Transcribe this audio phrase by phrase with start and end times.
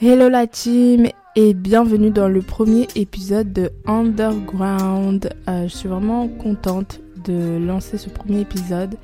[0.00, 5.28] Hello la team et bienvenue dans le premier épisode de Underground.
[5.48, 8.94] Euh, je suis vraiment contente de lancer ce premier épisode,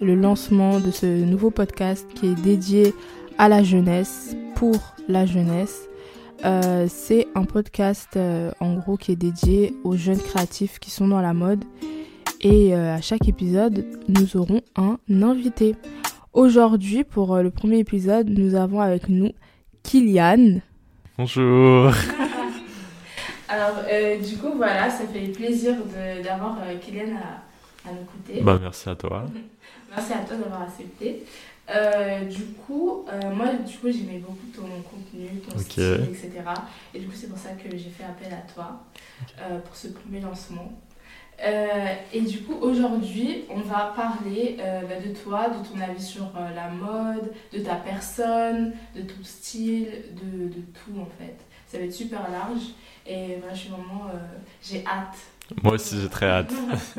[0.00, 2.94] le lancement de ce nouveau podcast qui est dédié
[3.36, 5.86] à la jeunesse, pour la jeunesse.
[6.46, 11.08] Euh, c'est un podcast euh, en gros qui est dédié aux jeunes créatifs qui sont
[11.08, 11.62] dans la mode
[12.40, 15.76] et à chaque épisode nous aurons un invité.
[16.32, 19.32] Aujourd'hui pour le premier épisode nous avons avec nous
[19.82, 20.60] Kylian.
[21.16, 21.90] Bonjour.
[23.48, 25.74] Alors, euh, du coup, voilà, ça fait plaisir
[26.22, 28.42] d'avoir euh, Kylian à, à nous écouter.
[28.42, 29.24] Bah, merci à toi.
[29.90, 31.24] merci à toi d'avoir accepté.
[31.70, 33.04] Euh, du coup,
[33.34, 36.30] moi, du coup, j'aimais beaucoup ton contenu, ton style, etc.
[36.94, 38.84] Et du coup, c'est pour ça que j'ai fait appel à toi
[39.64, 40.72] pour ce premier lancement.
[41.44, 46.02] Euh, et du coup, aujourd'hui, on va parler euh, bah, de toi, de ton avis
[46.02, 49.86] sur euh, la mode, de ta personne, de ton style,
[50.20, 51.36] de, de, tout en fait.
[51.68, 52.62] Ça va être super large
[53.06, 54.10] et bah, je suis vraiment.
[54.62, 55.16] j'ai hâte.
[55.62, 56.52] Moi aussi, j'ai très hâte.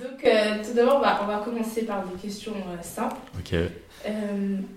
[0.00, 3.16] Donc, tout d'abord, bah, on va commencer par des questions simples.
[3.38, 3.54] Ok.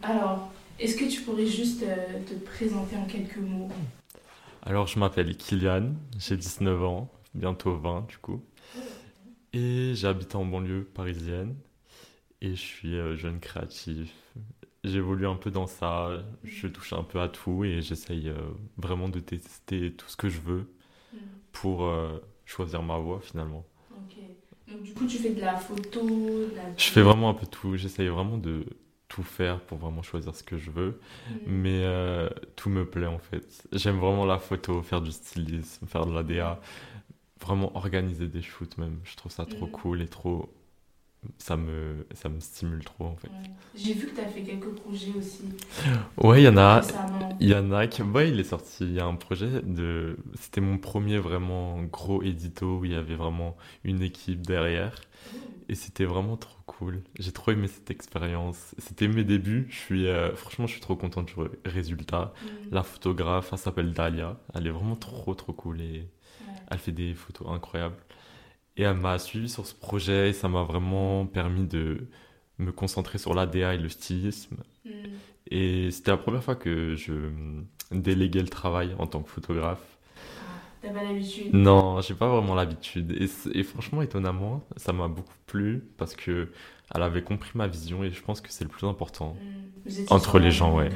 [0.03, 3.69] alors, est-ce que tu pourrais juste te présenter en quelques mots?
[4.65, 8.41] Alors, je m'appelle Kylian, j'ai 19 ans, bientôt 20 du coup.
[9.53, 11.55] Et j'habite en banlieue parisienne.
[12.41, 14.13] Et je suis euh, jeune créatif.
[14.83, 16.09] J'évolue un peu dans ça.
[16.43, 18.37] Je touche un peu à tout et j'essaye euh,
[18.77, 20.71] vraiment de tester tout ce que je veux
[21.13, 21.17] mm.
[21.51, 23.65] pour euh, choisir ma voie finalement.
[23.91, 24.15] Ok.
[24.71, 26.07] Donc du coup, tu fais de la photo
[26.77, 27.75] Je fais vraiment un peu tout.
[27.75, 28.65] J'essaye vraiment de
[29.09, 31.01] tout faire pour vraiment choisir ce que je veux.
[31.29, 31.33] Mm.
[31.47, 33.67] Mais tout me plaît en fait.
[33.73, 36.61] J'aime vraiment la photo, faire du stylisme, faire de la DA
[37.41, 38.99] vraiment organiser des shoots même.
[39.03, 39.71] Je trouve ça trop mm.
[39.71, 40.49] cool et trop...
[41.37, 43.29] Ça me, ça me stimule trop en fait.
[43.75, 45.43] J'ai vu que tu as fait quelques projets aussi.
[46.17, 46.81] Ouais, il y en a.
[47.41, 48.01] Il y en a qui...
[48.03, 48.85] Ouais, il est sorti.
[48.85, 50.15] Il y a un projet de...
[50.39, 54.95] C'était mon premier vraiment gros édito où il y avait vraiment une équipe derrière.
[55.67, 57.03] Et c'était vraiment trop cool.
[57.19, 58.73] J'ai trop aimé cette expérience.
[58.77, 59.67] C'était mes débuts.
[59.69, 61.33] Je suis, euh, franchement, je suis trop content du
[61.65, 62.33] résultat.
[62.41, 62.47] Mm.
[62.71, 64.39] La photographe, elle s'appelle Dalia.
[64.55, 65.81] Elle est vraiment trop, trop cool.
[65.81, 66.07] Et
[66.69, 67.97] elle fait des photos incroyables.
[68.77, 72.07] Et elle m'a suivi sur ce projet et ça m'a vraiment permis de
[72.59, 74.57] me concentrer sur l'ADA et le stylisme.
[74.85, 74.89] Mm.
[75.51, 77.13] Et c'était la première fois que je
[77.91, 79.81] déléguais le travail en tant que photographe.
[80.17, 81.53] Ah, t'as pas l'habitude?
[81.53, 83.15] Non, j'ai pas vraiment l'habitude.
[83.53, 86.49] Et, franchement, étonnamment, ça m'a beaucoup plu parce que
[86.93, 89.35] elle avait compris ma vision et je pense que c'est le plus important
[89.85, 89.91] mm.
[90.09, 90.89] entre les gens, ouais.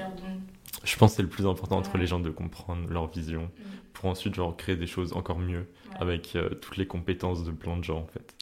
[0.83, 3.63] Je pense que c'est le plus important entre les gens de comprendre leur vision mm.
[3.93, 5.65] pour ensuite genre créer des choses encore mieux
[5.99, 8.33] avec euh, toutes les compétences de plein de gens en fait.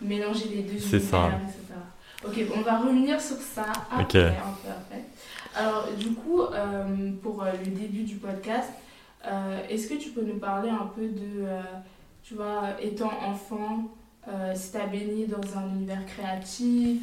[0.00, 1.30] Mélanger les deux C'est ça.
[2.24, 5.04] Ok, on va revenir sur ça après, un peu après.
[5.54, 8.70] Alors du coup, euh, pour euh, le début du podcast,
[9.68, 11.46] est-ce que tu peux nous parler un peu de,
[12.22, 13.92] tu vois, étant enfant,
[14.54, 17.00] si tu as baigné dans un univers créatif,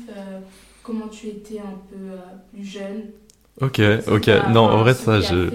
[0.83, 2.15] comment tu étais un peu
[2.53, 3.11] plus jeune?
[3.61, 4.27] Ok, ok.
[4.49, 5.49] non, en vrai, ça, je,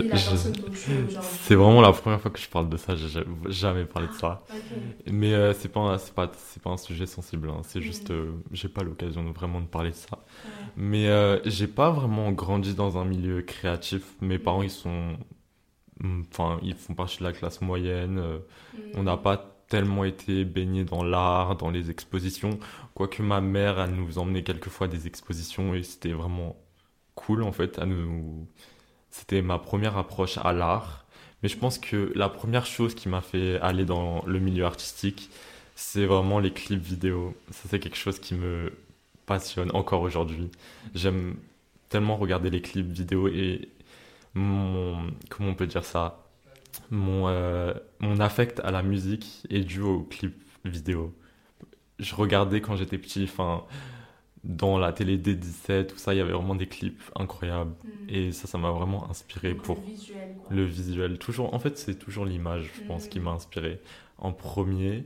[1.21, 2.95] c'est vraiment la première fois que je parle de ça.
[2.95, 4.45] J'ai jamais parlé de ça.
[5.07, 7.51] Mais euh, c'est pas, c'est pas, c'est pas un sujet sensible.
[7.51, 7.61] Hein.
[7.65, 10.19] C'est juste, euh, j'ai pas l'occasion de vraiment de parler de ça.
[10.77, 14.05] Mais euh, j'ai pas vraiment grandi dans un milieu créatif.
[14.21, 15.17] Mes parents, ils sont,
[16.01, 18.23] mm, enfin, ils font partie de la classe moyenne.
[18.95, 22.59] On n'a pas tellement été baigné dans l'art, dans les expositions.
[22.95, 26.57] Quoique ma mère, elle nous emmenait quelquefois des expositions et c'était vraiment
[27.29, 27.79] cool en fait.
[29.11, 31.05] C'était ma première approche à l'art.
[31.43, 35.31] Mais je pense que la première chose qui m'a fait aller dans le milieu artistique,
[35.77, 37.37] c'est vraiment les clips vidéo.
[37.51, 38.73] Ça, c'est quelque chose qui me
[39.27, 40.51] passionne encore aujourd'hui.
[40.95, 41.37] J'aime
[41.91, 43.69] tellement regarder les clips vidéo et
[44.35, 45.13] mon.
[45.29, 46.25] Comment on peut dire ça?
[46.91, 51.15] Mon, euh, mon affect à la musique est dû aux clips vidéo.
[51.99, 53.65] Je regardais quand j'étais petit, enfin
[54.49, 57.75] dans la télé D17, tout ça, il y avait vraiment des clips incroyables.
[57.85, 57.89] Mm.
[58.09, 60.37] Et ça, ça m'a vraiment inspiré pour le visuel.
[60.51, 61.19] Le visuel.
[61.19, 63.23] Toujours, en fait, c'est toujours l'image, je pense, qui mm.
[63.25, 63.81] m'a inspiré
[64.17, 65.05] en premier.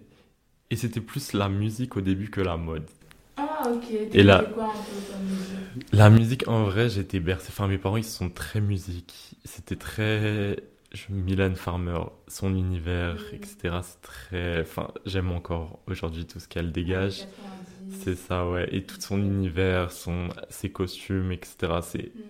[0.71, 2.89] Et c'était plus la musique au début que la mode.
[3.37, 3.91] Ah, ok.
[4.13, 4.45] Et la...
[4.45, 5.87] quoi un peu musique?
[5.93, 7.49] La musique, en vrai, j'étais bercé.
[7.51, 9.35] Enfin, mes parents, ils sont très musique.
[9.45, 10.57] C'était très.
[11.09, 13.35] Mylène Farmer, son univers, mm.
[13.35, 13.57] etc.
[13.83, 14.61] C'est très.
[14.61, 17.27] Enfin, j'aime encore aujourd'hui tout ce qu'elle dégage.
[17.91, 18.69] C'est ça, ouais.
[18.73, 21.57] Et tout son univers, son, ses costumes, etc.
[21.63, 21.81] Mm.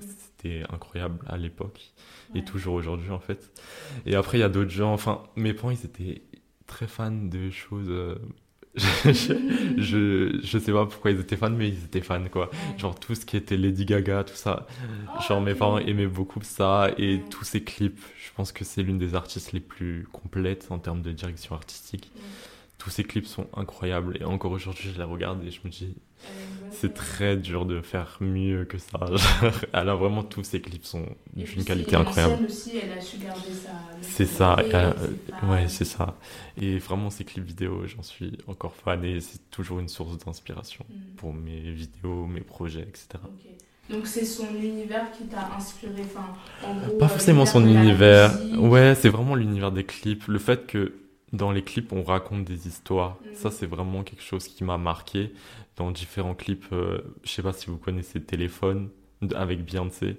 [0.00, 1.92] C'était incroyable à l'époque.
[2.34, 3.50] Et toujours aujourd'hui, en fait.
[4.06, 4.92] Et après, il y a d'autres gens.
[4.92, 6.22] Enfin, mes parents, ils étaient
[6.66, 7.88] très fans de choses.
[7.90, 8.16] Euh,
[8.74, 9.34] je,
[9.76, 12.50] je, je, sais pas pourquoi ils étaient fans, mais ils étaient fans, quoi.
[12.78, 14.66] Genre tout ce qui était Lady Gaga, tout ça.
[15.14, 15.58] Oh, Genre mes ok.
[15.58, 17.24] parents aimaient beaucoup ça et Ouais.
[17.28, 18.00] tous ces clips.
[18.16, 22.10] Je pense que c'est l'une des artistes les plus complètes en termes de direction artistique.
[22.16, 22.22] Ouais.
[22.82, 25.86] Tous ces clips sont incroyables et encore aujourd'hui je les regarde et je me dis
[25.86, 28.98] bonne c'est très dur de faire mieux que ça.
[29.06, 32.34] Genre, elle a vraiment tous ces clips sont d'une qualité incroyable.
[32.34, 33.70] ancienne aussi, elle a su garder sa.
[34.00, 34.92] C'est ça, euh,
[35.44, 36.16] ouais, c'est ça.
[36.60, 40.84] Et vraiment, ces clips vidéo, j'en suis encore fan et c'est toujours une source d'inspiration
[40.88, 41.14] Mm.
[41.16, 43.06] pour mes vidéos, mes projets, etc.
[43.90, 46.32] Donc c'est son univers qui t'a inspiré, enfin,
[46.66, 46.96] en gros.
[46.98, 48.32] Pas euh, forcément son univers.
[48.58, 50.26] Ouais, c'est vraiment l'univers des clips.
[50.26, 50.94] Le fait que
[51.32, 53.18] dans les clips, on raconte des histoires.
[53.20, 53.34] Mhm.
[53.34, 55.32] Ça, c'est vraiment quelque chose qui m'a marqué
[55.76, 56.66] dans différents clips.
[56.72, 58.90] euh, je sais pas si vous connaissez Téléphone
[59.34, 60.18] avec Beyoncé.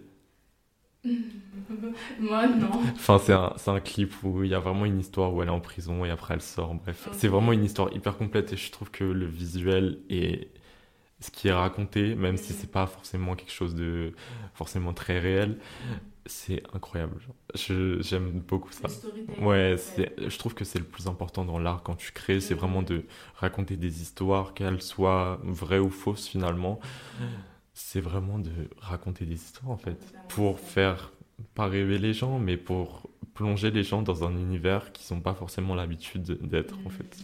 [2.20, 2.70] Moi, non.
[2.96, 5.52] Enfin, c'est un, un clip où il y a vraiment une histoire où elle est
[5.52, 6.74] en prison et après elle sort.
[6.76, 10.50] Bref, c'est vraiment une histoire hyper complète et je trouve que le visuel et
[11.22, 12.60] ce qui est raconté, même si Mhm.
[12.60, 14.14] c'est pas forcément quelque chose de
[14.54, 15.60] forcément très réel,
[16.26, 17.18] c'est incroyable.
[17.56, 18.88] j'aime beaucoup ça.
[19.40, 19.76] Ouais,
[20.18, 22.60] je trouve que c'est le plus important dans l'art quand tu crées, c'est Mhm.
[22.60, 23.04] vraiment de
[23.36, 26.80] raconter des histoires, qu'elles soient vraies ou fausses finalement.
[27.74, 31.12] C'est vraiment de raconter des histoires en fait, pour faire
[31.56, 35.34] pas rêver les gens, mais pour plonger les gens dans un univers qu'ils n'ont pas
[35.34, 37.18] forcément l'habitude d'être en fait.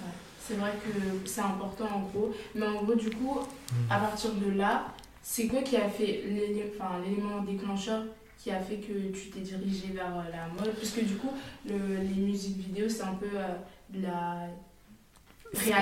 [0.00, 0.10] Ouais.
[0.40, 2.34] C'est vrai que c'est important en gros.
[2.54, 3.74] Mais en gros, du coup, Mm.
[3.92, 4.86] à partir de là,
[5.22, 8.02] c'est quoi qui a fait l'élément déclencheur
[8.38, 11.34] qui a fait que tu t'es dirigé vers euh, la mode Puisque du coup,
[11.64, 13.56] le- les musiques vidéo, c'est un peu euh,
[13.90, 14.48] de la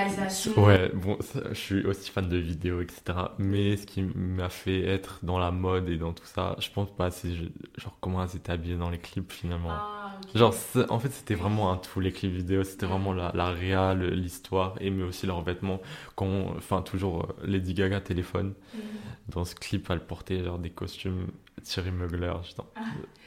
[0.09, 0.55] réalisation.
[0.55, 3.35] Ouais, bon, ça, je suis aussi fan de vidéos, etc.
[3.39, 6.89] Mais ce qui m'a fait être dans la mode et dans tout ça, je pense
[6.95, 7.33] pas, c'est
[7.77, 9.83] genre comment elle s'était habillée dans les clips finalement.
[9.85, 10.37] Ah.
[10.37, 10.53] Genre,
[10.89, 12.63] en fait, c'était vraiment un tout, les clips vidéo.
[12.63, 15.81] C'était vraiment la, la réal, l'histoire, et mais aussi leurs vêtements.
[16.15, 18.53] Quand, enfin, toujours euh, Lady Gaga téléphone.
[18.73, 19.14] Mhm.
[19.29, 21.27] Dans ce clip, elle portait genre des costumes
[21.63, 22.33] Thierry Mugler.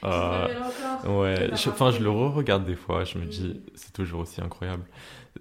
[0.01, 0.45] Ah,
[1.05, 3.03] Euh, ouais, je- enfin, je le re-regarde des fois.
[3.03, 4.85] Je me dis, c'est toujours aussi incroyable.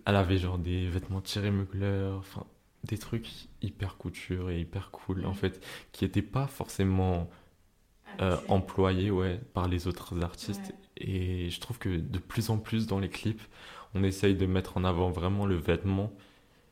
[0.04, 2.44] Elle avait genre des vêtements Thierry Mugler, enfin,
[2.84, 3.28] des trucs
[3.62, 7.30] hyper couture et hyper cool, en fait, qui n'étaient pas forcément
[8.20, 10.72] euh, employés ouais, par les autres artistes.
[11.00, 11.06] Ouais.
[11.06, 13.42] Et je trouve que de plus en plus dans les clips,
[13.94, 16.12] on essaye de mettre en avant vraiment le vêtement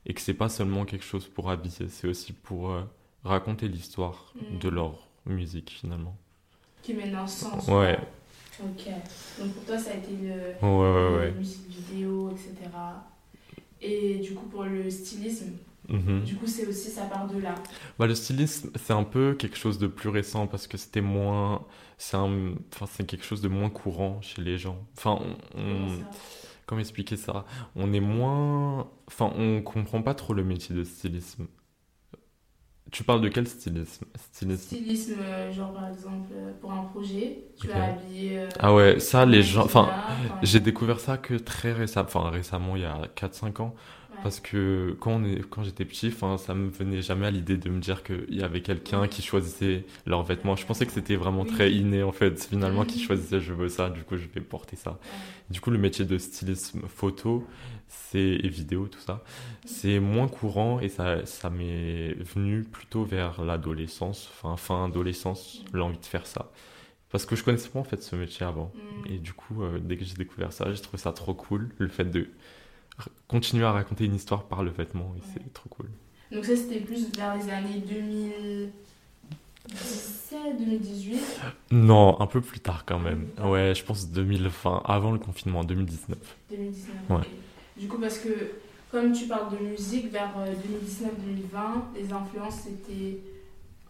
[0.07, 2.83] et que c'est pas seulement quelque chose pour habiller, c'est aussi pour euh,
[3.25, 4.59] raconter l'histoire Mhm.
[4.59, 6.17] de leur musique finalement.
[6.83, 7.67] Qui mène un sens.
[7.69, 7.99] Ouais.
[8.63, 8.89] Ok.
[9.39, 11.33] Donc pour toi, ça a été le, Ouais, ouais, la ouais.
[11.33, 13.07] musique vidéo, etc.
[13.83, 15.53] Et du coup, pour le stylisme,
[15.89, 16.25] Mhm.
[16.25, 17.55] du coup, c'est aussi, ça part de là.
[17.99, 21.65] Bah, le stylisme, c'est un peu quelque chose de plus récent parce que c'était moins.
[21.99, 22.53] C'est un...
[22.73, 24.79] enfin, c'est quelque chose de moins courant chez les gens.
[24.97, 25.19] Enfin,
[25.57, 26.05] on-
[26.67, 27.45] comment expliquer ça?
[27.77, 28.89] On est moins.
[29.09, 31.47] Enfin, on comprend pas trop le métier de stylisme.
[32.91, 34.07] Tu parles de quel stylisme?
[34.17, 34.77] Stylisme.
[34.77, 37.77] Stylisme, euh, genre par exemple, euh, pour un projet, tu Ok.
[37.77, 38.39] vas habiller.
[38.39, 39.65] euh, Ah ouais, ça, les gens.
[39.65, 39.97] Enfin,
[40.43, 42.07] j'ai découvert ça que très récemment.
[42.09, 43.75] Enfin, récemment, il y a 4-5 ans.
[44.17, 44.23] Ouais.
[44.23, 47.71] Parce que quand, on est, quand j'étais petit, ça me venait jamais à l'idée de
[47.71, 50.57] me dire qu'il y avait quelqu'un qui choisissait leurs vêtements.
[50.57, 51.51] Je pensais que c'était vraiment Oui.
[51.53, 54.77] très inné en fait, finalement, qui choisissait je veux ça, du coup je vais porter
[54.77, 54.93] ça.
[54.93, 54.97] Ouais.
[55.51, 57.47] Du coup, le métier de stylisme photo
[57.89, 59.23] c'est, et vidéo, tout ça,
[59.65, 66.05] c'est moins courant et ça, ça m'est venu plutôt vers l'adolescence, fin adolescence, l'envie de
[66.05, 66.51] faire ça.
[67.11, 68.73] Parce que je connaissais pas en fait ce métier avant.
[68.75, 69.13] Mm.
[69.13, 71.89] Et du coup, euh, dès que j'ai découvert ça, j'ai trouvé ça trop cool, le
[71.89, 72.29] fait de
[73.29, 75.27] continuer à raconter une histoire par le vêtement, et Ouais.
[75.35, 75.87] c'est trop cool.
[76.33, 77.83] Donc ça, c'était plus vers les années
[79.69, 81.21] 2017, 2018.
[81.73, 83.27] Non, un peu plus tard quand même.
[83.43, 86.19] Ouais, je pense 2020, avant le confinement, 2019.
[86.51, 86.97] 2019.
[87.11, 87.25] Ouais.
[87.77, 88.29] Du coup, parce que
[88.91, 93.19] comme tu parles de musique, vers euh, 2019-2020, les influences c'était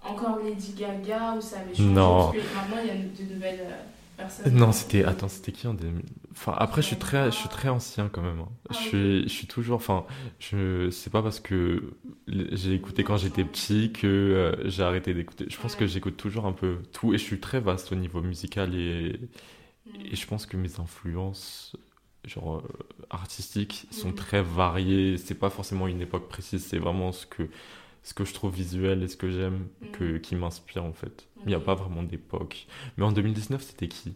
[0.03, 2.33] encore Lady Gaga ou ça avait changé Non.
[2.33, 3.83] Parce que maintenant, il y a de nouvelles euh,
[4.17, 4.55] personnes.
[4.55, 5.05] Non, c'était.
[5.05, 6.03] Attends, c'était qui en 2000
[6.37, 8.41] Enfin, après, je suis très, je suis très ancien quand même.
[8.41, 8.49] hein.
[8.69, 9.77] Ah, Je suis, je suis toujours.
[9.77, 10.05] Enfin,
[10.39, 10.91] je.
[10.91, 11.95] C'est pas parce que
[12.29, 15.47] j'ai écouté quand j'étais petit que euh, j'ai arrêté d'écouter.
[15.49, 18.21] Je pense que j'écoute toujours un peu tout et je suis très vaste au niveau
[18.23, 19.19] musical et,
[19.87, 20.01] Mm.
[20.13, 21.77] et je pense que mes influences,
[22.27, 22.63] genre euh,
[23.11, 24.15] artistiques, sont Mhm.
[24.15, 25.17] très variées.
[25.17, 26.65] C'est pas forcément une époque précise.
[26.67, 27.49] C'est vraiment ce que
[28.03, 30.21] ce que je trouve visuel et ce que j'aime que, Mhm.
[30.21, 31.27] qui m'inspire en fait.
[31.45, 32.67] Il n'y a pas vraiment d'époque.
[32.97, 34.15] Mais en 2019, c'était qui?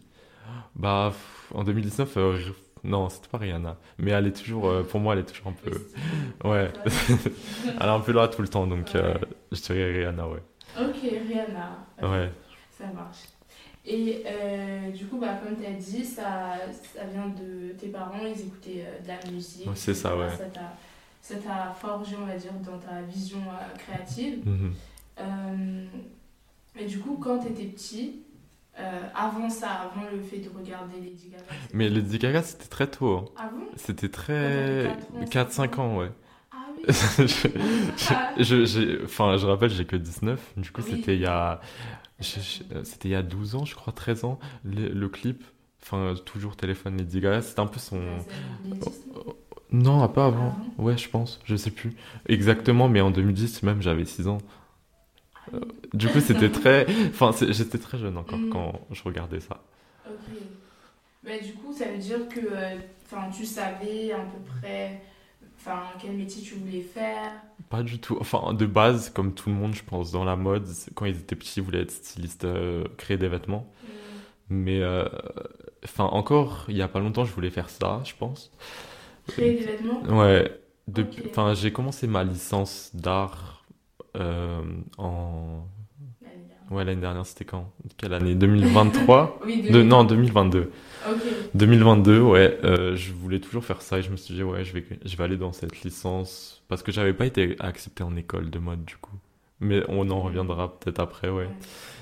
[0.75, 1.13] Bah,
[1.53, 2.37] en 2019, euh,
[2.83, 3.77] non, c'était pas Rihanna.
[3.97, 5.89] Mais elle est toujours, euh, pour moi, elle est toujours un peu.
[6.43, 6.71] Ouais,
[7.77, 9.13] elle est un peu là tout le temps, donc euh,
[9.51, 10.43] je dirais Rihanna, ouais.
[10.79, 11.77] Ok, Rihanna.
[12.01, 12.31] Ouais.
[12.77, 13.29] Ça marche.
[13.85, 18.25] Et euh, du coup, bah, comme tu as dit, ça, ça vient de tes parents,
[18.25, 19.65] ils écoutaient euh, de la musique.
[19.65, 20.39] Ouais, c'est ça, ouais.
[21.21, 23.39] Ça t'a forgé, on va dire, dans ta vision
[23.77, 24.45] créative.
[25.21, 25.89] Euh,
[26.77, 28.25] et du coup, quand tu étais petit,
[28.79, 31.43] euh, avant ça, avant le fait de regarder Lady Gaga.
[31.73, 33.17] Mais Lady Gaga, c'était très tôt.
[33.17, 33.25] hein.
[33.39, 33.65] Ah bon?
[33.75, 34.97] C'était très.
[35.11, 36.11] t'avais 4-5 ans, ouais.
[36.87, 38.65] Ah oui je, Ah.
[38.65, 40.53] je, enfin, je rappelle, j'ai que 19.
[40.57, 40.87] Du coup, Oui.
[40.89, 41.61] c'était il y a.
[42.21, 44.39] C'était il y a 12 ans, je crois, 13 ans.
[44.63, 45.43] Le, le clip,
[45.81, 47.99] enfin, toujours téléphone Lady Gaga, c'était un peu son.
[48.63, 49.05] 2010,
[49.71, 50.47] non peu avant.
[50.47, 51.95] Avant Ouais, je pense, je sais plus
[52.27, 54.39] exactement, mais en 2010, même, j'avais 6 ans.
[55.51, 55.59] Oui.
[55.93, 56.85] Du coup, c'était très.
[57.09, 58.49] Enfin, j'étais très jeune encore Mm.
[58.49, 59.63] quand je regardais ça.
[60.05, 60.31] Ok.
[61.23, 65.01] Mais du coup, ça veut dire que euh, enfin, tu savais à peu près
[65.55, 67.31] enfin, quel métier tu voulais faire?
[67.69, 68.17] Pas du tout.
[68.19, 71.35] Enfin, de base, comme tout le monde, je pense, dans la mode, quand ils étaient
[71.35, 73.71] petits, ils voulaient être stylistes, euh, créer des vêtements.
[74.49, 75.07] Mais, euh,
[75.83, 78.51] enfin, encore, il y a pas longtemps, je voulais faire ça, je pense.
[79.27, 80.01] Créer des vêtements?
[80.09, 80.59] Ouais.
[81.55, 83.60] J'ai commencé ma licence d'art euh,
[84.15, 85.65] en.
[86.21, 86.71] l'année dernière.
[86.71, 87.71] Ouais, l'année dernière, c'était quand?
[87.97, 88.35] Quelle année?
[88.35, 89.39] 2023?
[89.45, 90.71] Oui, De, non, 2022.
[91.09, 91.17] Ok.
[91.55, 94.73] 2022, ouais, euh, je voulais toujours faire ça et je me suis dit, ouais, je
[94.73, 98.49] vais, je vais aller dans cette licence parce que j'avais pas été accepté en école
[98.49, 99.15] de mode, du coup.
[99.59, 101.47] Mais on en reviendra peut-être après, ouais.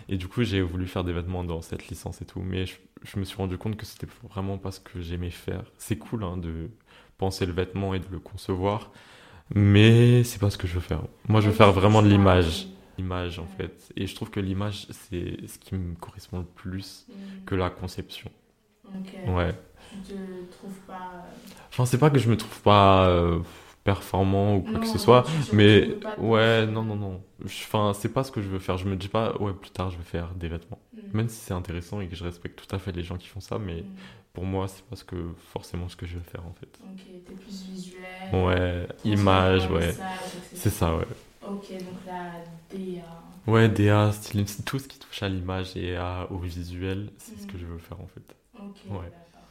[0.07, 2.41] Et du coup, j'ai voulu faire des vêtements dans cette licence et tout.
[2.41, 5.63] Mais je, je me suis rendu compte que c'était vraiment pas ce que j'aimais faire.
[5.77, 6.69] C'est cool, hein, de
[7.17, 8.91] penser le vêtement et de le concevoir.
[9.55, 11.01] Mais c'est pas ce que je veux faire.
[11.27, 12.67] Moi, je veux faire vraiment de l'image.
[12.97, 13.89] L'image, en fait.
[13.95, 17.13] Et je trouve que l'image, c'est ce qui me correspond le plus Mm.
[17.45, 18.29] que la conception.
[18.87, 19.13] Ok.
[19.35, 19.53] Ouais.
[20.05, 21.11] Tu te trouves pas.
[21.15, 21.29] euh,
[21.71, 23.39] Enfin, c'est pas que je me trouve pas euh,
[23.83, 27.24] performant ou quoi non, que ce soit, mais ouais, non, non, non.
[27.45, 28.77] Enfin, c'est pas ce que je veux faire.
[28.77, 30.79] Je me dis pas, ouais, plus tard, je vais faire des vêtements.
[31.13, 31.17] Mm.
[31.17, 33.39] Même si c'est intéressant et que je respecte tout à fait les gens qui font
[33.41, 33.95] ça, mais Mm.
[34.33, 36.79] pour moi, c'est pas ce que, forcément ce que je veux faire, en fait.
[36.79, 38.05] Ok, t'es plus visuel.
[38.31, 39.98] Ouais, image, ouais.
[40.53, 41.07] C'est ça, ouais.
[41.41, 43.03] Ok, donc la DA.
[43.48, 47.48] Ouais, DA, style, tout ce qui touche à l'image et à, au visuel, c'est ce
[47.48, 47.59] que Mm.
[47.59, 48.36] je veux faire, en fait.
[48.57, 49.12] Ok, Ouais.
[49.12, 49.50] d'accord.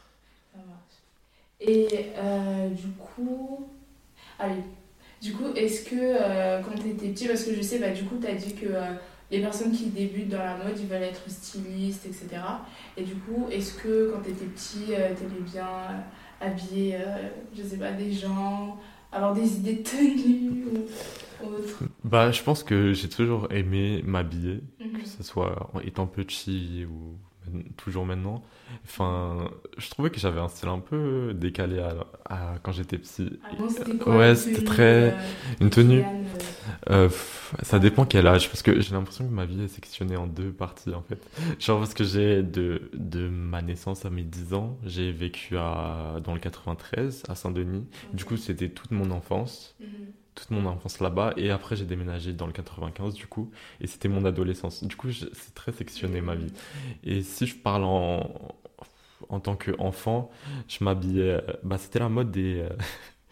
[0.52, 1.02] Ça marche.
[1.60, 3.70] Et euh, du coup.
[4.38, 4.62] Allez.
[5.20, 8.04] Du coup, est-ce que euh, quand tu étais petit, parce que je sais, bah, du
[8.04, 8.92] coup, tu as dit que euh,
[9.30, 12.28] les personnes qui débutent dans la mode, ils veulent être stylistes, etc.
[12.96, 17.28] Et du coup, est-ce que quand tu étais petit, tu aimais bien euh, habiller, euh,
[17.56, 18.78] je sais pas, des gens,
[19.10, 20.64] avoir des idées de tenue
[21.42, 21.80] ou autre?
[22.04, 25.02] Bah, je pense que j'ai toujours aimé m'habiller, Mhm.
[25.02, 27.16] que ce soit en étant petit ou
[27.76, 28.42] toujours maintenant.
[28.84, 31.94] Enfin, je trouvais que j'avais un style un peu décalé à,
[32.26, 33.30] à quand j'étais petit.
[33.50, 35.12] Ah bon, c'était quoi Ouais, c'était très- euh,
[35.60, 36.06] Une tenue,
[36.90, 37.08] euh, euh,
[37.62, 40.52] ça dépend quel âge, parce que j'ai l'impression que ma vie est sectionnée en deux
[40.52, 41.20] parties en fait.
[41.60, 46.20] Genre parce que j'ai de, de ma naissance à mes 10 ans, j'ai vécu à,
[46.22, 47.86] dans le 93 à Saint-Denis.
[48.12, 49.88] Du coup, c'était toute mon enfance, mhm.
[50.38, 54.08] Toute mon enfance là-bas, et après j'ai déménagé dans le 95 du coup, et c'était
[54.08, 54.84] mon adolescence.
[54.84, 56.52] Du coup, c'est très sectionné ma vie.
[57.04, 58.30] Et si je parle en,
[59.28, 60.30] en tant qu'enfant,
[60.68, 61.22] je m'habillais.
[61.32, 62.60] euh, Bah, c'était la mode des.
[62.60, 62.68] euh,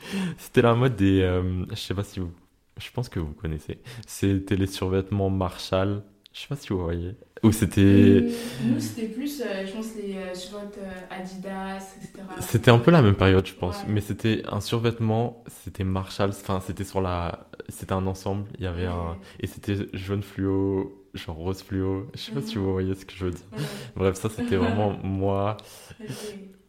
[0.39, 1.21] c'était la mode des.
[1.23, 2.33] euh, je sais pas si vous.
[2.79, 3.81] Je pense que vous connaissez.
[4.07, 6.03] C'était les survêtements Marshall.
[6.33, 7.15] Je sais pas si vous voyez.
[7.47, 8.26] Ou c'était.
[8.65, 12.25] Nous, c'était plus, euh, je pense, les euh, survêtements, euh, Adidas, etc.
[12.41, 13.85] C'était un peu la même période, je pense.
[13.85, 13.91] Ouais.
[13.93, 15.45] Mais c'était un survêtement.
[15.47, 16.31] C'était Marshall.
[16.31, 17.49] Enfin, c'était sur la.
[17.69, 18.47] C'était un ensemble.
[18.59, 19.17] Il y avait un.
[19.38, 22.09] Et c'était jaune fluo, genre rose fluo.
[22.15, 23.47] Je sais pas si vous voyez ce que je veux dire.
[23.53, 23.62] Ouais,
[23.95, 25.57] Bref, ça c'était vraiment moi.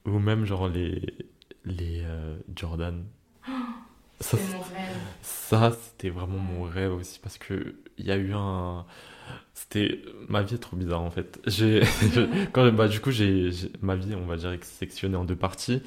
[0.05, 1.01] Ou même genre les,
[1.65, 3.03] les euh, Jordan.
[4.19, 4.97] Rêve.
[5.21, 8.85] ça c'était vraiment mon rêve aussi parce que il y a eu un...
[9.59, 10.01] C'était...
[10.29, 11.39] Ma vie est trop bizarre en fait.
[11.47, 11.81] J'ai...
[12.53, 13.49] quand, bah, du coup, j'ai,
[13.81, 15.81] ma vie, on va dire, est sectionnée en deux parties.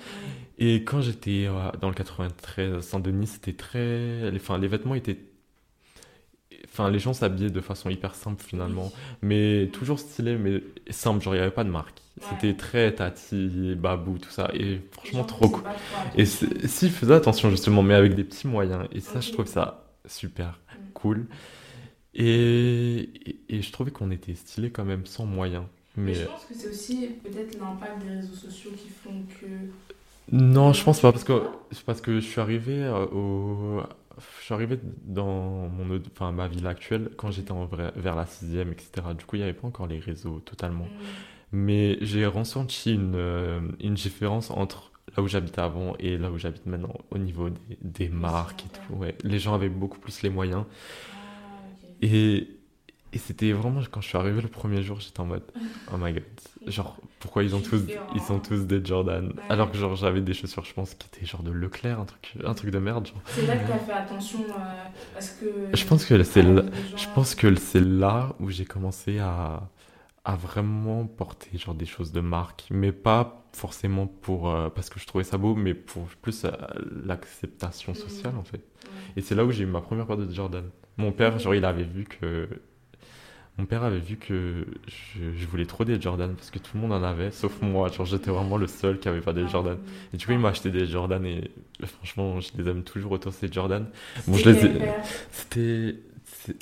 [0.59, 4.31] Et quand j'étais euh, dans le 93 à Saint-Denis, c'était très...
[4.33, 5.19] les- Enfin, les vêtements étaient...
[6.65, 8.93] Enfin, les gens s'habillaient de façon hyper simple finalement.
[9.23, 11.23] Mais toujours stylé, mais simple.
[11.23, 12.01] Genre, il n'y avait pas de marque.
[12.29, 14.51] C'était très tati, babou, tout ça.
[14.55, 15.63] Et franchement, trop cool.
[16.17, 16.31] Et tout.
[16.31, 18.87] c'est- si, faisais attention justement, mais avec des petits moyens.
[18.93, 20.59] Et ça, je trouve ça super
[20.93, 21.27] cool.
[22.15, 25.65] Et, et, et je trouvais qu'on était stylé quand même sans moyens.
[25.97, 29.47] Mais je pense que c'est aussi peut-être l'impact des réseaux sociaux qui font que.
[30.33, 31.43] non, je pense pas parce que
[31.87, 33.83] parce que je suis arrivé euh, au,
[34.39, 38.27] je suis arrivé dans mon, enfin ma ville actuelle quand j'étais en vrai- vers la
[38.27, 39.15] sixième, etc.
[39.15, 40.93] Du coup, il n'y avait pas encore les réseaux totalement.
[41.01, 41.05] Mm.
[41.53, 46.39] Mais j'ai ressenti une, euh, une différence entre là où j'habitais avant et là où
[46.39, 48.95] j'habite maintenant au niveau des, des marques et tout.
[48.95, 49.17] Ouais.
[49.25, 50.65] Les gens avaient beaucoup plus les moyens.
[52.01, 52.49] Et,
[53.13, 55.43] Et c'était vraiment, quand je suis arrivé le premier jour, j'étais en mode,
[55.93, 56.25] oh my god,
[56.67, 59.33] genre, pourquoi ils ont tous, ils sont tous des Jordan.
[59.49, 62.35] Alors que genre, j'avais des chaussures, je pense, qui étaient genre de Leclerc, un truc,
[62.45, 63.09] un truc de merde.
[63.27, 65.71] C'est là que tu as fait attention, euh, parce que...
[65.75, 66.65] Je pense que c'est là,
[66.97, 69.71] je pense que c'est là où j'ai commencé à,
[70.25, 75.01] à vraiment porter genre des choses de marque, mais pas forcément pour, euh, parce que
[75.01, 76.51] je trouvais ça beau, mais pour plus euh,
[77.05, 78.63] l'acceptation sociale, en fait.
[79.17, 80.65] Et c'est là où j'ai eu ma première paire de Jordan.
[80.97, 82.49] Mon père, genre, il avait vu que
[83.61, 86.93] mon père avait vu que je, voulais trop des Jordan parce que tout le monde
[86.93, 87.89] en avait, sauf moi.
[87.89, 89.77] Genre, j'étais vraiment le seul qui avait pas des Jordan.
[90.15, 91.51] Et du coup, il m'a acheté des Jordan et
[91.85, 93.87] franchement, je les aime toujours autant ces Jordan.
[94.27, 94.81] Bon, je les
[95.31, 95.99] C'était.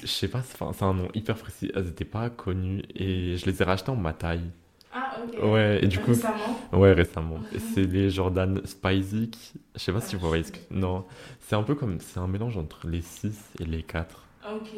[0.01, 1.71] Je sais pas, c'est un nom hyper précis.
[1.73, 4.51] Elles étaient pas connues et je les ai rachetés en ma taille.
[5.01, 5.53] Ah, ok.
[5.53, 6.11] Ouais, et du coup.
[6.11, 7.39] Récemment Ouais, récemment.
[7.75, 9.31] c'est les Jordan Spicy.
[9.75, 10.59] Je sais pas si vous voyez ce que.
[10.71, 11.05] Non.
[11.47, 11.99] C'est un peu comme.
[12.01, 14.23] C'est un mélange entre les 6 et les 4.
[14.55, 14.69] Ok.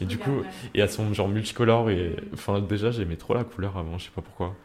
[0.00, 0.42] Et du coup,
[0.74, 4.10] et elles sont genre multicolores et enfin déjà j'aimais trop la couleur avant, je sais
[4.12, 4.56] pas pourquoi.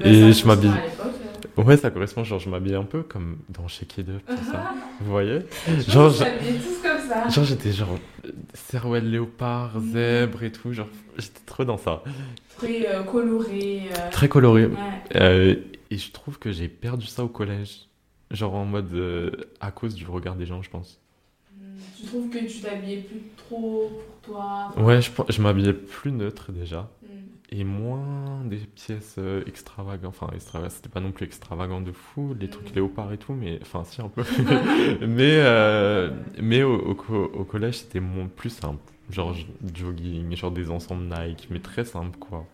[0.00, 0.68] et je m'habille.
[0.70, 1.62] Hein.
[1.62, 4.74] Ouais, ça correspond, genre je m'habille un peu comme dans Shake It Up, tout ça.
[5.00, 5.38] Vous voyez
[5.88, 6.26] Genre, ça.
[7.30, 7.96] genre j'étais genre
[8.52, 9.92] serwell léopard, mm.
[9.92, 10.88] zèbre et tout, genre
[11.18, 12.02] j'étais trop dans ça.
[12.56, 13.82] Très euh, coloré.
[13.90, 14.10] Euh.
[14.10, 14.68] Très coloré.
[15.14, 15.56] Euh,
[15.90, 17.88] et je trouve que j'ai perdu ça au collège.
[18.30, 21.00] Genre en mode à cause du regard des gens, je pense.
[21.96, 26.50] Tu trouves que tu t'habillais plus trop pour toi Ouais, je, je m'habillais plus neutre
[26.50, 26.90] déjà.
[27.02, 27.06] Hmm.
[27.50, 30.14] Et moins des pièces extravagantes.
[30.20, 32.76] Enfin, extravagantes, c'était pas non plus extravagant de fou, les trucs hmm.
[32.76, 34.22] léopards et tout, mais enfin, si, un peu.
[35.06, 36.10] mais euh,
[36.42, 38.02] mais au, au, collège, c'était
[38.34, 38.82] plus simple.
[39.10, 39.36] Genre
[39.74, 42.46] jogging, genre des ensembles Nike, mais très simple quoi.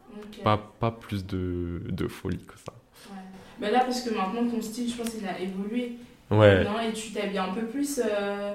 [0.44, 2.72] Pas, pas plus de, de folie que ça.
[3.10, 3.18] Ouais.
[3.60, 5.92] Mais là, parce que maintenant, ton style, je pense qu'il a évolué.
[6.30, 6.64] Ouais.
[6.64, 8.00] Non, et tu t'habilles un peu plus.
[8.04, 8.54] Euh,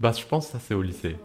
[0.00, 1.16] bah, je pense que ça, c'est au lycée.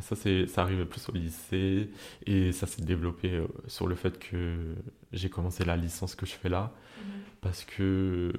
[0.00, 1.88] Ça, c'est, ça arrivait plus au lycée
[2.26, 4.74] et ça s'est développé euh, sur le fait que
[5.12, 6.72] j'ai commencé la licence que je fais là.
[6.98, 7.04] Mhm.
[7.40, 8.32] Parce que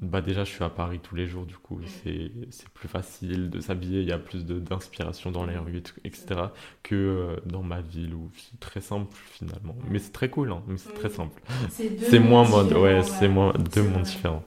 [0.00, 1.86] bah déjà, je suis à Paris tous les jours, du coup, mhm.
[1.86, 5.82] c'est, c'est plus facile de s'habiller, il y a plus de, d'inspiration dans les rues,
[6.04, 6.26] etc.,
[6.82, 9.76] que euh, dans ma ville où c'est très simple finalement.
[9.88, 11.40] Mais c'est très cool, hein, mais c'est très simple.
[12.00, 14.44] C'est, moins mode, ouais, c'est moins deux mondes différents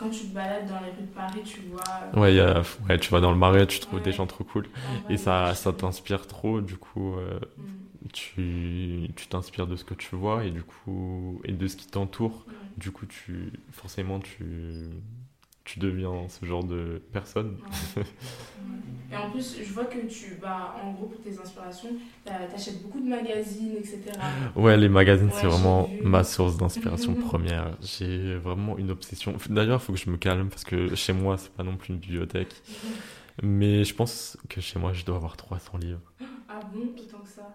[0.00, 2.22] quand tu te balades dans les rues de Paris, tu vois.
[2.22, 4.66] Ouais, y a, ouais tu vas dans le marais, tu trouves des gens trop cool.
[5.10, 7.64] et ça, ça t'inspire trop, du coup, euh, mm.
[8.12, 11.86] Tu, tu t'inspires de ce que tu vois et du coup, et de ce qui
[11.88, 12.46] t'entoure.
[12.76, 14.88] Du coup, tu, forcément, tu,
[15.64, 17.58] tu deviens ce genre de personne.
[19.10, 21.94] Et en plus, je vois que tu, bah, en gros, pour tes inspirations,
[22.48, 24.52] t'achètes beaucoup de magazines, etc.
[24.56, 27.76] Ouais, les magazines, c'est vraiment ma source d'inspiration première.
[27.82, 29.36] J'ai vraiment une obsession.
[29.48, 31.92] D'ailleurs, il faut que je me calme parce que chez moi, c'est pas non plus
[31.94, 32.62] une bibliothèque.
[33.42, 36.00] Mais je pense que chez moi, je dois avoir 300 livres.
[36.52, 37.52] Ah bon, autant que ça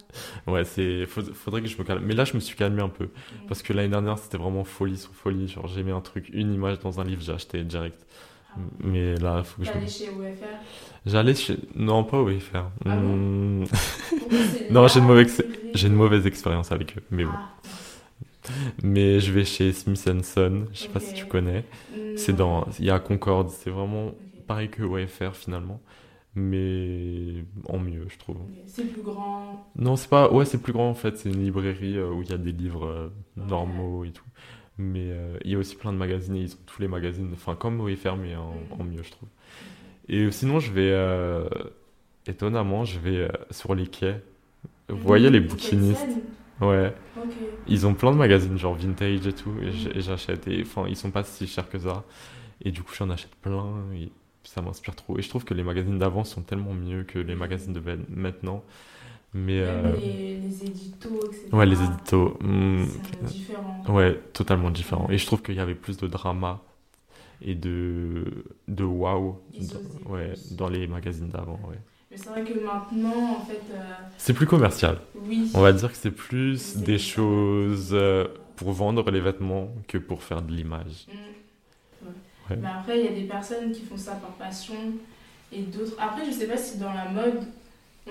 [0.48, 2.04] Ouais, c'est faudrait que je me calme.
[2.06, 3.10] Mais là, je me suis calmé un peu.
[3.48, 5.50] Parce que l'année dernière, c'était vraiment folie sur folie.
[5.50, 8.00] Genre, j'ai mis un truc, une image dans un livre, j'ai acheté direct.
[8.52, 8.60] Ah.
[8.80, 9.74] Mais là, il faut que je.
[9.74, 10.46] J'allais chez OFR
[11.06, 11.58] J'allais chez.
[11.76, 12.70] Non, pas OFR.
[12.86, 13.66] Ah hmm.
[14.72, 15.44] non, j'ai une, mauvaise...
[15.74, 17.04] j'ai une mauvaise expérience avec eux.
[17.12, 17.32] Mais bon.
[17.34, 17.52] Ah.
[18.82, 21.66] Mais je vais chez Smith Son, je sais pas si tu connais.
[22.16, 22.66] C'est dans.
[22.80, 24.14] Il y a Concorde, c'est vraiment
[24.48, 25.82] pareil que OFR finalement
[26.36, 28.38] mais en mieux, je trouve.
[28.68, 30.32] C'est plus grand Non, c'est pas.
[30.32, 31.18] Ouais, c'est plus grand en fait.
[31.18, 34.26] C'est une librairie euh, où il y a des livres euh, normaux et tout.
[34.78, 36.36] Mais euh, il y a aussi plein de magazines.
[36.36, 39.30] ils ont tous les magazines, enfin, comme OFR, mais en, en, mieux, je trouve.
[40.10, 40.94] Et sinon, je vais.
[42.28, 44.22] étonnamment, je vais sur les quais.
[44.90, 46.06] Vous voyez les bouquinistes
[46.62, 46.94] Ouais.
[47.68, 49.54] Ils ont plein de magazines, genre vintage et tout.
[49.62, 50.48] Et j'achète.
[50.48, 52.04] Et enfin, ils sont pas si chers que ça.
[52.62, 53.74] Et du coup, j'en achète plein.
[53.96, 54.12] Et
[54.46, 55.18] ça m'inspire trop.
[55.18, 58.64] Et je trouve que les magazines d'avant sont tellement mieux que les magazines de maintenant.
[59.34, 59.92] Mais euh...
[59.98, 61.50] les, les, éditos, etc.
[61.52, 62.38] Ouais, les éditos.
[62.40, 63.84] Hmm, c'est différent.
[63.90, 65.10] Ouais, totalement différent.
[65.10, 66.62] Et je trouve qu'il y avait plus de drama
[67.42, 71.60] et de, de wow dans, ouais, dans les magazines d'avant.
[71.68, 71.76] Ouais.
[72.10, 73.62] Mais c'est vrai que maintenant, en fait.
[73.74, 73.84] Euh...
[74.18, 75.00] C'est plus commercial.
[75.16, 75.52] Oui.
[75.54, 80.24] On va dire que c'est plus des choses euh, pour vendre les vêtements que pour
[80.24, 81.08] faire de l'image.
[81.10, 81.35] Mmh.
[82.50, 84.76] Mais après, il y a des personnes qui font ça par passion
[85.52, 85.96] et d'autres.
[86.00, 87.44] Après, je sais pas si dans la mode,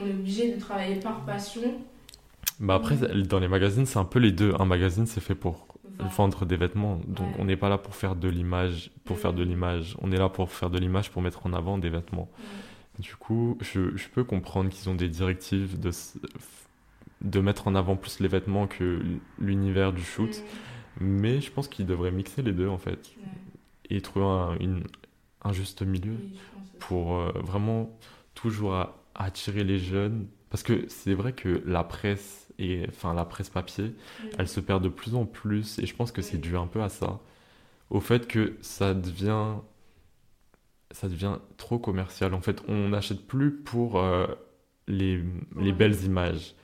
[0.00, 1.62] on est obligé de travailler par passion.
[2.60, 4.54] Bah après, dans les magazines, c'est un peu les deux.
[4.58, 5.66] Un magazine, c'est fait pour
[5.98, 7.00] vendre des vêtements.
[7.06, 9.48] Donc, on n'est pas là pour faire de l'image, pour faire de mm.
[9.48, 9.96] l'image.
[10.00, 12.28] On est là pour faire de l'image, pour mettre en avant des vêtements.
[12.98, 15.90] Du coup, je, je peux comprendre qu'ils ont des directives de,
[17.22, 19.00] de mettre en avant plus les vêtements que
[19.40, 20.42] l'univers du shoot.
[21.00, 23.16] Mais je pense qu'ils devraient mixer les deux, en fait
[23.90, 24.84] et trouver un, une,
[25.42, 26.16] un juste milieu
[26.78, 27.98] pour euh, vraiment
[28.34, 28.74] toujours
[29.14, 33.94] attirer les jeunes Parce que c'est vrai que la presse, et, enfin la presse papier,
[34.38, 36.82] elle se perd de plus en plus, et je pense que c'est dû un peu
[36.82, 37.20] à ça.
[37.90, 39.56] Au fait que ça devient,
[40.90, 42.34] ça devient trop commercial.
[42.34, 44.26] En fait, on n'achète plus pour euh,
[44.88, 45.22] les,
[45.72, 46.54] belles images.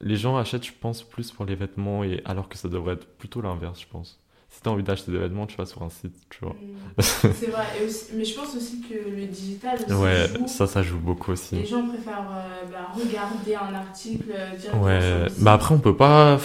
[0.00, 3.06] Les gens achètent, je pense, plus pour les vêtements, et alors que ça devrait être
[3.18, 4.21] plutôt l'inverse, je pense.
[4.52, 6.56] Si t'as envie d'acheter des vêtements, tu vas sur un site, tu vois.
[7.28, 7.80] C'est vrai.
[7.80, 10.46] Et aussi- mais je pense aussi que le digital aussi Ouais, joue.
[10.46, 11.56] ça, ça joue beaucoup aussi.
[11.56, 15.80] Les gens préfèrent euh, bah, regarder un article euh, directement Ouais, sur bah après on
[15.80, 16.38] peut pas.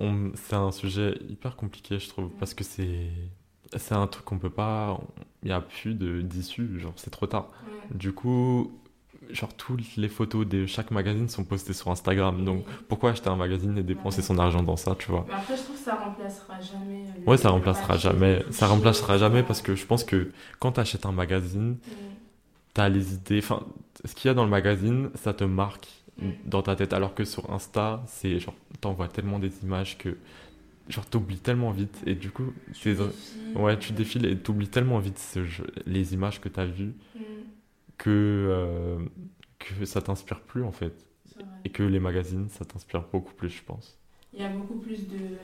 [0.00, 3.10] on- C'est un sujet hyper compliqué, je trouve, parce que c'est
[3.76, 5.00] c'est un truc qu'on peut pas.
[5.42, 7.50] Il y a plus de d'issue, genre c'est trop tard.
[7.62, 7.72] Ouais.
[7.90, 8.80] Du coup,
[9.30, 12.44] genre toutes les photos de chaque magazine sont postées sur Instagram.
[12.44, 15.56] Donc pourquoi acheter un magazine et dépenser son argent dans ça, tu vois Mais après,
[15.56, 16.94] je trouve que ça remplacera jamais.
[16.94, 18.44] euh, le- Ouais, ça remplacera jamais.
[18.50, 21.76] Ça remplacera jamais parce que je pense que quand tu achètes un magazine, Mm.
[22.74, 23.38] t'as les idées.
[23.42, 23.66] Enfin,
[24.04, 25.88] ce qu'il y a dans le magazine, ça te marque
[26.44, 26.92] dans ta tête.
[26.92, 30.16] Alors que sur Insta, c'est genre, t'envoies tellement des images que,
[30.88, 32.02] genre, t'oublies tellement vite.
[32.06, 33.12] Et du coup, Tu défiles,
[33.54, 37.20] ouais, tu défiles et t'oublies tellement vite ce jeu- les images que t'as vues mm,
[37.98, 39.06] que, euh,
[39.58, 41.06] que ça t'inspire plus en fait.
[41.64, 43.98] Et que les magazines, ça t'inspire beaucoup plus, je pense.
[44.32, 45.38] Il y a beaucoup plus de.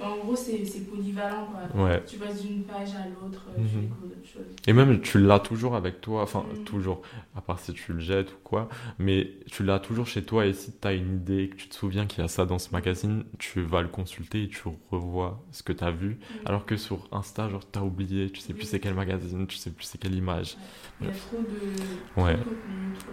[0.00, 1.84] En gros, c'est polyvalent quoi.
[1.84, 2.02] Ouais.
[2.06, 3.80] Tu passes d'une page à l'autre, euh, tu Mhm.
[3.82, 4.54] découvres d'autres choses.
[4.66, 6.56] Et même, tu l'as toujours avec toi, enfin, Mm.
[6.64, 7.02] toujours,
[7.34, 10.52] à part si tu le jettes ou quoi, mais tu l'as toujours chez toi et
[10.54, 12.70] si tu as une idée, que tu te souviens qu'il y a ça dans ce
[12.72, 16.10] magazine, tu vas le consulter et tu revois ce que tu as vu.
[16.10, 16.18] Mm.
[16.46, 19.70] Alors que sur Insta, genre, t'as oublié, tu sais plus c'est quel magazine, tu sais
[19.70, 20.56] plus c'est quelle image.
[21.00, 22.20] Il y a trop de.
[22.20, 22.38] Ouais.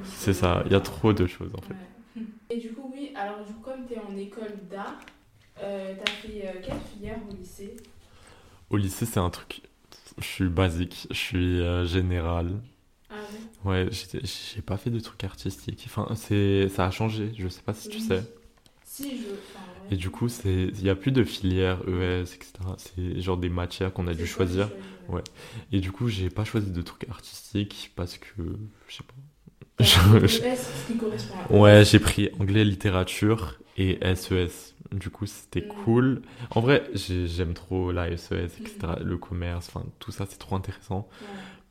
[0.04, 1.76] C'est ça, il y a trop de choses en fait.
[2.50, 5.00] Et du coup, oui, alors du coup, comme tu es en école d'art,
[5.60, 7.76] euh, tu as fait euh, quelle filière au lycée?
[8.70, 9.62] Au lycée, c'est un truc,
[10.18, 12.62] je suis basique, je suis euh, général.
[13.10, 13.16] Ah
[13.66, 13.86] ouais?
[13.86, 15.84] Ouais, j'ai pas fait de trucs artistiques.
[15.88, 18.24] Enfin, ça a changé, je sais pas si tu sais.
[18.84, 19.28] Si, je.
[19.30, 19.82] enfin, ouais.
[19.90, 22.76] Et du coup, il y a plus de filière ES, etc.
[22.78, 24.68] C'est genre des matières qu'on a dû choisir.
[24.68, 24.76] choisis,
[25.08, 25.24] Ouais.
[25.72, 28.42] Et du coup, j'ai pas choisi de trucs artistiques parce que,
[28.88, 29.14] je sais pas.
[29.82, 30.42] Ouais, Je-
[31.50, 34.76] je- j'ai pris anglais, littérature et SES.
[34.92, 35.68] Du coup, c'était Mm.
[35.68, 36.22] cool.
[36.52, 38.98] En vrai, j'ai- j'aime trop la SES, etc.
[39.00, 39.04] Mm.
[39.04, 41.08] Le commerce, enfin, tout ça, c'est trop intéressant.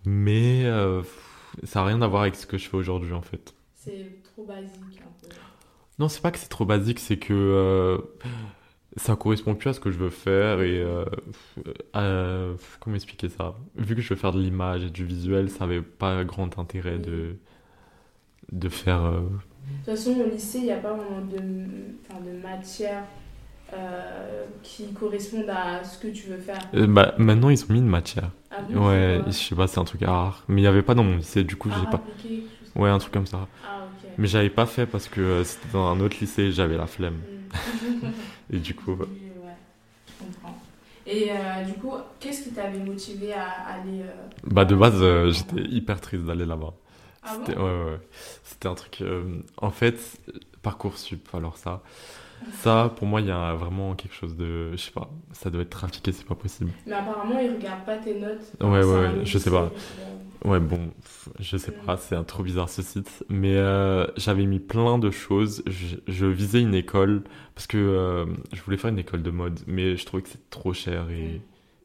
[0.04, 1.02] Mais euh,
[1.64, 3.54] ça a rien à voir avec ce que je fais aujourd'hui, en fait.
[3.74, 5.34] C'est trop basique un peu.
[5.98, 7.98] Non, c'est pas que c'est trop basique, c'est que euh,
[8.96, 11.04] ça correspond plus à ce que je veux faire et euh,
[11.96, 13.56] euh, comment expliquer ça?
[13.76, 16.98] Vu que je veux faire de l'image et du visuel, ça avait pas grand intérêt
[16.98, 17.36] de
[18.52, 19.02] de faire.
[19.04, 21.38] euh, De toute façon, au lycée, il n'y a pas vraiment de,
[22.08, 23.04] enfin, de matière
[23.72, 26.58] euh, qui correspondent à ce que tu veux faire.
[26.72, 28.30] bah, maintenant, ils ont mis une matière.
[28.58, 31.04] Ah Ouais, je sais pas, c'est un truc rare, mais il y avait pas dans
[31.04, 31.98] mon lycée, du coup, j'ai Art pas.
[31.98, 32.44] appliqué,
[32.76, 33.48] Ouais, un truc comme ça.
[33.62, 34.10] Ah, ok.
[34.18, 37.22] Mais j'avais pas fait parce que c'était dans un autre lycée, et j'avais la flemme.
[38.02, 38.08] Mm.
[38.50, 39.06] Et du coup, Oui,
[39.44, 39.56] ouais,
[40.08, 40.58] je comprends.
[41.06, 44.02] Et euh, du coup, qu'est-ce qui t'avait motivé à aller.
[44.02, 46.74] euh, bah de base, euh, j'étais hyper triste d'aller là-bas.
[47.22, 48.98] Ah C'était ouais, ouais, un truc.
[49.02, 50.18] euh, en fait,
[50.62, 51.82] Parcoursup, alors ça.
[52.50, 54.72] Ça, pour moi, il y a vraiment quelque chose de.
[54.72, 56.72] Je sais pas, ça doit être trafiqué, c'est pas possible.
[56.86, 58.52] Mais apparemment, ils regardent pas tes notes.
[58.60, 59.72] Ouais, C'est ouais, je sais pas.
[59.76, 60.90] c'est- Ouais, bon,
[61.38, 61.84] je sais Mm.
[61.86, 63.24] pas, c'est un trop bizarre ce site.
[63.28, 65.62] Mais euh, j'avais mis plein de choses.
[65.66, 69.60] Je, je visais une école parce que euh, je voulais faire une école de mode,
[69.66, 71.42] mais je trouvais que c'était trop cher et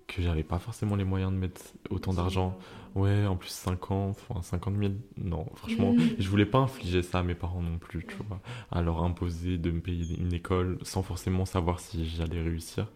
[0.07, 2.57] que j'avais pas forcément les moyens de mettre autant d'argent.
[2.95, 6.03] Ouais, en plus 50, enfin 50 000, non, franchement, Mm.
[6.17, 8.39] je voulais pas infliger ça à mes parents non plus, tu vois,
[8.71, 12.87] à leur imposer de me payer une école sans forcément savoir si j'allais réussir.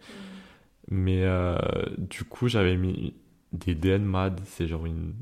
[0.90, 1.58] Mais euh,
[1.98, 3.14] du coup, j'avais mis
[3.52, 5.12] des DNMAD, c'est genre une.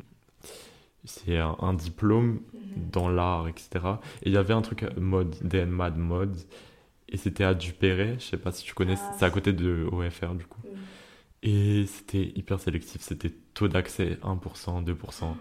[1.05, 2.91] C'est un, un diplôme Mhm.
[2.93, 4.01] dans l'art, etc.
[4.23, 6.37] Et il y avait un truc euh, mode, DNMAD mode,
[7.09, 9.88] et c'était à Dupéret, je sais pas si tu connais, Ah, c'est à côté de
[9.91, 10.61] OFR du coup.
[11.42, 15.37] Et c'était hyper sélectif, c'était taux d'accès 1%, 2%.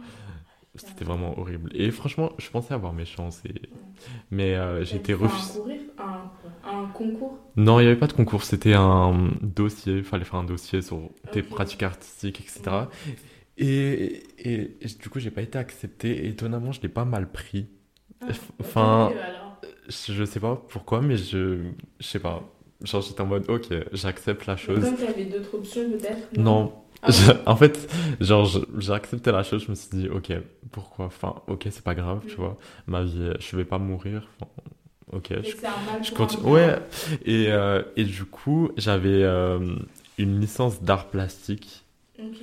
[0.75, 1.71] C'était vraiment horrible.
[1.73, 3.41] Et franchement, je pensais avoir mes chances.
[3.45, 3.62] Et...
[4.29, 5.60] Mais euh, j'ai été un refusé.
[5.97, 6.31] Un,
[6.63, 7.39] un concours?
[7.55, 9.97] Non, il n'y avait pas de concours, c'était un dossier.
[9.97, 12.89] Il fallait faire un dossier sur tes pratiques artistiques, etc.
[13.57, 16.25] Et, et, et du coup, j'ai pas été accepté.
[16.25, 17.67] Et étonnamment, je l'ai pas mal pris.
[18.21, 18.27] Ah,
[18.60, 19.12] Enfin.
[19.89, 21.63] Je, je sais pas pourquoi, mais je,
[21.99, 22.43] je sais pas.
[22.83, 24.93] Genre, j'étais en mode, ok, j'accepte la chose.
[24.99, 26.73] Tu avais d'autres options, peut-être Non.
[27.01, 30.31] Ah Je- en fait, genre, je- j'ai accepté la chose, je me suis dit, ok,
[30.71, 31.05] pourquoi?
[31.05, 32.43] Enfin, ok, c'est pas grave, tu Mm.
[32.43, 32.57] vois.
[32.87, 34.27] Ma vie, je vais pas mourir.
[34.41, 34.51] Enfin,
[35.13, 35.55] ok, Et je,
[36.01, 36.43] je continue.
[36.49, 36.77] Ouais.
[37.25, 39.75] Et, euh, et du coup, j'avais euh,
[40.17, 41.83] une licence d'art plastique.
[42.19, 42.37] Ok.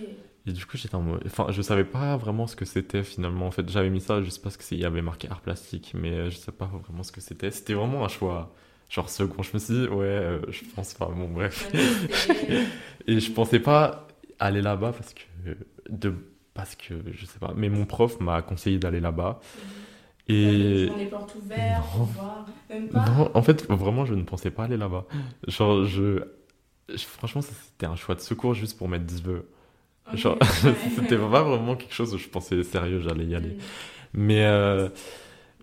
[0.46, 1.22] Et du coup, j'étais en mode.
[1.26, 3.46] Enfin, je savais pas vraiment ce que c'était finalement.
[3.46, 6.30] En fait, j'avais mis ça juste parce qu'il y avait marqué art plastique, mais euh,
[6.30, 7.50] je sais pas vraiment ce que c'était.
[7.50, 8.54] C'était vraiment un choix.
[8.88, 11.06] Genre second, je me suis dit, ouais, euh, je pense pas.
[11.06, 11.70] Bon, bref.
[13.06, 14.06] et je pensais pas
[14.38, 15.22] aller là-bas parce que.
[15.88, 16.14] De...
[16.54, 17.52] Parce que, je sais pas.
[17.56, 19.40] Mais mon prof m'a conseillé d'aller là-bas.
[19.42, 19.70] Mhm.
[20.28, 20.86] Et.
[20.86, 22.04] les portes ouvertes, non.
[22.04, 22.46] Voir.
[22.70, 23.04] Même pas.
[23.04, 25.06] Non, en fait, vraiment, je ne pensais pas aller là-bas.
[25.48, 26.22] Genre, je.
[26.96, 29.48] Franchement, c'était un choix de secours juste pour mettre 10 vœux.
[30.12, 30.38] Genre,
[30.96, 33.50] c'était pas vraiment quelque chose où je pensais sérieux, j'allais y aller.
[33.50, 33.58] Mm.
[34.14, 34.88] Mais, euh,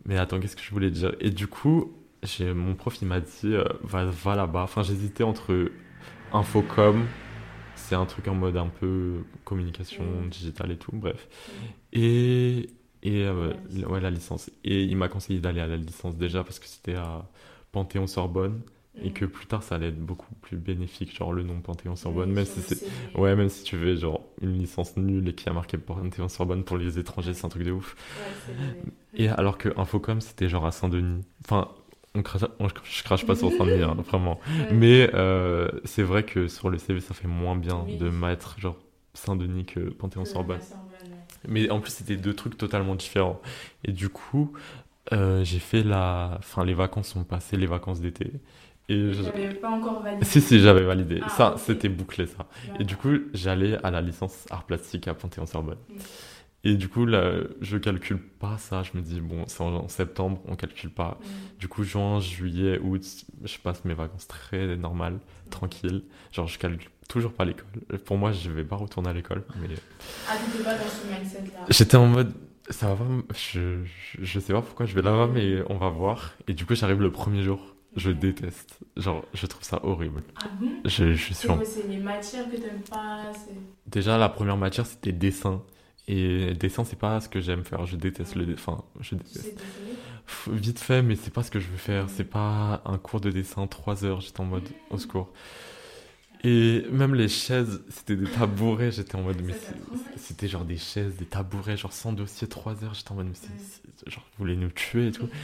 [0.06, 1.16] mais attends, qu'est-ce que je voulais dire?
[1.20, 1.94] Et du coup,
[2.42, 4.64] mon prof, il m'a dit, euh, va, va là-bas.
[4.64, 5.72] Enfin, j'hésitais entre
[6.34, 7.06] Infocom,
[7.76, 10.30] c'est un truc en mode un peu communication mm.
[10.30, 11.28] digitale et tout, bref.
[11.28, 11.66] Mm.
[11.94, 12.70] Et,
[13.04, 13.54] et euh,
[13.88, 14.50] ouais, la licence.
[14.64, 17.28] Et il m'a conseillé d'aller à la licence déjà parce que c'était à
[17.72, 18.62] Panthéon-Sorbonne
[19.02, 19.14] et mm.
[19.14, 22.44] que plus tard ça allait être beaucoup plus bénéfique genre le nom Panthéon Sorbonne même
[22.44, 22.86] si c'est
[23.18, 26.66] ouais même si tu veux genre une licence nulle et qui a marqué Panthéon Sorbonne
[26.66, 27.96] pour les étrangers c'est un truc de ouf
[29.14, 31.70] et alors que Infocom c'était genre à Saint-Denis enfin
[32.16, 32.42] on crache,
[32.84, 34.40] je crache pas sur Saint-Denis hein, vraiment.
[34.72, 38.78] Mais euh, c'est vrai que sur le CV ça fait moins bien de mettre genre
[39.14, 40.60] Saint-Denis que Panthéon Sorbonne.
[41.48, 43.42] mais en plus c'était deux trucs totalement différents.
[43.86, 44.52] Et du coup
[45.14, 48.32] euh, j'ai fait la enfin les vacances sont passées les vacances d'été.
[48.90, 49.24] Et je...
[49.62, 50.26] pas encore validé.
[50.26, 51.22] Si, si, j'avais validé.
[51.26, 52.46] Ah, ça, c'était bouclé, ça.
[52.78, 55.78] Et du coup, j'allais à la licence art plastique à Panthéon-Sorbonne.
[55.88, 56.00] Mm.
[56.64, 58.84] Et du coup, là, je calcule pas ça.
[58.84, 61.20] Je me dis, bon, c'est en, septembre, on calcule pas.
[61.20, 61.60] Mm.
[61.60, 63.04] Du coup, juin, juillet, août,
[63.44, 65.50] je passe mes vacances très normales, mm.
[65.50, 66.04] tranquilles.
[66.32, 67.66] Genre, je calcule toujours pas l'école.
[68.06, 69.44] Pour moi, je vais pas retourner à l'école.
[69.60, 69.68] Mais...
[70.30, 72.32] Ah, t'étais pas dans ce mindset-là J'étais en mode,
[72.70, 73.34] ça va pas.
[73.36, 76.36] Je, je, je sais pas pourquoi je vais là-bas, mais on va voir.
[76.48, 77.76] Et du coup, j'arrive le premier jour.
[77.98, 78.80] Je déteste.
[78.96, 80.24] Genre, je trouve ça horrible.
[80.38, 80.70] Ah bon?
[80.86, 83.24] Je, je suis C'est les matières que t'aimes pas
[83.88, 85.62] Déjà, la première matière, c'était dessin.
[86.08, 87.86] Et dessin, c'est pas ce que j'aime faire.
[87.86, 88.84] Je déteste le dessin.
[89.00, 89.64] Je déteste.
[90.48, 92.10] Vite fait, mais c'est pas ce que je veux faire.
[92.10, 94.22] C'est pas un cours de dessin, 3 heures.
[94.22, 95.32] J'étais en mode au secours.
[96.44, 98.92] Et même les chaises, c'était des tabourets.
[98.92, 99.54] J'étais en mode, mais
[100.18, 102.94] c'était genre des chaises, des tabourets, genre sans dossier, 3 heures.
[102.94, 105.30] J'étais en mode, mais genre, vous voulez nous tuer et tout.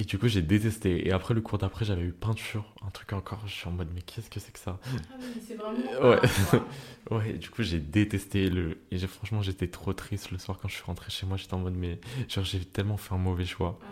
[0.00, 1.08] Et du coup, j'ai détesté.
[1.08, 3.42] Et après, le cours d'après, j'avais eu peinture, un truc encore.
[3.46, 4.78] Je suis en mode, mais qu'est-ce que c'est que ça?
[4.84, 5.90] Ah c'est vraiment.
[6.00, 6.20] Ouais.
[7.10, 8.78] ouais, du coup, j'ai détesté le.
[8.92, 11.36] Et franchement, j'étais trop triste le soir quand je suis rentré chez moi.
[11.36, 13.78] J'étais en mode, mais genre, j'ai tellement fait un mauvais choix.
[13.82, 13.86] Ah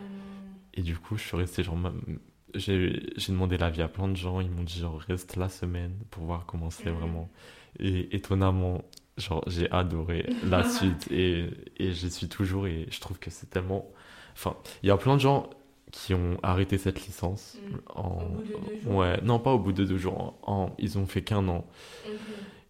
[0.75, 1.79] et du coup, je suis resté genre.
[2.55, 4.41] J'ai demandé l'avis à plein de gens.
[4.41, 7.31] Ils m'ont dit, genre, reste la semaine pour voir comment c'est vraiment.
[7.81, 8.85] Et étonnamment,
[9.19, 11.09] genre, j'ai adoré la suite.
[11.11, 12.67] Et, et j'y suis toujours.
[12.69, 13.91] Et je trouve que c'est tellement.
[14.35, 15.51] Enfin, il y a plein de gens
[15.97, 17.57] qui ont arrêté cette licence.
[17.57, 17.77] Mm.
[17.95, 18.23] En...
[18.23, 18.95] Au bout de deux jours.
[18.95, 20.35] Ouais, non, pas au bout de deux jours.
[20.43, 20.75] En...
[20.79, 21.65] Ils ont fait qu'un an.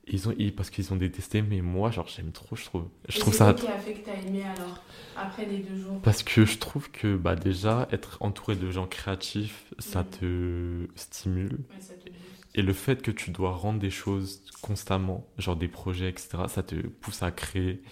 [0.06, 2.84] Ils ont, parce qu'ils ont détesté, mais moi, genre, j'aime trop, je trouve.
[3.08, 3.52] Je Et trouve ça.
[3.52, 4.80] Qu'est-ce qui a fait que t'as aimé alors,
[5.16, 6.00] après les deux jours?
[6.02, 10.10] Parce que je trouve que, bah, déjà, être entouré de gens créatifs, ça mm.
[10.10, 11.52] te stimule.
[11.52, 12.08] Ouais, ça te
[12.54, 16.62] Et le fait que tu dois rendre des choses constamment, genre des projets, etc., ça
[16.62, 17.82] te pousse à créer.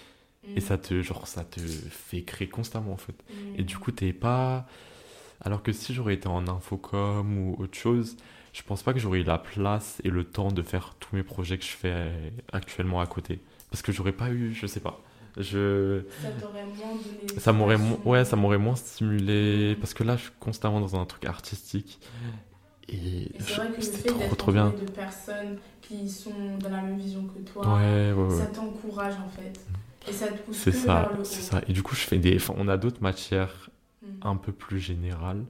[0.55, 0.61] Et mm.
[0.61, 3.17] ça te, genre, ça te fait créer constamment, en fait.
[3.57, 4.69] Et du coup, t'es pas
[5.41, 8.17] alors que si j'aurais été en infocom ou autre chose,
[8.53, 11.23] je pense pas que j'aurais eu la place et le temps de faire tous mes
[11.23, 12.13] projets que je fais
[12.53, 13.41] actuellement à côté.
[13.71, 15.01] Parce que j'aurais pas eu, je sais pas.
[15.37, 16.03] Je...
[16.23, 17.39] Ça t'aurait moins donné.
[17.39, 19.77] Ça m'aurait ouais, ça m'aurait moins stimulé.
[19.81, 21.99] Parce que là, je suis constamment dans un truc artistique.
[22.89, 24.71] Et, c'est vrai que le fait trop, trop bien.
[24.71, 27.81] de personnes qui sont dans la même vision que toi,
[28.31, 29.61] ça t'encourage en fait.
[30.09, 31.63] Et ça te pousse C'est ça, c'est ça.
[31.67, 32.37] Et du coup, je fais des.
[32.37, 33.71] Enfin, on a d'autres matières
[34.05, 34.27] Mm.
[34.27, 35.45] un peu plus général.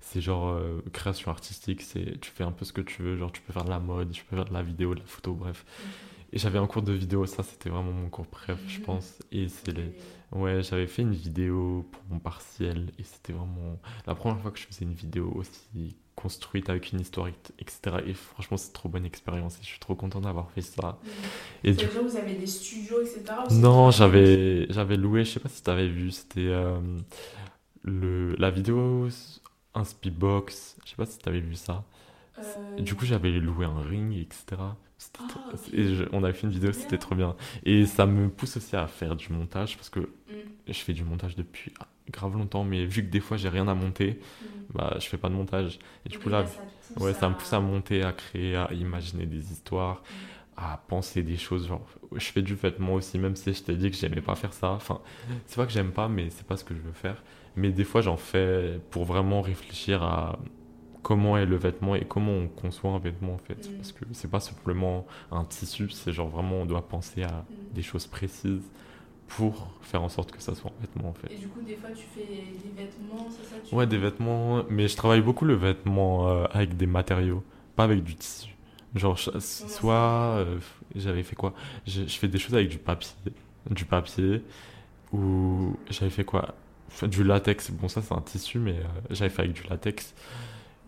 [0.00, 3.32] C'est genre euh, création artistique, c'est tu fais un peu ce que tu veux, genre
[3.32, 5.32] tu peux faire de la mode, tu peux faire de la vidéo, de la photo,
[5.32, 5.64] bref.
[5.64, 5.82] Mm.
[6.34, 8.82] Et j'avais un cours de vidéo, ça c'était vraiment mon cours préf, je mm.
[8.82, 9.18] pense.
[9.32, 9.96] Et c'est les...
[10.32, 14.58] Ouais, j'avais fait une vidéo pour mon partiel et c'était vraiment la première fois que
[14.58, 17.96] je faisais une vidéo aussi construite avec une histoire, etc.
[18.06, 20.98] Et franchement, c'est trop bonne expérience et je suis trop content d'avoir fait ça.
[21.62, 23.22] Et du coup, vous avez des studios, etc.
[23.52, 26.78] Non, j'avais j'avais loué, je sais pas si tu avais vu, c'était euh,
[27.84, 29.08] le, la vidéo
[29.74, 31.84] un speedbox, je sais pas si tu avais vu ça.
[32.38, 34.60] Euh, du coup, j'avais loué un ring, etc.
[34.60, 34.76] Ah,
[35.72, 37.36] Et on avait fait une vidéo, c'était trop bien.
[37.64, 40.08] Et ça me pousse aussi à faire du montage parce que mm.
[40.68, 41.72] je fais du montage depuis
[42.10, 44.46] grave longtemps, mais vu que des fois j'ai rien à monter, mm.
[44.72, 45.78] bah je fais pas de montage.
[46.06, 49.26] Et du coup, là, ça ouais, ça me pousse à monter, à créer, à imaginer
[49.26, 49.96] des histoires.
[49.96, 50.56] Mm.
[50.56, 53.90] à penser des choses genre je fais du vêtement aussi même si je t'ai dit
[53.90, 55.00] que j'aimais pas faire ça enfin
[55.46, 57.20] c'est pas que j'aime pas mais c'est pas ce que je veux faire
[57.56, 60.38] mais des fois, j'en fais pour vraiment réfléchir à
[61.02, 63.70] comment est le vêtement et comment on conçoit un vêtement en fait.
[63.70, 63.76] Mm.
[63.78, 67.74] Parce que c'est pas simplement un tissu, c'est genre vraiment on doit penser à Mm.
[67.74, 68.70] des choses précises
[69.26, 71.30] pour faire en sorte que ça soit un vêtement en fait.
[71.30, 74.64] Et du coup, des fois, tu fais des vêtements, c'est ça tu Ouais, des vêtements,
[74.68, 77.44] mais je travaille beaucoup le vêtement euh, avec des matériaux,
[77.76, 78.50] pas avec du tissu.
[78.94, 80.58] Genre, je- soit euh,
[80.94, 81.54] j'avais fait quoi?
[81.86, 83.12] Je, je fais des choses avec du papier,
[83.70, 84.42] du papier,
[85.12, 86.54] ou j'avais fait quoi?
[86.94, 87.70] Enfin, Du latex.
[87.70, 90.14] Bon, ça c'est un tissu, mais euh, j'avais fait avec du latex.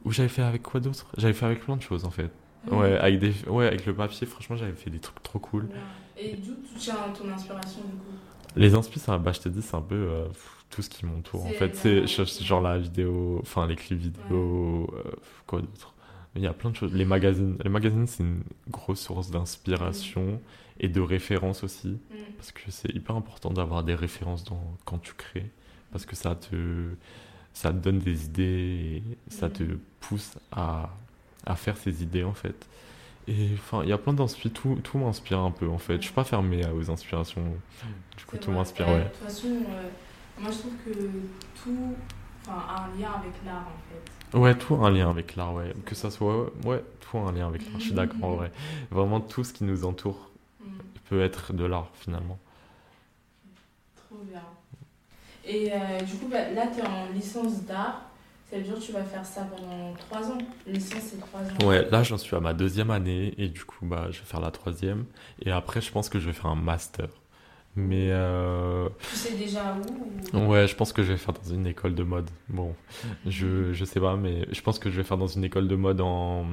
[0.04, 1.06] Ou j'avais fait avec quoi d'autre?
[1.16, 2.30] J'avais fait avec plein de choses en fait.
[2.70, 2.76] Mm.
[2.76, 4.26] Ouais, avec des, ouais, avec le papier.
[4.26, 5.64] Franchement, j'avais fait des trucs trop cool.
[5.64, 5.70] Ouais.
[6.18, 8.14] Et d'où tu tiens ton inspiration du coup?
[8.54, 10.26] Les inspi, ça, bah, je te dis, c'est un peu euh,
[10.70, 11.74] tout ce qui m'entoure en fait.
[11.74, 12.06] C'est
[12.42, 15.10] genre la vidéo, enfin les clips vidéo, euh,
[15.46, 15.92] quoi d'autre?
[16.36, 16.92] Il y a plein de choses.
[16.94, 20.40] Les magazines, les magazines, c'est une grosse source d'inspiration
[20.78, 21.88] et de référence aussi.
[21.88, 22.14] Mm.
[22.36, 25.50] Parce que c'est hyper important d'avoir des références dans, quand tu crées.
[25.96, 26.90] Parce que ça te,
[27.54, 29.62] ça te donne des idées et ça te
[30.00, 30.90] pousse à,
[31.46, 32.66] à faire ces idées en fait.
[33.28, 34.74] Et enfin, il y a plein d'inspirations.
[34.74, 35.96] Tout, tout m'inspire un peu en fait.
[35.96, 37.42] Je suis pas fermé aux inspirations.
[38.16, 39.04] Du coup, tout m'inspire, ouais.
[39.04, 39.88] De toute façon, euh,
[40.38, 40.92] moi je trouve que
[41.62, 41.94] tout
[42.48, 44.38] a un lien avec l'art en fait.
[44.38, 45.72] Ouais, tout a un lien avec l'art, ouais.
[45.86, 47.80] Que ça soit, ouais, tout a un lien avec l'art.
[47.80, 48.52] Je suis d'accord, en vrai.
[48.90, 50.30] Vraiment, tout ce qui nous entoure
[50.60, 50.66] Mm.
[51.08, 52.38] peut être de l'art finalement.
[53.96, 54.42] Trop bien.
[55.48, 58.02] Et euh, du coup, bah, là tu es en licence d'art.
[58.50, 60.38] Ça veut dire que tu vas faire ça pendant 3 ans?
[60.68, 61.68] Licence, c'est 3 ans.
[61.68, 64.40] Ouais, là, j'en suis à ma deuxième année et du coup, bah, je vais faire
[64.40, 65.04] la troisième.
[65.42, 67.08] Et après, je pense que je vais faire un master.
[67.74, 69.74] Mais euh, Tu sais déjà
[70.32, 72.30] où ou- ouais, je pense que je vais faire dans une école de mode.
[72.48, 72.74] Bon,
[73.26, 75.76] je, je sais pas, mais je pense que je vais faire dans une école de
[75.76, 76.46] mode en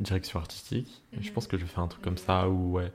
[0.00, 1.02] direction artistique.
[1.18, 1.34] Je Mhm.
[1.34, 2.92] pense que je vais faire un truc comme ça ou ouais.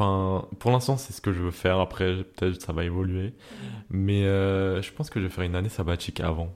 [0.00, 1.78] Enfin, pour l'instant, c'est ce que je veux faire.
[1.80, 3.34] Après, peut-être ça va évoluer.
[3.90, 6.52] Mais euh, je pense que je vais faire une année sabbatique avant.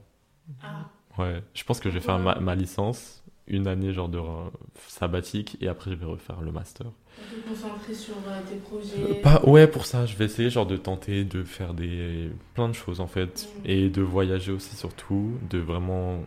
[0.63, 4.19] Ah, Ouais, je pense que je vais faire ma, ma licence, une année genre de
[4.19, 4.49] euh,
[4.87, 6.87] sabbatique, et après je vais refaire le master.
[6.87, 9.15] te concentrer sur euh, tes projets.
[9.21, 12.73] Pas, ouais, pour ça, je vais essayer genre de tenter de faire des plein de
[12.73, 13.69] choses en fait, Mm.
[13.69, 16.25] et de voyager aussi surtout, de vraiment,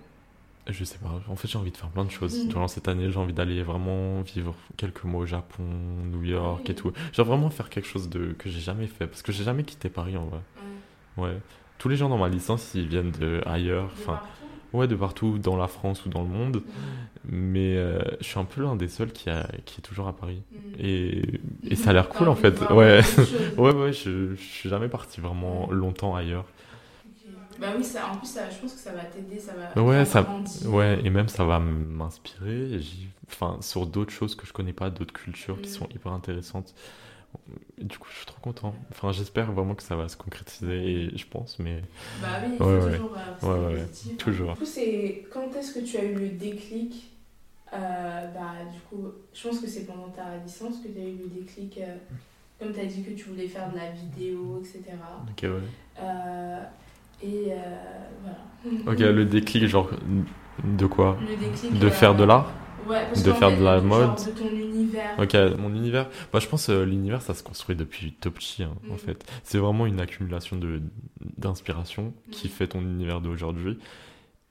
[0.70, 2.44] je sais pas, en fait j'ai envie de faire plein de choses.
[2.44, 2.48] Mm.
[2.48, 5.62] Durant cette année, j'ai envie d'aller vraiment vivre quelques mois au Japon,
[6.12, 6.70] New York oui.
[6.70, 6.92] et tout.
[7.12, 9.88] Genre vraiment faire quelque chose de que j'ai jamais fait, parce que j'ai jamais quitté
[9.88, 10.40] Paris en vrai.
[11.16, 11.24] Ouais.
[11.24, 11.38] Ouais.
[11.78, 14.28] Tous les gens dans ma licence, ils viennent de ailleurs, De enfin, partout.
[14.72, 16.56] ouais, de partout dans la France ou dans le monde.
[16.56, 16.60] Mm.
[17.30, 20.12] Mais euh, je suis un peu l'un des seuls qui, a, qui est toujours à
[20.16, 20.42] Paris.
[20.50, 20.56] Mm.
[20.80, 22.58] Et, et ça a l'air T'as cool en fait.
[22.70, 23.00] Ouais,
[23.56, 26.44] ouais, ouais, je, je suis jamais parti vraiment longtemps ailleurs.
[27.58, 30.04] Bah oui, ça, en plus, ça, je pense que ça va t'aider, ça va Ouais,
[30.04, 32.80] faire ça, ouais, et même ça va m'inspirer.
[33.30, 35.74] Enfin, sur d'autres choses que je connais pas, d'autres cultures qui Mm.
[35.74, 36.74] sont hyper intéressantes.
[37.78, 38.74] Du coup, je suis trop content.
[38.90, 41.82] Enfin, j'espère vraiment que ça va se concrétiser, et je pense, mais
[42.14, 43.02] Bah oui, Ouais, ouais.
[43.02, 43.88] toujours euh, Ouais, ouais, ouais.
[43.88, 44.16] positif.
[44.16, 44.52] toujours.
[44.52, 47.12] Du coup, c'est quand est-ce que tu as eu le déclic
[47.74, 51.18] euh, Bah, du coup, je pense que c'est pendant ta licence que tu as eu
[51.18, 51.78] le déclic.
[51.78, 51.96] euh,
[52.60, 54.98] comme tu as dit que tu voulais faire de la vidéo, etc.
[55.30, 55.68] Ok, ouais.
[56.00, 56.64] Euh,
[57.22, 57.56] et euh,
[58.22, 58.38] voilà.
[58.86, 59.90] Ok, le déclic, genre,
[60.64, 61.78] de quoi Le déclic.
[61.78, 62.52] De euh, faire de l'art
[62.88, 65.12] Ouais, parce De faire de la mode de ton univers.
[65.18, 66.08] Ok, mon univers.
[66.32, 68.98] Bah, je pense que l'univers, ça se construit depuis tout petit, hein, en Mm.
[68.98, 69.30] fait.
[69.44, 70.80] C'est vraiment une accumulation de
[71.36, 72.50] d'inspiration qui Mm.
[72.50, 73.78] fait ton univers d'aujourd'hui.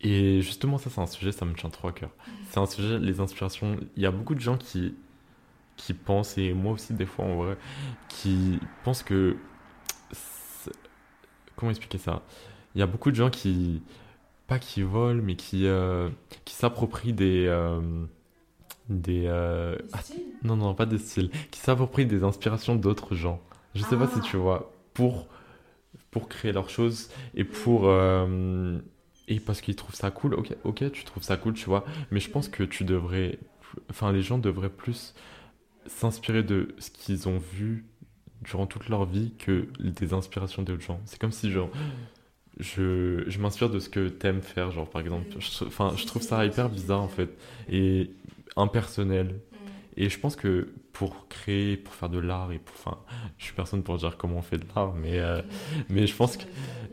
[0.02, 2.10] Et justement, ça, c'est un sujet, ça me tient trop à cœur.
[2.10, 2.32] Mm.
[2.50, 3.78] C'est un sujet, les inspirations.
[3.96, 4.96] Il y a beaucoup de gens qui,
[5.78, 7.58] qui pensent, et moi aussi, des fois, en vrai,
[8.10, 9.38] qui pensent que.
[11.56, 12.22] Comment expliquer ça?
[12.78, 13.82] Il y a beaucoup de gens qui.
[14.46, 16.10] Pas qui volent, mais qui, euh,
[16.46, 17.48] qui s'approprient des.
[17.48, 17.82] euh,
[18.88, 19.24] des.
[19.26, 21.32] euh, Le style non, non, pas des styles.
[21.50, 23.42] Qui s'approprient des inspirations d'autres gens.
[23.74, 24.24] Je sais pas si Ah.
[24.24, 24.72] tu vois.
[24.94, 25.28] Pour,
[26.12, 27.92] pour créer leurs choses et pour.
[29.28, 30.36] et parce qu'ils trouvent ça cool.
[30.36, 31.84] Ok, ok, tu trouves ça cool, tu vois.
[32.12, 33.40] Mais je pense que tu devrais.
[33.90, 35.16] Enfin, les gens devraient plus
[35.88, 37.86] s'inspirer de ce qu'ils ont vu
[38.44, 41.02] durant toute leur vie que des inspirations d'autres gens.
[41.06, 41.72] C'est comme si, genre.
[42.60, 45.28] Je, je m'inspire de ce que t'aimes faire, genre par exemple.
[45.40, 47.30] Je, enfin, je trouve ça hyper bizarre en fait.
[47.70, 48.12] Et
[48.56, 49.28] impersonnel.
[49.28, 49.56] Mm.
[49.98, 52.98] Et je pense que pour créer, pour faire de l'art, et pour, enfin,
[53.38, 55.42] je suis personne pour dire comment on fait de l'art, mais, euh,
[55.90, 56.46] mais, je pense que,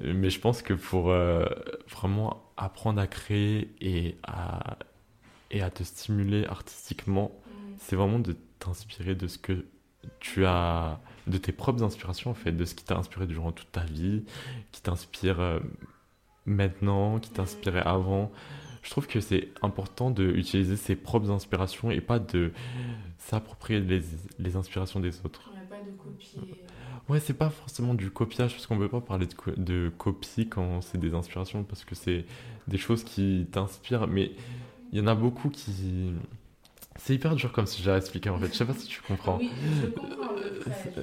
[0.02, 1.46] mais je pense que pour euh,
[1.90, 4.78] vraiment apprendre à créer et à,
[5.50, 7.32] et à te stimuler artistiquement,
[7.64, 7.74] Mm.
[7.78, 9.64] c'est vraiment de t'inspirer de ce que
[10.20, 13.70] tu as, de tes propres inspirations en fait, de ce qui t'a inspiré durant toute
[13.72, 14.24] ta vie,
[14.72, 15.60] qui t'inspire euh,
[16.46, 18.32] maintenant, qui t'inspirait avant.
[18.82, 22.52] Je trouve que c'est important d'utiliser ses propres inspirations et pas de
[23.18, 24.02] s'approprier les,
[24.38, 25.54] les inspirations des autres.
[25.54, 26.42] Ouais, pas de copier.
[27.08, 30.48] Ouais, c'est pas forcément du copiage, parce qu'on peut pas parler de, co- de copie
[30.48, 32.24] quand c'est des inspirations, parce que c'est
[32.68, 34.32] des choses qui t'inspirent, mais
[34.92, 36.12] il y en a beaucoup qui.
[36.96, 38.46] C'est hyper dur comme sujet à expliquer en fait.
[38.46, 39.38] Je sais pas si tu comprends.
[39.38, 39.50] Oui,
[39.82, 40.34] je comprends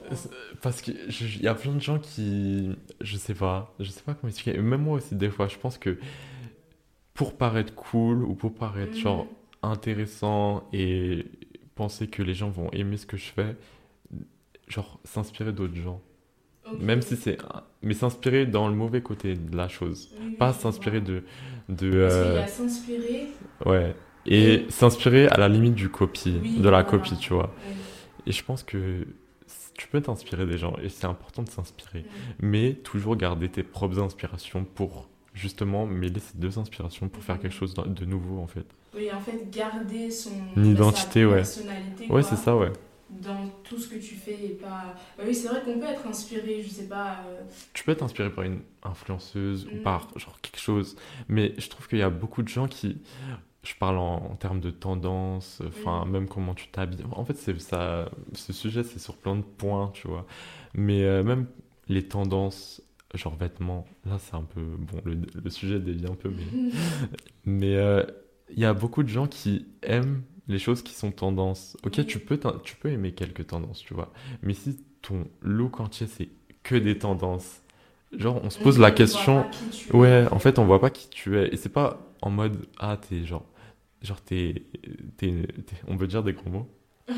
[0.10, 0.30] pense.
[0.62, 2.72] Parce que il y a plein de gens qui.
[3.02, 3.74] Je sais pas.
[3.80, 4.58] Je sais pas comment expliquer.
[4.58, 5.98] Et Même moi aussi, des fois, je pense que
[7.14, 9.28] pour paraître cool ou pour paraître genre
[9.64, 11.26] intéressant et
[11.76, 13.56] penser que les gens vont aimer ce que je fais,
[14.68, 16.02] genre s'inspirer d'autres gens.
[16.80, 17.38] Même si c'est.
[17.82, 20.10] Mais s'inspirer dans le mauvais côté de la chose.
[20.40, 21.24] Pas s'inspirer de.
[21.70, 23.28] de Parce qu'il y euh, a s'inspirer.
[23.66, 23.96] Ouais.
[24.26, 26.84] Et s'inspirer à la limite du copie, Oui, de la voilà.
[26.84, 27.48] copie, tu vois.
[27.48, 27.74] Ouais.
[28.28, 29.08] Et je pense que
[29.78, 32.00] tu peux t'inspirer des gens et c'est important de s'inspirer.
[32.00, 32.36] Ouais.
[32.40, 37.54] Mais toujours garder tes propres inspirations pour justement mêler ces deux inspirations pour faire quelque
[37.56, 38.66] chose de nouveau en fait.
[38.94, 41.36] Oui, en fait, garder son Une identité, sa ouais.
[41.38, 42.72] personnalité, Ouais, quoi, c'est ça, ouais.
[43.10, 44.96] Dans tout ce que tu fais et pas.
[45.18, 47.24] Bah oui, c'est vrai qu'on peut être inspiré, je sais pas.
[47.28, 47.42] euh,
[47.74, 49.80] Tu peux être inspiré par une influenceuse ou Mhm.
[49.80, 50.96] par genre quelque chose,
[51.28, 52.98] mais je trouve qu'il y a beaucoup de gens qui.
[53.64, 56.12] Je parle en, en termes de tendance, enfin, Mhm.
[56.12, 57.04] même comment tu t'habilles.
[57.12, 60.26] En fait, c'est ça, ce sujet, c'est sur plein de points, tu vois.
[60.74, 61.46] Mais euh, même
[61.88, 62.82] les tendances,
[63.14, 64.62] genre vêtements, là, c'est un peu.
[64.62, 66.72] Bon, le, le sujet dévie un peu, mais.
[67.46, 68.04] Mais euh,
[68.50, 71.78] il y a beaucoup de gens qui aiment les choses qui sont tendances.
[71.86, 72.06] Ok, Oui.
[72.06, 74.12] tu, peux tu peux aimer quelques tendances, tu vois.
[74.44, 76.30] Mais si ton look entier, c'est
[76.64, 77.62] que des tendances,
[78.18, 79.46] genre, on se pose on la question.
[79.94, 81.54] Ouais, en fait, on voit pas qui tu es.
[81.54, 83.46] Et c'est pas en mode, ah, t'es genre.
[84.02, 84.64] Genre, t'es.
[85.88, 86.68] On peut dire des gros mots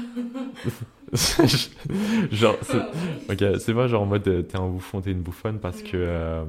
[2.32, 5.82] Genre, c'est- Ok, c'est pas genre en mode t'es un bouffon, t'es une bouffonne parce
[5.84, 5.98] que.
[5.98, 6.46] euh,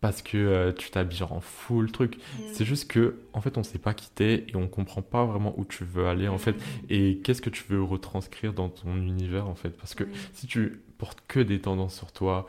[0.00, 2.16] parce que euh, tu t'habilles genre en full truc.
[2.16, 2.20] Mm.
[2.52, 5.54] C'est juste que, en fait, on sait pas qui t'es et on comprend pas vraiment
[5.58, 6.54] où tu veux aller, en fait.
[6.88, 9.70] Et qu'est-ce que tu veux retranscrire dans ton univers, en fait?
[9.70, 10.04] Parce que
[10.34, 12.46] si tu portes que des tendances sur toi,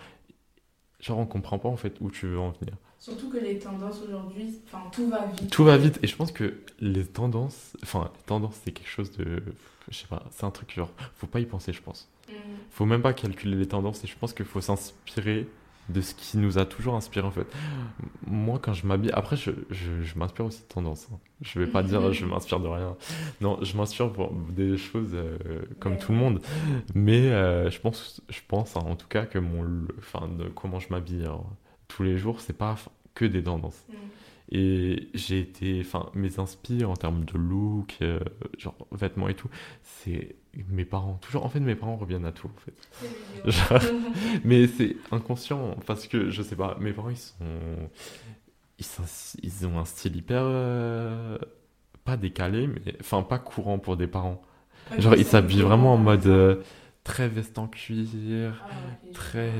[0.99, 2.75] genre, on comprend pas, en fait, où tu veux en venir.
[3.09, 5.49] Surtout que les tendances aujourd'hui, enfin, tout va vite.
[5.51, 5.99] Tout va vite.
[6.03, 9.43] Et je pense que les tendances, enfin, les tendances, c'est quelque chose de.
[9.89, 10.91] Je sais pas, c'est un truc genre.
[11.15, 12.07] Faut pas y penser, je pense.
[12.29, 12.33] Mm.
[12.71, 15.47] Faut même pas calculer les tendances et je pense qu'il faut s'inspirer
[15.89, 17.47] de ce qui nous a toujours inspiré en fait.
[18.27, 21.07] Moi quand je m'habille, après je, je, je m'inspire aussi de tendances.
[21.11, 21.17] hein.
[21.41, 22.95] Je vais pas dire je m'inspire de rien.
[23.41, 25.37] Non, je m'inspire pour des choses euh,
[25.79, 25.97] comme Ouais.
[25.97, 26.41] tout le monde.
[26.93, 29.65] Mais euh, je pense, je pense hein, en tout cas que mon,
[29.97, 31.41] enfin comment je m'habille hein,
[31.87, 32.75] tous les jours, c'est pas
[33.19, 33.83] que des tendances.
[33.89, 33.93] Mm.
[34.51, 38.19] Et j'ai été, enfin, mes inspires en termes de look, euh,
[38.57, 39.49] genre vêtements et tout,
[39.83, 40.35] c'est
[40.69, 41.19] mes parents.
[41.21, 42.73] Toujours, en fait, mes parents reviennent à tout, en fait.
[43.51, 43.79] Genre-
[44.43, 47.35] Mais c'est inconscient parce que je sais pas, mes parents ils sont.
[48.79, 50.41] Ils, sont- ils ont un style hyper.
[50.43, 51.37] euh,
[52.03, 52.95] pas décalé, mais.
[53.01, 54.41] Enfin, pas courant pour des parents.
[54.97, 56.55] Genre, ils s'habillent me vraiment en fait mode euh,
[57.03, 58.65] très veste en cuir.
[58.67, 58.73] Ah,
[59.13, 59.51] Très.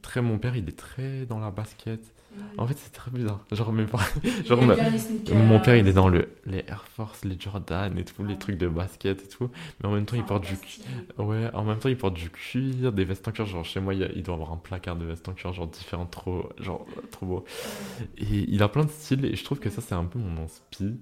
[0.00, 0.22] très.
[0.22, 2.14] Mon père, il est très dans la basket.
[2.58, 3.44] En fait, c'est très bizarre.
[3.52, 4.04] Genre, mes parents.
[4.24, 4.76] Il genre, ma-.
[5.34, 8.36] Mon père, il est dans le, les Air Force, les Jordan et tout, les Ah.
[8.36, 9.50] trucs de basket et tout.
[9.80, 10.56] Mais en même temps, il Ah, porte du.
[11.22, 13.46] Ouais, en même temps, il porte du cuir, des vestes en cuir.
[13.46, 16.48] Genre, chez moi, il, doit avoir un placard de vestes en cuir, genre différents, trop,
[16.58, 17.44] genre, trop beau.
[18.18, 20.42] Et il a plein de styles, et je trouve que ça, c'est un peu mon
[20.44, 20.98] inspi.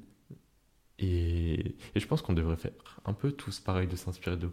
[0.99, 2.70] Et, et je pense qu'on devrait faire
[3.05, 4.49] un peu tous pareil, de s'inspirer de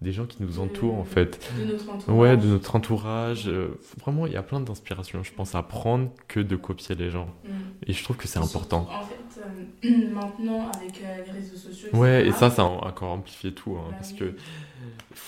[0.00, 1.40] des gens qui nous entourent, en fait.
[1.58, 2.18] De notre entourage.
[2.18, 3.48] Ouais, de notre entourage.
[3.48, 7.10] euh, vraiment, il y a plein d'inspirations, je pense, à prendre que de copier les
[7.10, 7.26] gens.
[7.26, 7.48] Mm.
[7.88, 8.88] Et je trouve que c'est important.
[8.90, 9.40] En fait,
[9.84, 11.88] euh, maintenant, avec euh, les réseaux sociaux.
[11.94, 14.18] Ouais, et ça, ça a encore amplifié tout, hein, Bah parce oui.
[14.18, 14.34] que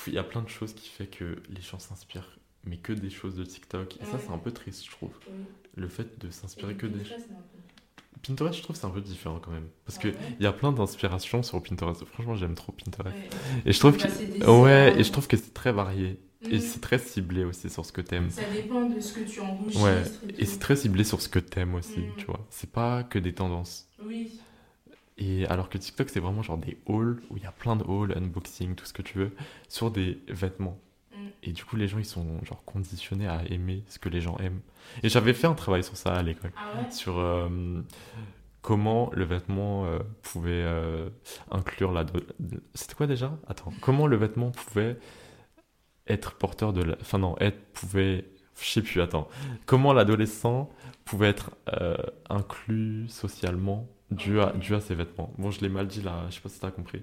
[0.06, 3.10] il y a plein de choses qui fait que les gens s'inspirent, mais que des
[3.10, 3.96] choses de TikTok.
[4.02, 5.10] Et ça, c'est un peu triste, je trouve.
[5.28, 5.34] oui.
[5.76, 7.08] Le fait de s'inspirer que des peu-
[8.22, 10.46] Pinterest, je trouve, c'est un peu différent quand même, parce Ah que ouais il y
[10.46, 12.04] a plein d'inspirations sur Pinterest.
[12.04, 13.16] Franchement, j'aime trop Pinterest.
[13.32, 13.62] Ouais.
[13.64, 14.06] Et je trouve Bah,
[14.42, 16.60] que ouais, et je trouve que c'est très varié et Mm.
[16.60, 18.30] c'est très ciblé aussi sur ce que t'aimes.
[18.30, 19.82] Ça dépend de ce que tu enregistres.
[19.84, 20.04] Ouais,
[20.38, 22.14] et et c'est très ciblé sur ce que t'aimes aussi, Mm.
[22.16, 22.46] tu vois.
[22.50, 23.88] C'est pas que des tendances.
[24.04, 24.40] Oui.
[25.18, 27.84] Et alors que TikTok, c'est vraiment genre des hauls où il y a plein de
[27.84, 29.34] hauls, unboxing, tout ce que tu veux,
[29.68, 30.80] sur des vêtements.
[31.42, 34.36] Et du coup, les gens, ils sont genre conditionnés à aimer ce que les gens
[34.38, 34.60] aiment.
[35.02, 36.90] Et j'avais fait un travail sur ça à l'école, Ah ouais?
[36.90, 37.48] Sur euh,
[38.62, 41.08] comment le vêtement euh, pouvait euh,
[41.50, 42.04] inclure la...
[42.74, 43.36] C'était quoi déjà?
[43.48, 43.72] Attends.
[43.80, 44.98] Comment le vêtement pouvait
[46.06, 46.96] être porteur de la...
[47.00, 48.24] Enfin non, être pouvait...
[48.60, 49.28] Je sais plus, attends.
[49.66, 50.68] Comment l'adolescent
[51.04, 51.52] pouvait être
[52.28, 55.32] inclus socialement dû à, dû à ses vêtements?
[55.38, 57.02] Bon, je l'ai mal dit là, je sais pas si t'as compris.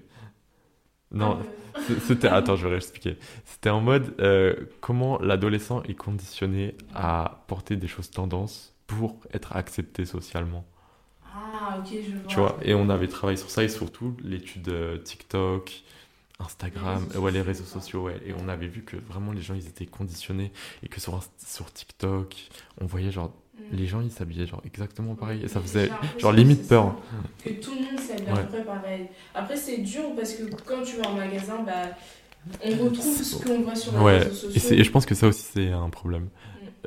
[1.12, 1.38] Non,
[1.74, 2.28] Ah, C'était.
[2.28, 3.16] Attends, je vais réexpliquer.
[3.44, 9.54] C'était en mode euh, comment l'adolescent est conditionné à porter des choses tendances pour être
[9.56, 10.64] accepté socialement.
[11.24, 12.26] Ah, ok, je vois.
[12.28, 15.82] Tu vois Et on avait travaillé sur ça et surtout l'étude euh, TikTok,
[16.38, 18.20] Instagram, Les réseaux ouais, les sociaux, réseaux sociaux, ouais.
[18.26, 20.52] Et on avait vu que vraiment les gens ils étaient conditionnés
[20.82, 22.34] et que sur, sur TikTok,
[22.80, 23.32] on voyait genre
[23.72, 26.96] les gens ils s'habillaient genre exactement pareil et ça faisait genre limite peur.
[27.42, 29.06] Que tout le monde s'habille à peu près pareil.
[29.34, 31.90] Après c'est dur parce que quand tu vas en magasin, bah,
[32.64, 34.18] on retrouve ce qu'on voit sur les ouais.
[34.18, 34.72] réseaux sociaux.
[34.72, 36.24] Et, et, je pense que ça aussi c'est un problème.
[36.24, 36.28] Mm.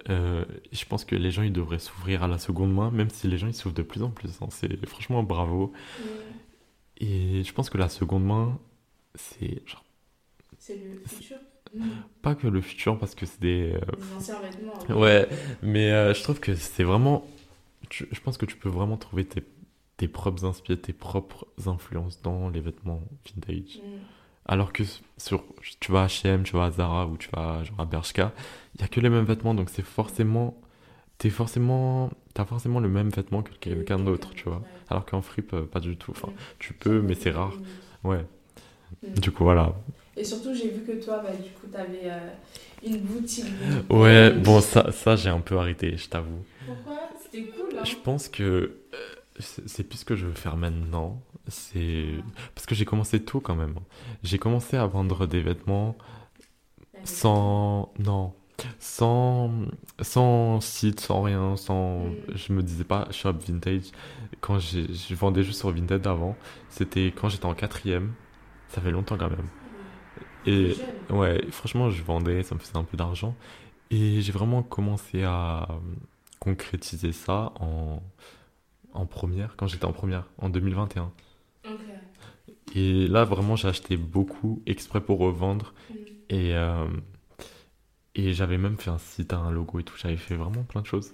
[0.10, 3.28] Euh, je pense que les gens ils devraient s'ouvrir à la seconde main, même si
[3.28, 4.30] les gens ils s'ouvrent de plus en plus.
[4.42, 4.48] Hein.
[4.50, 5.74] C'est franchement bravo.
[6.00, 6.04] Mm.
[7.02, 8.60] Et je pense que la seconde main,
[9.16, 9.84] c'est genre.
[10.58, 11.38] C'est le futur.
[12.22, 13.74] Pas que le futur, parce que c'est des.
[13.74, 15.00] Euh, des anciens vêtements.
[15.00, 15.28] Ouais,
[15.62, 17.26] mais euh, je trouve que c'est vraiment.
[17.92, 19.44] je pense que tu peux vraiment trouver tes,
[19.98, 23.78] tes propres inspirations, tes propres influences dans les vêtements vintage.
[23.78, 24.00] Mm.
[24.46, 24.84] Alors que
[25.18, 25.44] sur,
[25.80, 28.34] tu vas à H&M, tu vas à Zara ou tu vas genre à Bershka,
[28.76, 30.60] il y a que les mêmes vêtements, donc c'est forcément,
[31.20, 34.64] t'es forcément, t'as forcément le même vêtement que quelqu'un d'autre, tu vois.
[34.90, 36.12] Alors qu'en fripe, euh, pas du tout.
[36.12, 37.54] Enfin, tu peux, mais c'est rare.
[38.04, 38.26] Ouais.
[39.04, 39.20] Mm.
[39.20, 39.76] Du coup, voilà.
[40.20, 42.30] Et surtout, j'ai vu que toi, bah, du coup, t'avais euh,
[42.86, 43.46] une boutique.
[43.90, 46.44] Ouais, bon, ça, ça j'ai un peu arrêté, je t'avoue.
[46.66, 47.10] Pourquoi?
[47.24, 48.98] C'était cool, hein Je pense que euh,
[49.40, 51.22] c'est plus ce que je veux faire maintenant.
[51.48, 52.22] C'est
[52.54, 53.76] parce que j'ai commencé tôt quand même.
[54.22, 55.98] J'ai commencé à vendre des vêtements
[57.06, 58.34] sans non
[58.78, 59.50] sans
[60.02, 62.16] sans site sans rien sans mm.
[62.36, 63.92] je me disais pas shop vintage
[64.42, 66.36] quand je vendais juste sur Vinted avant
[66.68, 68.12] c'était quand j'étais en quatrième
[68.68, 69.48] ça fait longtemps quand même
[70.46, 73.38] et ouais, franchement, je vendais, ça me faisait un peu d'argent.
[73.92, 75.68] Et j'ai vraiment commencé à
[76.40, 78.02] concrétiser ça en,
[78.94, 81.14] en première, quand j'étais en première, en 2021.
[82.74, 85.74] Et là, vraiment, j'ai acheté beaucoup exprès pour revendre.
[85.90, 85.94] Mm.
[86.30, 86.88] Et, euh,
[88.16, 89.96] et j'avais même fait un site, un logo et tout.
[89.98, 91.14] J'avais fait vraiment plein de choses.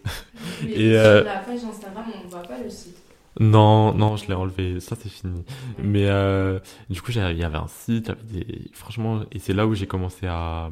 [0.62, 3.05] Mais et sur euh, la page Instagram, on ne voit pas le site.
[3.40, 4.80] Non, non, je l'ai enlevé.
[4.80, 5.44] Ça, c'est fini.
[5.84, 6.60] Mais euh,
[6.90, 8.70] du coup, il y avait un site, des...
[8.74, 10.72] franchement, et c'est là où j'ai commencé à,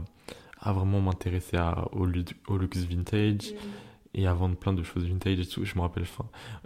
[0.61, 1.57] à vraiment m'intéresser
[1.91, 2.07] au,
[2.47, 4.15] au luxe vintage mm.
[4.15, 5.65] et à vendre plein de choses vintage et tout.
[5.65, 6.25] Je me rappelle, enfin,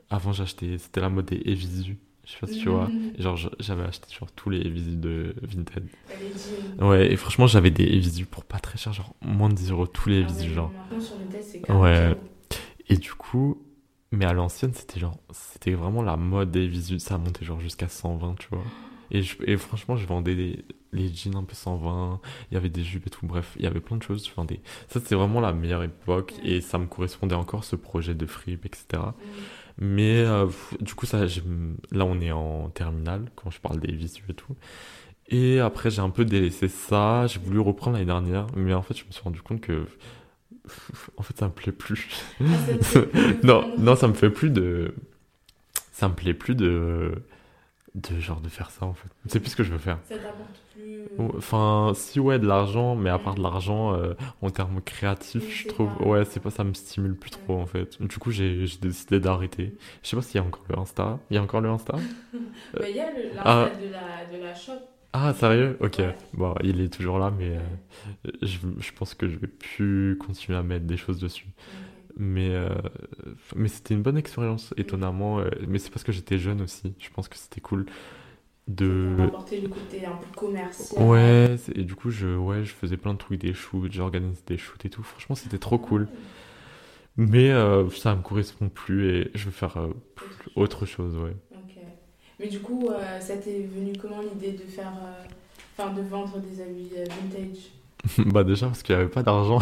[0.10, 1.98] avant, j'achetais, c'était la mode des Evisu.
[2.26, 2.90] Je sais pas si tu vois.
[2.90, 3.14] Mm.
[3.20, 5.88] Genre, j'avais acheté genre tous les Evisu de Vinted.
[6.80, 9.88] Ouais, et franchement, j'avais des Evisu pour pas très cher, genre moins de 10 euros
[9.88, 10.72] tous les Evisu, genre.
[11.70, 12.16] Ouais.
[12.90, 13.62] Et du coup,
[14.12, 17.00] mais à l'ancienne, c'était genre, c'était vraiment la mode des visuels.
[17.00, 18.64] Ça montait genre jusqu'à 120, tu vois.
[19.12, 22.20] Et, et franchement, je vendais les jeans un peu 120.
[22.52, 23.26] Il y avait des jupes et tout.
[23.26, 24.28] Bref, il y avait plein de choses.
[24.28, 24.62] Je vendais.
[24.88, 26.34] Ça, c'était vraiment la meilleure époque.
[26.44, 29.04] Et ça me correspondait encore, ce projet de frip, etc.
[29.78, 30.48] Mais euh,
[30.82, 31.26] du coup, ça,
[31.92, 34.56] là, on est en terminale quand je parle des visuels et tout.
[35.30, 37.28] Et après, j'ai un peu délaissé ça.
[37.28, 38.48] J'ai voulu reprendre l'année dernière.
[38.56, 39.86] Mais en fait, je me suis rendu compte que
[41.18, 42.08] en fait, ça me plaît plus.
[42.42, 42.46] Ah,
[43.44, 44.94] non, non, ça me fait plus de.
[45.92, 47.14] Ça me plaît plus de.
[47.96, 49.08] De genre de faire ça en fait.
[49.26, 49.98] C'est plus ce que je veux faire.
[50.08, 51.02] Ça t'apporte plus.
[51.36, 54.14] Enfin, si ouais, de l'argent, mais à part de l'argent, euh,
[54.44, 55.90] en termes créatifs, je trouve.
[56.06, 58.00] Ouais, c'est pas ça me stimule plus trop en fait.
[58.00, 59.76] Du coup, j'ai décidé d'arrêter.
[60.04, 61.18] Je sais pas s'il y a encore le Insta.
[61.32, 61.96] Il y a encore le Insta?
[62.74, 63.70] Bah, Il y a l'Insta ah.
[63.82, 64.74] de, la, de la shop.
[65.14, 65.78] Ah, sérieux?
[65.80, 66.02] Ok.
[66.34, 70.58] Bon, il est toujours là, mais euh, je, je, pense que je vais plus continuer
[70.58, 71.48] à mettre des choses dessus.
[72.18, 72.70] Mais, euh,
[73.56, 75.40] mais c'était une bonne expérience, étonnamment.
[75.40, 76.94] Euh, mais c'est parce que j'étais jeune aussi.
[77.00, 77.86] Je pense que c'était cool
[78.68, 79.18] de.
[79.28, 81.04] Apporter le côté un peu commercial.
[81.08, 84.58] Ouais, et du coup, je, ouais, je faisais plein de trucs, des shoots, j'organisais des
[84.58, 85.04] shoots et tout.
[85.04, 86.08] Franchement, c'était trop cool.
[87.18, 87.52] Mais
[87.96, 89.78] ça me correspond plus et je veux faire
[90.56, 91.36] autre chose, ouais.
[92.40, 95.26] Mais du coup, euh, ça t'est venu comment l'idée de faire, euh,
[95.78, 97.74] enfin, de vendre des habits euh, vintage?
[98.26, 99.60] Bah déjà parce qu'il n'y avait pas d'argent.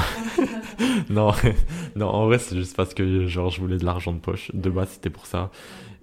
[1.09, 1.31] non,
[1.95, 4.51] non, en vrai c'est juste parce que genre je voulais de l'argent de poche.
[4.53, 5.51] De base c'était pour ça.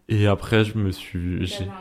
[0.09, 1.47] Et après je me suis...
[1.47, 1.73] J'ai...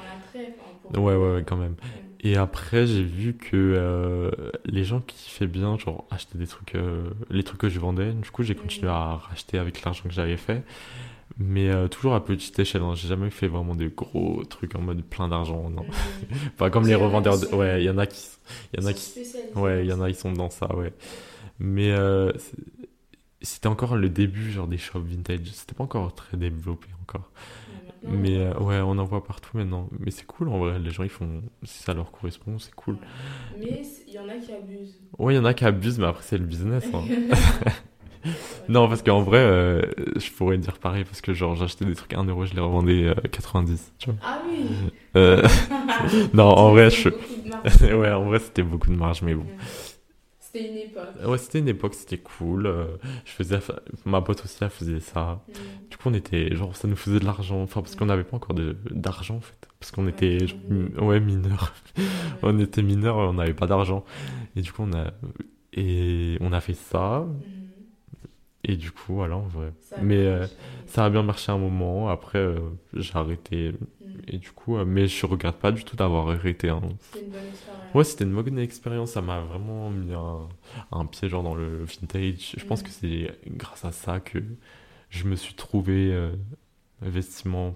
[0.93, 1.75] Ouais, ouais, ouais, quand même.
[2.19, 4.31] Et après, j'ai vu que
[4.65, 6.75] les gens qui fait bien, genre, acheter des trucs,
[7.29, 8.11] les trucs que je vendais.
[8.13, 10.63] Du coup, j'ai continué à racheter avec l'argent que j'avais fait
[11.37, 12.81] mais euh, toujours à petite échelle.
[12.81, 12.93] Hein.
[12.95, 15.85] J'ai jamais fait vraiment des gros trucs en mode plein d'argent, non.
[16.57, 17.39] pas comme les revendeurs.
[17.39, 17.55] De...
[17.55, 18.27] Ouais, il y en a qui,
[18.77, 19.19] y en a qui,
[19.55, 20.93] ouais, il y en a qui sont dans ça, ouais.
[21.59, 22.31] Mais euh,
[23.41, 25.47] c'était encore le début, genre des shops vintage.
[25.51, 27.29] C'était pas encore très développé encore.
[28.03, 29.87] Mais euh, ouais, on en voit partout maintenant.
[29.99, 31.43] Mais c'est cool en vrai, les gens ils font.
[31.63, 32.97] Si ça leur correspond, c'est cool.
[33.59, 34.99] Mais il y en a qui abusent.
[35.19, 36.83] Ouais, il y en a qui abusent, mais après c'est le business.
[36.93, 37.03] Hein.
[38.69, 39.81] non, parce qu'en vrai, euh,
[40.15, 43.13] je pourrais dire pareil, parce que genre j'achetais des trucs à 1€, je les revendais
[43.31, 43.71] 90.
[43.71, 44.19] Euh, tu vois.
[44.23, 45.47] Ah oui euh...
[46.33, 47.09] Non, en vrai, je...
[47.95, 49.45] ouais, en vrai, c'était beaucoup de marge, mais bon.
[50.39, 51.09] C'était une époque.
[51.25, 52.65] Ouais, c'était une époque, c'était cool.
[52.65, 52.85] Euh,
[53.25, 53.59] je faisais,
[54.05, 55.21] ma pote aussi, elle faisait ça.
[55.47, 55.89] Mm.
[55.89, 57.61] Du coup, on était, genre, ça nous faisait de l'argent.
[57.61, 58.55] Enfin, parce qu'on n'avait pas encore
[58.89, 59.67] d'argent, en fait.
[59.79, 60.39] Parce qu'on était,
[60.99, 61.73] ouais, mineurs.
[62.41, 64.03] on était mineurs, on n'avait pas d'argent.
[64.55, 65.11] Et du coup, on a,
[65.73, 67.19] et on a fait ça.
[67.19, 67.60] Mm.
[68.63, 69.73] Et du coup, voilà, en vrai.
[70.01, 70.45] mais euh,
[70.85, 72.09] ça a bien marché un moment.
[72.09, 72.59] Après, euh,
[72.93, 73.71] j'ai arrêté.
[73.71, 74.11] Mm.
[74.27, 76.69] Et du coup, euh, mais je regrette pas du tout d'avoir arrêté.
[76.69, 76.81] Hein.
[76.99, 77.95] C'était une bonne expérience.
[77.95, 79.11] Ouais, c'était une bonne expérience.
[79.11, 80.47] Ça m'a vraiment mis un,
[80.91, 82.55] un, pied genre dans le vintage.
[82.55, 82.83] Je pense mm.
[82.83, 84.39] que c'est grâce à ça que
[85.09, 86.15] je me suis trouvé
[87.01, 87.75] vestiment,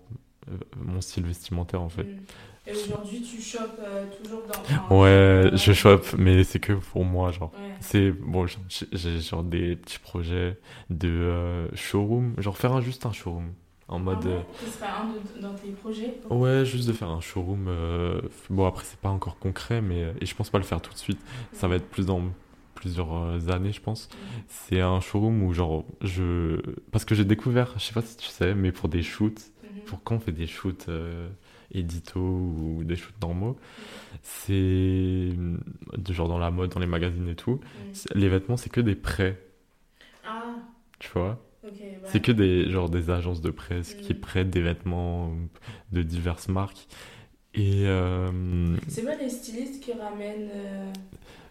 [0.78, 2.04] mon style vestimentaire en fait.
[2.04, 2.20] Mm.
[2.68, 3.82] Et aujourd'hui, tu chopes
[4.24, 4.44] toujours
[4.90, 5.02] dans.
[5.02, 7.52] ouais, je chope, mais c'est que pour moi, genre.
[7.80, 10.60] C'est bon, j'ai genre des petits projets
[10.90, 13.54] de euh, showroom, genre faire un, juste un showroom.
[13.88, 14.18] En mode.
[14.24, 17.70] Ah ouais euh, Ce un dans tes projets Ouais, juste de faire un showroom.
[18.50, 20.12] bon, après, c'est pas encore concret, mais.
[20.22, 21.20] Et je pense pas le faire tout de suite.
[21.54, 22.22] Ça va être plus dans
[22.74, 24.10] plusieurs années, je pense.
[24.48, 26.60] C'est un showroom où, genre, je.
[26.92, 29.82] Parce que j'ai découvert, je sais pas si tu sais, mais pour des shoots, mhm.
[29.82, 30.88] pour quand on fait des shoots
[31.72, 33.58] édito ou des shoots normaux,
[34.22, 35.30] c'est
[36.10, 37.56] genre dans la mode, dans les magazines et tout.
[37.56, 38.20] Mm.
[38.20, 39.42] Les vêtements, c'est que des prêts.
[40.26, 40.56] Ah.
[41.00, 41.42] Tu vois?
[42.06, 44.20] C'est que des, genre, des agences de presse qui mm.
[44.20, 45.34] prêtent des vêtements
[45.92, 46.88] de diverses marques.
[47.54, 47.86] Et.
[47.86, 50.50] Euh, c'est pas les stylistes qui ramènent.
[50.54, 50.94] Euh,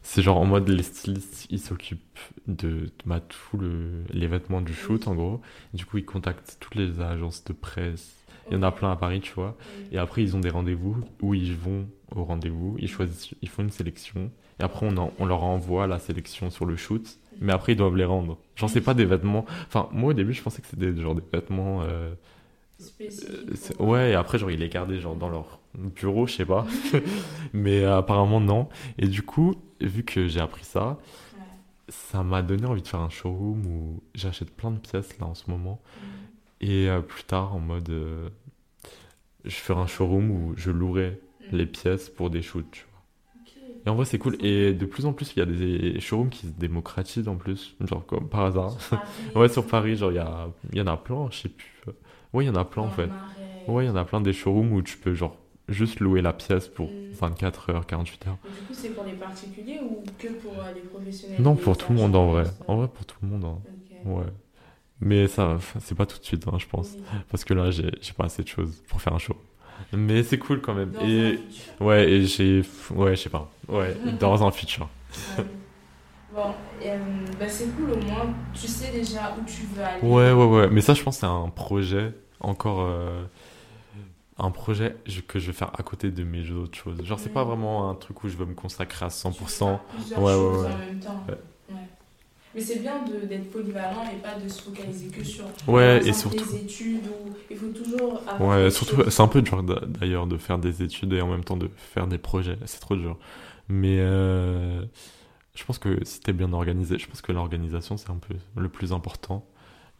[0.02, 4.74] c'est genre en mode les stylistes ils s'occupent de bah, tous le, les vêtements du
[4.74, 5.40] shoot en gros.
[5.72, 8.14] du coup ils contactent toutes les agences de presse
[8.50, 9.56] il y en a plein à Paris, tu vois.
[9.92, 13.62] Et après, ils ont des rendez-vous où ils vont au rendez-vous, ils choisissent, ils font
[13.62, 14.30] une sélection.
[14.60, 17.18] Et après, on, on leur envoie la sélection sur le shoot.
[17.40, 18.38] Mais après, ils doivent les rendre.
[18.56, 19.44] J'en sais pas des vêtements.
[19.66, 21.82] Enfin, moi, au début, je pensais que c'était genre des vêtements.
[21.82, 22.14] Euh...
[23.00, 26.66] euh ouais, et après, genre, ils les gardaient genre dans leur bureau, je sais pas.
[27.52, 28.68] mais euh, apparemment, non.
[28.98, 30.98] Et du coup, vu que j'ai appris ça,
[31.88, 35.34] ça m'a donné envie de faire un showroom où j'achète plein de pièces là en
[35.34, 35.80] ce moment.
[36.64, 37.90] Et euh, plus tard, en mode.
[37.90, 38.30] Euh,
[39.44, 41.56] je ferai un showroom où je louerai mm.
[41.56, 43.02] les pièces pour des shoots, tu vois.
[43.86, 44.42] Et en vrai, c'est cool.
[44.42, 47.76] Et de plus en plus, il y a des showrooms qui se démocratisent en plus,
[47.82, 48.78] genre comme par hasard.
[49.34, 51.70] ouais, sur Paris, genre, il y, a, y en a plein, je sais plus.
[52.32, 53.12] Ouais, il y en a plein en fait.
[53.66, 55.36] Ouais, il y en a plein des showrooms où tu peux, genre,
[55.68, 57.74] juste louer la pièce pour 24 mm.
[57.76, 58.38] heures, 48 heures.
[58.42, 61.92] du coup, c'est pour les particuliers ou que pour euh, les professionnels Non, pour tout
[61.92, 62.46] le monde en vrai.
[62.66, 63.44] En vrai, pour tout le monde.
[63.44, 63.60] Hein.
[64.04, 64.24] Ouais.
[65.00, 66.96] Mais ça, c'est pas tout de suite, hein, je pense.
[67.30, 69.36] Parce que là, j'ai pas assez de choses pour faire un show.
[69.92, 70.92] Mais c'est cool quand même.
[71.00, 71.40] et
[71.80, 72.62] ouais, et j'ai.
[72.90, 73.50] Ouais, je sais pas.
[73.68, 74.88] Ouais, dans un futur.
[76.34, 76.98] Bon, euh,
[77.38, 80.00] bah c'est cool au moins, tu sais déjà où tu veux aller.
[80.02, 80.68] Ouais, ouais, ouais.
[80.70, 82.80] Mais ça, je pense c'est un projet encore.
[82.80, 83.24] Euh,
[84.36, 84.96] un projet
[85.28, 87.02] que je vais faire à côté de mes autres choses.
[87.04, 89.84] Genre, c'est pas vraiment un truc où je veux me consacrer à 100%.
[90.16, 90.36] ouais, ouais, ouais.
[90.48, 91.24] En même temps.
[92.54, 96.54] Mais c'est bien d'être polyvalent et pas de se focaliser que sur ouais, et surtout...
[96.54, 97.06] les études.
[97.08, 97.34] Ou...
[97.50, 101.20] Il faut toujours Ouais, surtout, c'est un peu dur d'ailleurs de faire des études et
[101.20, 102.58] en même temps de faire des projets.
[102.66, 103.18] C'est trop dur.
[103.68, 104.84] Mais euh,
[105.54, 108.34] je pense que si tu es bien organisé, je pense que l'organisation c'est un peu
[108.56, 109.46] le plus important.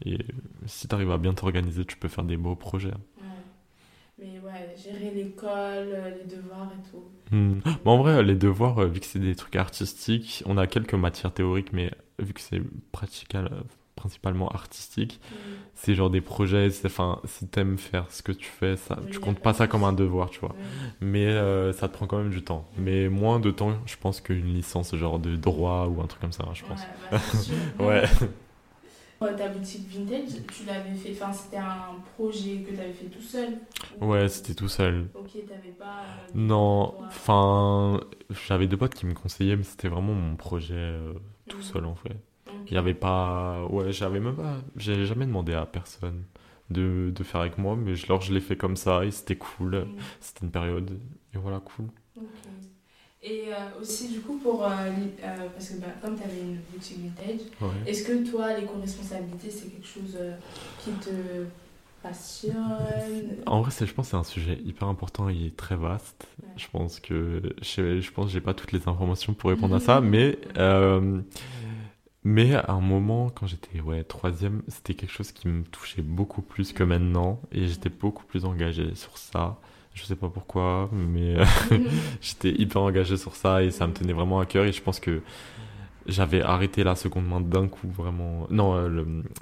[0.05, 0.19] Et
[0.67, 2.93] si tu arrives à bien t'organiser, tu peux faire des beaux projets.
[4.19, 7.05] Mais ouais, gérer l'école, euh, les devoirs et tout.
[7.35, 7.61] Hmm.
[7.85, 11.33] en vrai, les devoirs, euh, vu que c'est des trucs artistiques, on a quelques matières
[11.33, 13.49] théoriques, mais vu que c'est euh,
[13.97, 15.35] principalement artistique, hmm.
[15.75, 19.41] c'est genre des projets, enfin, si t'aimes faire ce que tu fais, ça, tu comptes
[19.41, 20.57] pas ça comme un devoir, tu vois.
[21.01, 21.33] Mais
[21.73, 22.69] ça te prend quand même du temps.
[22.77, 26.33] Mais moins de temps, je pense, qu'une licence genre de droit ou un truc comme
[26.33, 26.89] ça, je pense.
[27.79, 28.05] Ouais.
[29.21, 33.09] Bah, ta boutique vintage, tu l'avais fait, enfin c'était un projet que tu avais fait
[33.09, 33.59] tout seul
[34.01, 35.09] Ouais, c'était tout seul.
[35.15, 35.85] Ok, t'avais pas.
[35.85, 38.01] Euh, non, enfin,
[38.31, 41.15] j'avais deux potes qui me conseillaient, mais c'était vraiment mon projet euh,
[41.49, 41.63] tout mhm.
[41.63, 42.17] seul en fait.
[42.67, 43.65] Il y avait pas.
[43.67, 44.57] Ouais, j'avais même pas.
[44.77, 46.25] J'ai jamais demandé à personne
[46.71, 49.37] de, de, faire avec moi, mais je, alors je l'ai fait comme ça et c'était
[49.37, 49.77] cool.
[49.77, 49.87] Mhm.
[50.21, 50.99] C'était une période,
[51.35, 51.87] et voilà, cool.
[53.27, 54.65] Et euh, aussi, du coup, pour.
[54.65, 57.41] Euh, euh, parce que bah, comme tu avais une boutique vintage,
[57.87, 60.19] est-ce que toi, l'éco-responsabilité, c'est quelque chose
[60.79, 61.47] qui te
[63.47, 66.27] En vrai, je pense que c'est un sujet hyper important et très vaste.
[66.57, 67.43] Je pense que.
[67.63, 70.39] Je, je pense j'ai pas toutes les informations pour répondre à ça, mais.
[72.25, 76.43] mais à un moment, quand j'étais ouais, troisième, c'était quelque chose qui me touchait beaucoup
[76.43, 79.59] plus que maintenant et j'étais beaucoup plus engagé sur ça.
[79.93, 81.45] Je sais pas pourquoi, mais euh,
[82.21, 84.65] j'étais hyper engagé sur ça et ça me tenait vraiment à cœur.
[84.65, 85.23] Et je pense que
[86.07, 88.47] j'avais arrêté la seconde main d'un coup, vraiment.
[88.51, 88.89] Non, euh,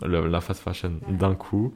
[0.05, 1.75] le, la fast fashion d'un coup.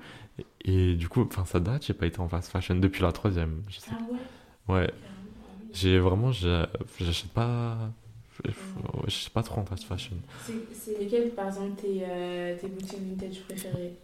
[0.65, 3.63] Et, du coup, enfin, ça date, j'ai pas été en fast fashion depuis la troisième.
[3.69, 3.91] Je sais.
[3.93, 4.81] Ah ouais?
[4.81, 4.91] Ouais.
[5.73, 7.77] J'ai vraiment, j'achète pas
[9.07, 10.17] je sais pas trop en fast fashion.
[10.75, 13.95] C'est lesquelles, par exemple, tes, euh, tes boutiques vintage préférées?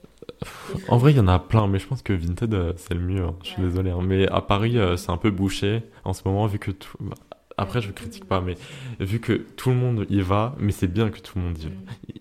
[0.89, 3.01] En vrai, il y en a plein, mais je pense que Vinted, euh, c'est le
[3.01, 3.25] mieux.
[3.25, 3.35] Hein.
[3.43, 3.91] Je suis désolé.
[3.91, 4.01] Hein.
[4.03, 6.97] Mais à Paris, euh, c'est un peu bouché en ce moment, vu que tout...
[7.01, 7.15] Bah,
[7.59, 8.57] après, je critique pas, mais
[8.99, 11.67] vu que tout le monde y va, mais c'est bien que tout le monde y,
[11.67, 11.73] Mm.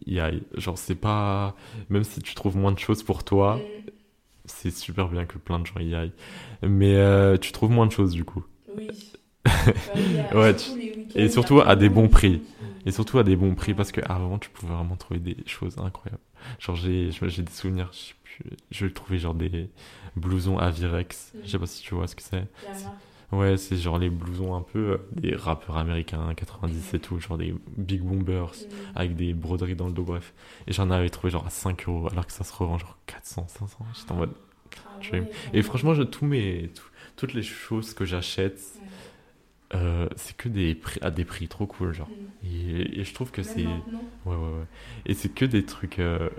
[0.07, 0.43] y aille.
[0.55, 1.55] Genre, c'est pas.
[1.89, 3.80] Même si tu trouves moins de choses pour toi, Mm.
[4.45, 6.13] C'est super bien que plein de gens y aillent.
[6.61, 8.43] Mais euh, tu trouves moins de choses du coup.
[8.77, 8.87] Oui.
[10.33, 10.79] Ouais, surtout
[11.15, 12.41] et surtout à des bons prix.
[12.85, 16.21] Et surtout à des bons prix, parce qu'avant, tu pouvais vraiment trouver des choses incroyables.
[16.59, 18.13] Genre, j'ai des souvenirs, je
[18.71, 19.69] je vais trouver genre des
[20.15, 21.33] blousons Avirex.
[21.43, 22.47] Je sais pas si tu vois ce que c'est.
[23.31, 27.37] Ouais, c'est genre les blousons un peu euh, des rappeurs américains 90 et tout, genre
[27.37, 28.73] des big bombers Mm.
[28.95, 30.33] avec des broderies dans le dos, bref.
[30.67, 33.47] Et j'en avais trouvé genre à 5 euros alors que ça se revend genre 400,
[33.47, 33.85] 500.
[33.95, 34.33] J'étais en mode.
[34.85, 35.31] Ah ouais.
[35.53, 36.83] Et franchement, je, tous mes, tout-
[37.15, 39.77] toutes les choses que j'achète, Ouais.
[39.79, 42.09] euh, c'est que des prix, à des prix trop cool, genre.
[42.09, 42.47] Mm.
[42.47, 43.65] Et, et je trouve que c'est.
[43.65, 43.71] Ouais,
[44.25, 44.65] ouais, ouais.
[45.05, 45.99] Et c'est que des trucs.
[45.99, 46.29] euh,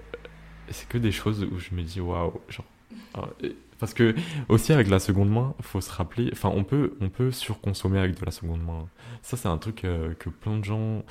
[0.70, 2.34] C'est que des choses où je me dis waouh.
[2.48, 2.66] Genre.
[3.14, 4.14] ah, et- Parce que,
[4.48, 6.30] aussi avec la seconde main, faut se rappeler.
[6.32, 8.86] Enfin, on peut, on peut surconsommer avec de la seconde main.
[9.22, 11.02] Ça, c'est un truc euh, que plein de gens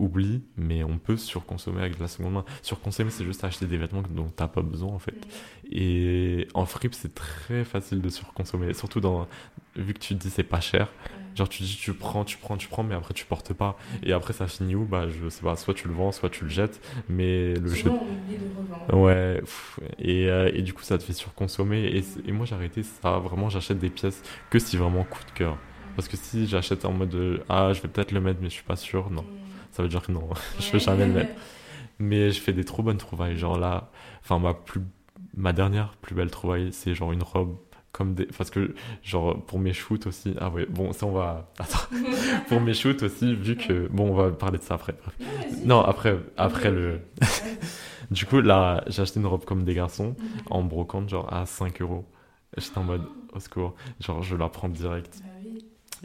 [0.00, 2.44] oublient, mais on peut surconsommer avec de la seconde main.
[2.62, 5.26] Surconsommer, c'est juste acheter des vêtements dont t'as pas besoin, en fait.
[5.70, 8.74] Et en fripe, c'est très facile de surconsommer.
[8.74, 9.28] Surtout dans.
[9.76, 10.94] Vu que tu te dis c'est pas cher.
[11.36, 13.76] Genre, tu dis tu prends, tu prends, tu prends, mais après tu portes pas.
[14.02, 14.86] Et après, ça finit où?
[14.86, 16.80] Bah, je sais pas, soit tu le vends, soit tu le jettes.
[17.08, 17.90] Mais le jeu.
[17.90, 18.20] De revendre.
[18.92, 21.84] Ouais, pff, et, euh, et du coup, ça te fait surconsommer.
[22.24, 23.18] Et moi, j'ai arrêté ça.
[23.18, 25.62] Vraiment, j'achète des pièces que si vraiment coup de cœur.
[25.94, 28.54] Parce que si j'achète en mode euh, ah, je vais peut-être le mettre, mais je
[28.54, 29.28] suis pas sûr, non.
[29.72, 30.28] Ça veut dire que non,
[30.60, 31.32] je vais jamais le mettre.
[31.98, 33.36] Mais je fais des trop bonnes trouvailles.
[33.36, 33.90] Genre là,
[34.22, 34.80] enfin, ma, plus,
[35.36, 37.56] ma dernière plus belle trouvaille, c'est genre une robe.
[37.92, 38.26] Comme des...
[38.26, 40.34] Parce que, genre, pour mes shoots aussi.
[40.40, 41.50] Ah ouais, bon, ça on va.
[41.58, 41.88] Attends.
[42.48, 43.88] pour mes shoots aussi, vu que.
[43.88, 44.94] Bon, on va parler de ça après.
[45.64, 47.00] Non, après, après le.
[48.10, 50.40] Du coup, là, j'ai acheté une robe comme des garçons Mhm.
[50.50, 52.04] en brocante, genre à 5 euros.
[52.56, 53.02] J'étais en mode
[53.32, 53.74] au secours.
[54.00, 55.20] Genre, je la prends direct.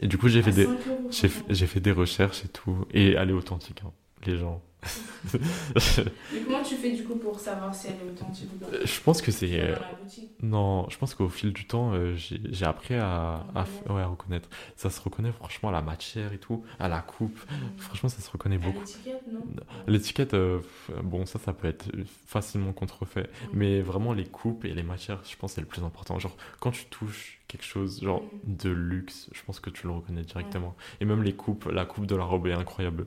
[0.00, 0.66] Et du coup, j'ai fait des.
[0.66, 2.86] 5 euros, J'ai fait des recherches et tout.
[2.92, 3.92] Et elle est authentique, hein,
[4.26, 4.62] les gens.
[5.34, 8.66] Mais comment tu fais du coup pour savoir si elle est authentique ou pas?
[8.84, 9.60] Je pense que c'est.
[9.60, 10.30] euh, dans la boutique.
[10.42, 13.90] Non, je pense qu'au fil du temps, euh, j'ai j'ai appris à, à, reconnaître.
[13.94, 14.48] ouais, à reconnaître.
[14.76, 17.38] Ça se reconnaît franchement à la matière et tout, à la coupe.
[17.76, 18.80] Franchement, ça se reconnaît À beaucoup.
[18.80, 19.40] l'étiquette, non?
[19.86, 20.60] L'étiquette, euh,
[21.02, 21.86] bon, ça, ça peut être
[22.26, 23.30] facilement contrefait.
[23.52, 26.18] Mais vraiment, les coupes et les matières, je pense, c'est le plus important.
[26.18, 30.22] Genre, quand tu touches quelque chose, genre, de luxe, je pense que tu le reconnais
[30.24, 30.76] directement.
[31.00, 33.06] Et même les coupes, la coupe de la robe est incroyable.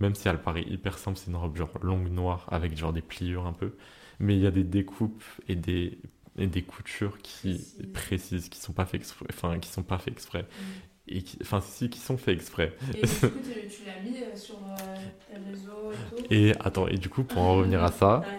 [0.00, 3.02] Même si elle paraît hyper simple, c'est une robe, genre, longue, noire, avec, genre, des
[3.02, 3.76] pliures un peu.
[4.18, 5.98] Mais il y a des découpes et des,
[6.38, 7.86] et des coutures qui, Précises.
[7.92, 10.42] précises, qui sont pas fait exprès, enfin, qui sont pas fait exprès.
[10.42, 10.64] Mm.
[11.08, 12.76] Et qui, enfin, si, qui sont fait exprès.
[13.02, 16.24] Et du coup, tu l'as mis euh, sur euh, tes réseaux et tout?
[16.30, 18.34] Et attends, et du coup, pour en revenir à ça.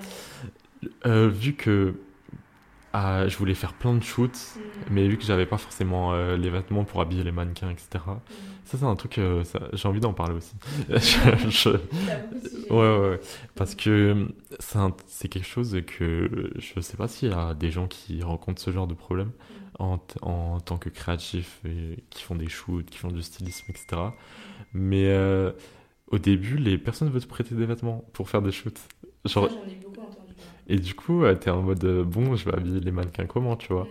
[1.06, 1.95] Euh, vu que
[3.00, 4.60] ah, je voulais faire plein de shoots, Mm.
[4.91, 7.88] mais vu que j'avais pas forcément euh, les vêtements pour habiller les mannequins, etc.
[8.08, 8.20] Mm.
[8.66, 10.54] Ça, c'est un truc, euh, ça- j'ai envie d'en parler aussi.
[10.89, 11.70] Je- je-.
[12.74, 13.20] Ouais, ouais, ouais.
[13.56, 14.28] Parce que
[14.60, 18.22] c'est un- c'est quelque chose que je sais pas s'il y a des gens qui
[18.24, 19.32] rencontrent ce genre de problème
[19.80, 23.66] en, t- en tant que créatifs et qui font des shoots, qui font du stylisme,
[23.70, 24.02] etc.
[24.74, 25.52] Mais euh,
[26.12, 28.80] au début, les personnes veulent te prêter des vêtements pour faire des shoots.
[29.26, 29.86] Genre, Ça, J'en ai beaucoup entendu.
[30.68, 33.55] Et du coup, euh, t'es en mode euh, bon, je vais habiller les mannequins comment,
[33.57, 33.86] tu vois.
[33.86, 33.88] Mm.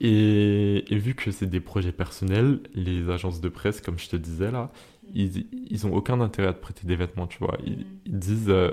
[0.00, 4.16] Et, et vu que c'est des projets personnels, les agences de presse, comme je te
[4.16, 4.70] disais là,
[5.14, 7.56] ils, ils ont aucun intérêt à te prêter des vêtements, tu vois.
[7.66, 7.84] Ils, Mhm.
[8.06, 8.70] ils disent, euh,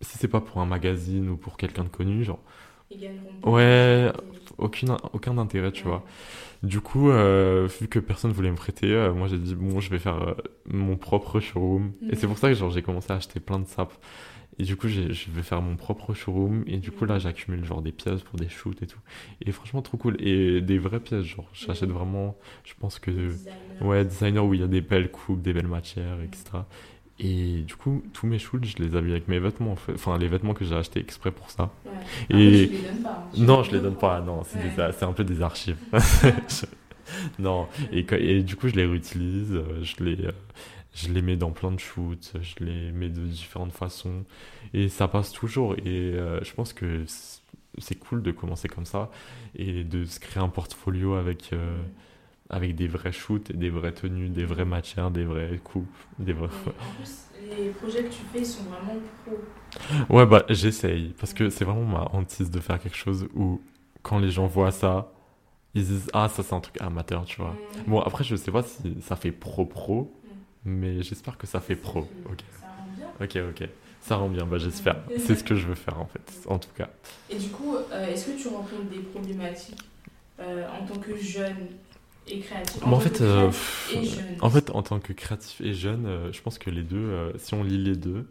[0.00, 2.40] si c'est pas pour un magazine ou pour quelqu'un de connu, genre,
[2.90, 3.50] Ils.
[3.50, 5.90] Ouais, Et- aucun, aucun intérêt, tu Ouais.
[5.90, 6.04] vois.
[6.62, 9.90] Du coup, euh, vu que personne voulait me prêter, euh, moi j'ai dit, bon, je
[9.90, 11.92] vais faire mon propre showroom.
[12.10, 13.94] Et c'est pour ça que genre, j'ai commencé à acheter plein de sapes.
[14.58, 15.00] Et du coup, je
[15.30, 16.64] vais faire mon propre showroom.
[16.66, 18.98] Et du coup, là, j'accumule genre des pièces pour des shoots et tout.
[19.44, 20.16] Et franchement, trop cool.
[20.20, 23.38] Et des vraies pièces, genre, j'achète vraiment, je pense que, Designer.
[23.80, 26.66] ouais, designer où il y a des belles coupes, des belles matières, etc.
[27.18, 29.92] Et du coup, tous mes shoots, je les habille avec mes vêtements, en fait.
[29.94, 31.70] Enfin, les vêtements que j'ai achetés exprès pour ça.
[31.84, 31.92] Ouais.
[32.30, 33.10] Et- Après, tu les donnes pas.
[33.10, 33.44] hein.
[33.46, 35.04] Non, je les donne pas, non, c'est Ouais.
[35.04, 35.78] un peu des archives.
[37.38, 40.32] non, et, et du coup, je les réutilise, euh, je les, euh,
[40.94, 44.24] je les mets dans plein de shoots, je les mets de différentes façons,
[44.74, 45.74] et ça passe toujours.
[45.78, 47.04] Et euh, je pense que
[47.78, 49.10] c'est cool de commencer comme ça,
[49.54, 51.78] et de se créer un portfolio avec, euh,
[52.50, 55.86] avec des vrais shoots, des vraies tenues, des vraies matières, des vraies coupes,
[56.18, 56.48] des vrais...
[56.48, 60.14] En plus, les projets que tu fais, ils sont vraiment pro.
[60.14, 63.60] Ouais, bah j'essaye, parce que c'est vraiment ma hantise de faire quelque chose où,
[64.02, 65.12] quand les gens voient ça,
[65.74, 67.52] ils disent Ah, ça c'est un truc amateur, tu vois.
[67.86, 67.90] Mm.
[67.90, 70.12] Bon, après, je sais pas si ça fait pro-pro,
[70.64, 72.08] mais j'espère que ça fait pro.
[72.26, 73.08] Ok, Ça rend bien.
[73.20, 73.68] ok, ok.
[74.00, 74.96] Ça rend bien, bah j'espère.
[75.16, 76.90] C'est ce que je veux faire en fait, en tout cas.
[77.30, 79.80] Et du coup, euh, est-ce que tu rencontres des problématiques
[80.40, 81.68] euh, en tant que jeune
[82.26, 83.50] et créatif en, fait, euh,
[84.40, 87.62] en fait, en tant que créatif et jeune, je pense que les deux, si on
[87.62, 88.26] lit les deux,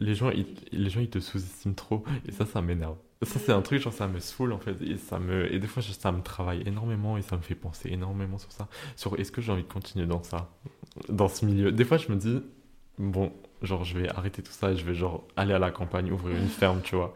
[0.00, 2.96] les gens, ils, les gens, ils te sous-estiment trop, et ça, ça m'énerve.
[3.22, 5.66] Ça, c'est un truc, genre, ça me saoule, en fait, et ça me, et des
[5.68, 9.30] fois, ça me travaille énormément, et ça me fait penser énormément sur ça, sur est-ce
[9.30, 10.50] que j'ai envie de continuer dans ça,
[11.08, 11.70] dans ce milieu.
[11.72, 12.42] Des fois, je me dis,
[12.98, 16.10] bon, genre, je vais arrêter tout ça, et je vais, genre, aller à la campagne,
[16.10, 17.14] ouvrir une ferme, tu vois.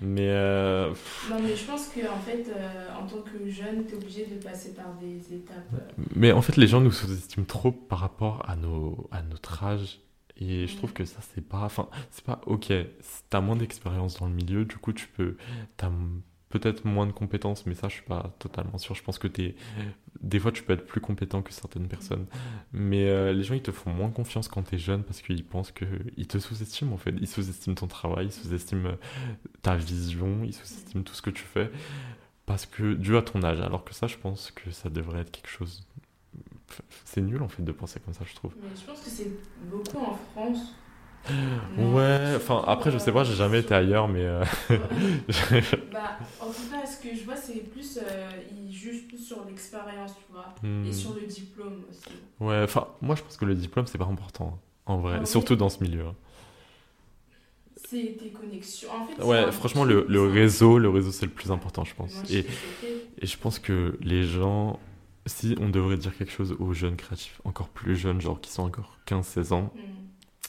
[0.00, 0.28] Mais.
[0.28, 3.96] Euh, non, mais je pense qu'en en fait, euh, en tant que jeune, tu es
[3.96, 5.92] obligé de passer par des étapes.
[6.14, 10.00] Mais en fait, les gens nous sous-estiment trop par rapport à, nos, à notre âge.
[10.40, 11.64] Et je trouve que ça, c'est pas.
[11.64, 12.72] Enfin, c'est pas ok.
[13.30, 15.36] T'as moins d'expérience dans le milieu, du coup, tu peux.
[15.80, 15.90] As
[16.48, 18.94] peut-être moins de compétences, mais ça, je suis pas totalement sûr.
[18.94, 19.54] Je pense que es...
[20.22, 22.26] des fois, tu peux être plus compétent que certaines personnes.
[22.72, 25.44] Mais euh, les gens, ils te font moins confiance quand tu es jeune parce qu'ils
[25.44, 27.14] pensent qu'ils te sous-estiment, en fait.
[27.20, 28.96] Ils sous-estiment ton travail, ils sous-estiment euh,
[29.62, 31.70] ta vision, ils sous-estiment tout ce que tu fais
[32.46, 33.60] parce que dû à ton âge.
[33.60, 35.86] Alors que ça, je pense que ça devrait être quelque chose.
[37.04, 38.52] C'est nul, en fait, de penser comme ça, je trouve.
[38.56, 40.74] Mais je pense que c'est beaucoup en France
[41.76, 44.24] Ouais, enfin après je sais pas, j'ai jamais été ailleurs, mais.
[44.24, 47.98] Euh, bah, en tout cas, ce que je vois, c'est plus.
[47.98, 50.92] Euh, ils jugent plus sur l'expérience, tu vois, et hmm.
[50.92, 52.04] sur le diplôme aussi.
[52.40, 55.56] Ouais, enfin, moi je pense que le diplôme c'est pas important, en vrai, ah surtout
[55.56, 56.06] dans ce milieu.
[56.06, 56.14] Hein.
[57.76, 58.88] C'est tes connexions.
[58.90, 62.22] En fait, ouais, franchement, le, le réseau, le réseau c'est le plus important, je pense.
[62.30, 62.46] et,
[63.20, 64.78] et je pense que les gens
[65.28, 68.62] si on devrait dire quelque chose aux jeunes créatifs, encore plus jeunes, genre qui sont
[68.62, 69.98] encore 15-16 ans, hmm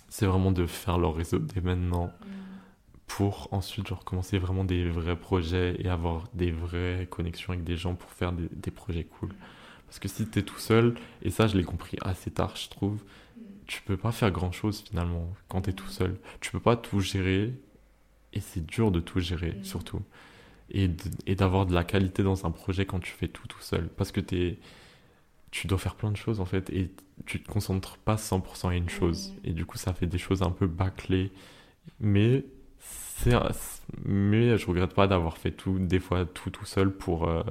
[0.10, 2.26] c'est vraiment de faire leur réseau dès maintenant mm.
[3.08, 7.78] pour ensuite genre commencer vraiment des vrais projets et avoir des vraies connexions avec des
[7.78, 9.30] gens pour faire des, projets cool.
[9.88, 12.70] Parce que si tu es tout seul, et ça je l'ai compris assez tard je
[12.70, 13.42] trouve, mm.
[13.68, 16.18] tu peux pas faire grand chose finalement quand tu es tout seul.
[16.42, 17.54] Tu peux pas tout gérer
[18.34, 19.64] et c'est dur de tout gérer mm.
[19.64, 20.02] surtout.
[20.72, 20.88] Et
[21.36, 23.90] d'avoir de, la qualité dans un projet quand tu fais tout tout seul.
[23.90, 24.60] Parce que tu es
[25.52, 26.92] tu dois faire plein de choses en fait et
[27.26, 29.34] tu te concentres pas 100% à une chose.
[29.44, 31.32] Et du coup ça fait des choses un peu bâclées.
[32.00, 32.46] Mais
[34.06, 37.44] mais je regrette pas d'avoir fait tout des fois tout tout seul pour euh,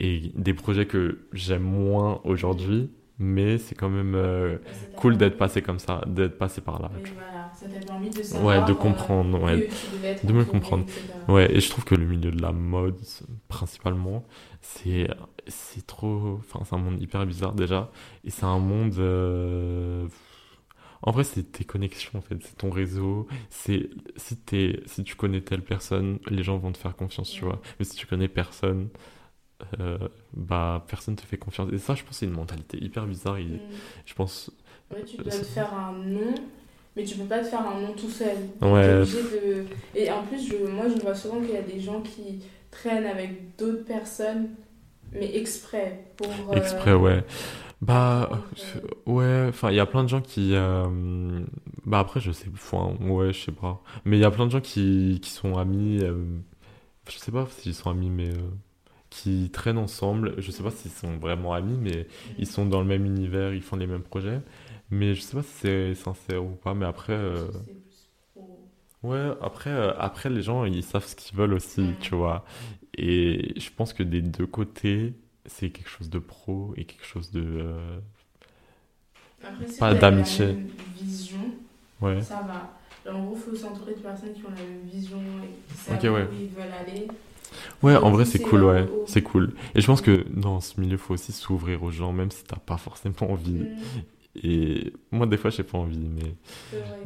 [0.00, 2.90] et des projets que j'aime moins aujourd'hui
[3.20, 4.58] mais c'est quand même euh,
[4.96, 8.62] cool d'être passé comme ça d'être passé par là ça t'a permis de savoir ouais
[8.62, 9.64] de comprendre ouais
[10.24, 10.86] de me comprendre
[11.28, 12.96] ouais et je trouve que le milieu de la mode
[13.48, 14.24] principalement
[14.62, 15.08] c'est
[15.48, 16.36] c'est trop.
[16.40, 17.90] Enfin, c'est un monde hyper bizarre déjà.
[18.24, 18.94] Et c'est un monde.
[18.98, 20.08] Euh,
[21.02, 23.26] en vrai, c'est tes connexions en fait, c'est ton réseau.
[23.50, 24.82] C'est si es...
[24.86, 27.60] si tu connais telle personne, les gens vont te faire confiance, tu vois.
[27.78, 28.88] Mais si tu connais personne,
[29.80, 29.98] euh,
[30.34, 31.72] bah personne te fait confiance.
[31.72, 33.38] Et ça, je pense, c'est une mentalité hyper bizarre.
[33.38, 33.60] Et mm.
[34.06, 34.50] Je pense.
[34.92, 36.34] Ouais, tu dois te faire un nom,
[36.96, 38.36] mais tu peux pas te faire un nom tout seul.
[38.60, 39.04] Ouais.
[39.04, 39.64] De...
[39.94, 40.66] Et en plus, je...
[40.66, 44.48] moi, je vois souvent qu'il y a des gens qui traînent avec d'autres personnes
[45.12, 46.28] mais exprès pour.
[46.28, 47.24] Euh, exprès, ouais.
[47.80, 48.30] Bah,
[48.76, 50.50] euh, ouais, enfin, il y a plein de gens qui.
[50.54, 51.40] Euh,
[51.86, 53.82] bah, après, je sais, enfin, ouais, je sais pas.
[54.04, 56.00] Mais il y a plein de gens qui, qui sont amis.
[57.08, 58.30] Je sais pas s'ils sont amis, mais.
[59.10, 60.34] Qui traînent ensemble.
[60.38, 62.06] Je sais pas s'ils sont vraiment amis, mais
[62.38, 64.40] ils sont dans le même univers, ils font les mêmes projets.
[64.90, 67.18] Mais je sais pas si c'est sincère ou pas, mais après.
[69.02, 72.44] Ouais, après, après, les gens, ils savent ce qu'ils veulent aussi, tu vois.
[72.96, 75.14] Et je pense que des deux côtés,
[75.46, 77.42] c'est quelque chose de pro et quelque chose de.
[77.42, 77.98] Euh,
[79.78, 80.54] pas d'amitié.
[80.94, 81.40] vision,
[82.02, 82.20] ouais.
[82.20, 83.10] ça va.
[83.10, 85.96] en gros, il faut s'entourer de personnes qui ont la même vision et qui savent
[85.96, 87.08] où ils veulent aller.
[87.82, 88.86] Ouais, en vrai, c'est cool, ouais.
[89.06, 89.52] C'est cool.
[89.74, 92.44] Et je pense que dans ce milieu, il faut aussi s'ouvrir aux gens, même si
[92.44, 93.52] t'as pas forcément envie.
[93.52, 93.68] Mm.
[94.42, 96.34] Et moi, des fois, j'ai pas envie, mais.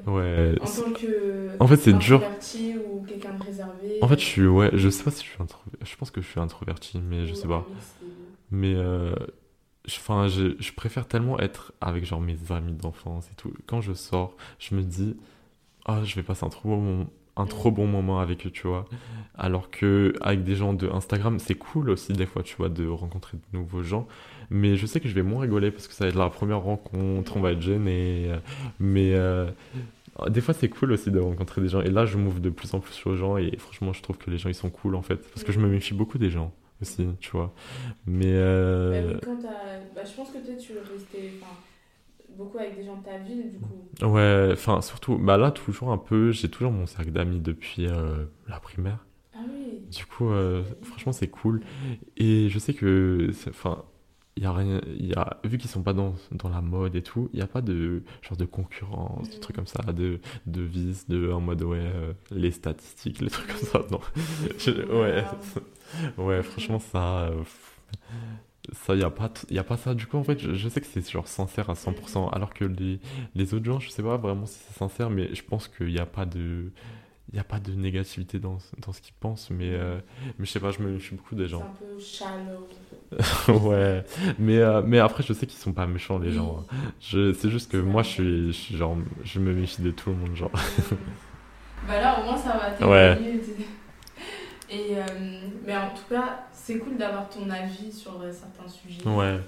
[0.07, 0.55] Ouais.
[0.61, 1.57] En tant que.
[1.59, 2.23] En fait, c'est dur.
[2.23, 3.99] ou quelqu'un de réservé.
[4.03, 4.47] En fait, je suis.
[4.47, 5.79] Ouais, je sais pas si je suis introverti.
[5.85, 7.67] Je pense que je suis introverti, mais je sais pas.
[8.51, 8.75] Mais.
[8.75, 9.15] Euh...
[9.87, 13.53] Enfin, je, je, préfère tellement être avec genre mes amis d'enfance et tout.
[13.67, 15.15] Quand je sors, je me dis,
[15.85, 17.07] ah, je vais passer un trop bon,
[17.37, 18.87] un trop bon moment avec eux, tu vois.
[19.37, 22.87] Alors que avec des gens de Instagram, c'est cool aussi des fois, tu vois, de
[22.87, 24.07] rencontrer de nouveaux gens.
[24.51, 26.61] Mais je sais que je vais moins rigoler parce que ça va être la première
[26.61, 28.31] rencontre, on va être jeune et.
[28.79, 29.15] Mais.
[29.15, 29.51] Euh,
[30.29, 31.81] des fois, c'est cool aussi de rencontrer des gens.
[31.81, 33.37] Et là, je m'ouvre de plus en plus aux gens.
[33.37, 35.17] Et franchement, je trouve que les gens, ils sont cool en fait.
[35.17, 37.53] Parce que je me méfie beaucoup des gens aussi, tu vois.
[38.07, 38.33] Mais.
[38.33, 39.15] Euh...
[39.15, 39.33] Bah,
[39.95, 41.41] bah, je pense que tu veux rester
[42.35, 43.69] beaucoup avec des gens de ta ville, du coup.
[44.03, 45.17] Ouais, enfin, surtout.
[45.19, 46.33] Bah là, toujours un peu.
[46.33, 49.05] J'ai toujours mon cercle d'amis depuis euh, la primaire.
[49.35, 49.61] Ah oui.
[49.89, 51.61] Du coup, euh, franchement, c'est cool.
[52.17, 53.31] Et je sais que.
[53.49, 53.85] Enfin
[54.37, 57.03] il y a rien y a vu qu'ils sont pas dans, dans la mode et
[57.03, 60.63] tout il n'y a pas de genre de concurrence de trucs comme ça de de
[60.63, 64.01] vis de en mode ouais euh, les statistiques les trucs comme ça non
[65.01, 65.25] ouais
[66.19, 67.31] ouais franchement ça
[68.73, 69.95] ça, il n'y a, pas y a pas ça.
[69.95, 73.01] Du coup, en fait, je, sais que c'est genre sincère à 100%, alors que les,
[73.35, 75.99] les autres gens, je sais pas vraiment si c'est sincère, mais je pense qu'il n'y
[75.99, 76.71] a pas de
[77.33, 79.99] il n'y a pas de négativité dans, dans ce qu'ils pensent, mais, euh,
[80.39, 81.67] mais je sais pas, je me méfie beaucoup des gens.
[81.79, 83.67] C'est un peu shallow.
[83.69, 84.05] ouais,
[84.39, 86.65] mais, euh, mais après, je sais qu'ils sont pas méchants, les gens.
[87.01, 90.37] C'est juste que moi, je suis, je genre, je me méfie de tout le monde,
[90.37, 90.53] genre.
[91.89, 93.19] bah là, au moins, ça va ouais.
[94.71, 95.03] Et, euh,
[95.65, 99.07] mais en tout cas, c'est cool d'avoir ton avis sur certains sujets.
[99.07, 99.39] Ouais.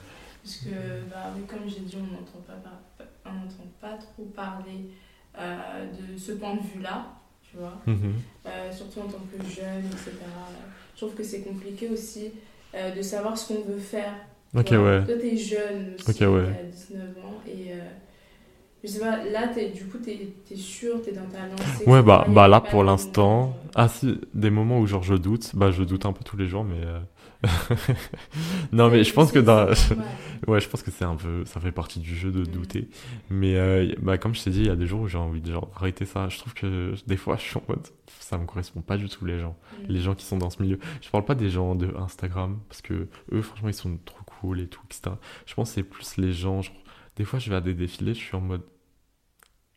[0.42, 2.54] Parce que, bah, oui, comme j'ai dit, on n'entend pas,
[3.80, 4.90] pas trop parler
[5.36, 7.16] de ce point de vue-là
[7.50, 7.80] tu vois.
[7.86, 8.14] Mhm.
[8.46, 10.12] Euh, surtout en tant que jeune, etc.
[10.94, 12.32] Je trouve que c'est compliqué aussi
[12.74, 14.12] euh, de savoir ce qu'on veut faire.
[14.54, 15.04] Ok, ouais.
[15.04, 16.70] Toi, t'es jeune aussi, ouais.
[16.72, 17.80] 19 ans, et euh,
[18.86, 21.84] je sais pas, là, es, du coup, t'es es sûr, t'es dans ta lancée.
[21.86, 25.70] Ouais, bah, bah là, pour l'instant, ah si, des moments où genre je doute, bah
[25.70, 26.80] je doute un peu tous les jours, mais
[28.72, 29.66] non, mais je pense que dans...
[30.46, 32.88] ouais, je pense que c'est un peu, ça fait partie du jeu de douter.
[33.30, 35.40] Mais euh, bah, comme je t'ai dit, il y a des jours où j'ai envie
[35.40, 36.28] de genre arrêter ça.
[36.28, 37.86] Je trouve que des fois, je suis en mode,
[38.20, 39.84] ça me correspond pas du tout les gens, mm.
[39.88, 40.78] les gens qui sont dans ce milieu.
[41.00, 44.60] Je parle pas des gens de Instagram parce que eux, franchement, ils sont trop cool
[44.60, 45.16] et tout, etc.
[45.46, 46.62] Je pense que c'est plus les gens.
[46.62, 46.74] Genre,
[47.16, 48.62] des fois, je vais à des défilés, je suis en mode.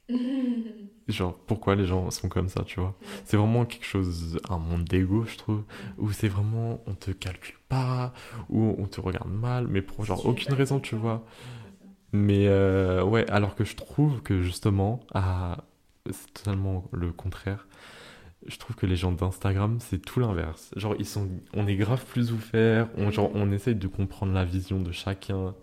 [1.07, 2.95] genre pourquoi les gens sont comme ça tu vois?
[3.25, 5.63] C'est vraiment quelque chose un monde d'ego je trouve
[5.97, 8.13] où c'est vraiment on te calcule pas
[8.49, 11.25] ou on te regarde mal mais pour genre aucune raison tu vois.
[12.11, 15.57] Mais euh, ouais alors que je trouve que justement ah,
[16.11, 17.67] c'est totalement le contraire
[18.47, 20.71] je trouve que les gens d'Instagram, c'est tout l'inverse.
[20.75, 24.45] Genre, ils sont, on est grave plus ouverts, on, genre, on essaye de comprendre la
[24.45, 25.53] vision de chacun,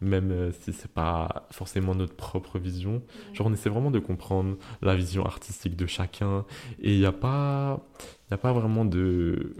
[0.00, 3.02] même euh, si c'est pas forcément notre propre vision.
[3.32, 6.44] Genre, on essaie vraiment de comprendre la vision artistique de chacun,
[6.80, 7.80] et il n'y a pas,
[8.30, 9.54] a pas vraiment de,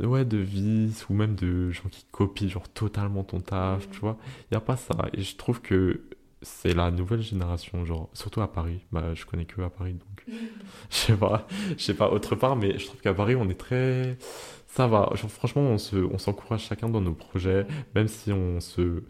[0.00, 4.16] ouais, de vice, ou même de gens qui copient, genre, totalement ton taf, tu vois.
[4.44, 6.02] Il n'y a pas ça, et je trouve que
[6.42, 8.80] c'est la nouvelle génération, genre, surtout à Paris.
[8.92, 10.24] Bah, je connais que à Paris, donc
[10.90, 11.46] je sais pas,
[11.76, 14.18] je sais pas autre part, mais je trouve qu'à Paris, on est très.
[14.68, 15.78] Ça va, genre, franchement, on
[16.18, 19.02] s'encourage on chacun dans nos projets, même si on se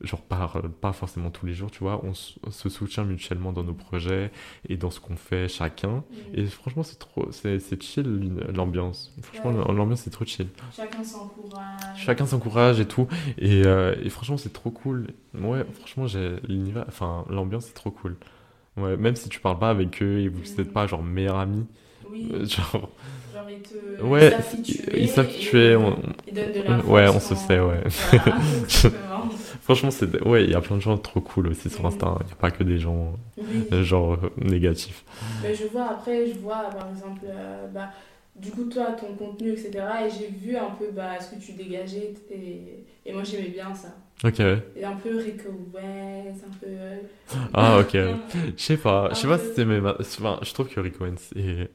[0.00, 3.74] genre pas, pas forcément tous les jours, tu vois, on, se soutient mutuellement dans nos
[3.74, 4.30] projets
[4.68, 6.04] et dans ce qu'on fait chacun.
[6.34, 9.14] Et franchement, c'est trop, c'est chill l'ambiance.
[9.22, 10.48] Franchement, l'ambiance c'est trop chill.
[10.74, 11.96] Chacun s'encourage.
[11.96, 13.08] Chacun s'encourage et tout.
[13.38, 15.08] Et, euh, et franchement, c'est trop cool.
[15.34, 18.16] Ouais, franchement, j'ai l'univers, enfin, l'ambiance c'est trop cool.
[18.76, 20.72] Ouais, même si tu parles pas avec eux et vous n'êtes mm.
[20.72, 21.66] pas genre meilleurs amis.
[22.10, 22.28] Oui.
[22.32, 22.88] Euh, genre,
[23.50, 24.36] ils te ouais,
[24.96, 25.76] ils savent tuer.
[25.76, 25.98] On...
[26.26, 27.82] Ils donnent de la Ouais, on se sait, ouais.
[29.68, 32.16] Franchement, c'est ouais, il y a plein de gens trop cool aussi sur Insta.
[32.22, 33.18] Il n'y a pas que des gens
[33.72, 35.04] euh, genre euh, négatifs.
[35.42, 37.90] Mais je vois après, je vois par exemple, euh, bah,
[38.36, 40.06] du coup toi ton contenu etc.
[40.06, 43.74] Et j'ai vu un peu bah, ce que tu dégageais et, et moi j'aimais bien
[43.74, 43.94] ça.
[44.24, 44.40] Ok.
[44.76, 46.66] Et un peu Rico Wentz, un peu.
[47.52, 47.92] Ah ok.
[48.56, 49.80] Je sais pas, je sais pas si c'est mes.
[49.80, 51.70] Enfin, je trouve que Rico Wentz est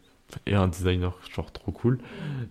[0.45, 1.99] et un designer genre trop cool.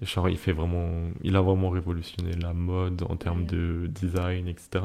[0.03, 0.89] Genre il fait vraiment,
[1.23, 4.85] il a vraiment révolutionné la mode en termes de design, etc.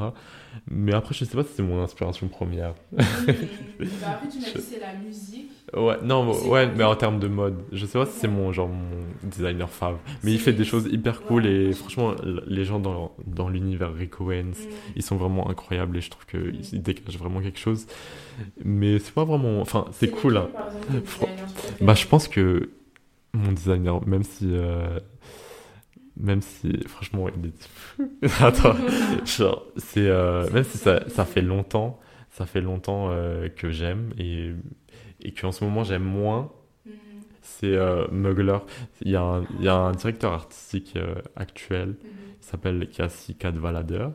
[0.70, 2.74] Mais après je sais pas si c'est mon inspiration première.
[2.92, 5.48] bah après tu m'as dit c'est la musique.
[5.76, 8.68] Ouais, non, ouais, mais en termes de mode, je sais pas si c'est mon genre
[8.68, 12.14] mon designer fave, mais il fait des choses hyper cool et franchement
[12.46, 14.92] les gens dans, dans l'univers Rico Owens, mm.
[14.96, 17.86] ils sont vraiment incroyables et je trouve qu'ils dégagent vraiment quelque chose.
[18.64, 20.38] Mais c'est pas vraiment, enfin c'est cool.
[20.38, 20.48] Hein.
[21.80, 22.70] Bah je pense que
[23.38, 24.48] mon designer, même si.
[24.50, 24.98] Euh,
[26.16, 28.30] même si, franchement, il est.
[28.42, 28.74] Attends,
[29.24, 30.08] genre, c'est.
[30.08, 34.52] Euh, même si ça, ça, fait longtemps, ça fait longtemps euh, que j'aime et,
[35.22, 36.50] et qu'en ce moment j'aime moins,
[36.86, 36.92] mm-hmm.
[37.40, 37.78] c'est
[38.10, 38.58] Mugler.
[39.02, 40.98] Il y, a un, il y, a un directeur artistique
[41.36, 42.34] actuel, mm-hmm.
[42.40, 44.12] il s'appelle Cassie Cadvaladeur.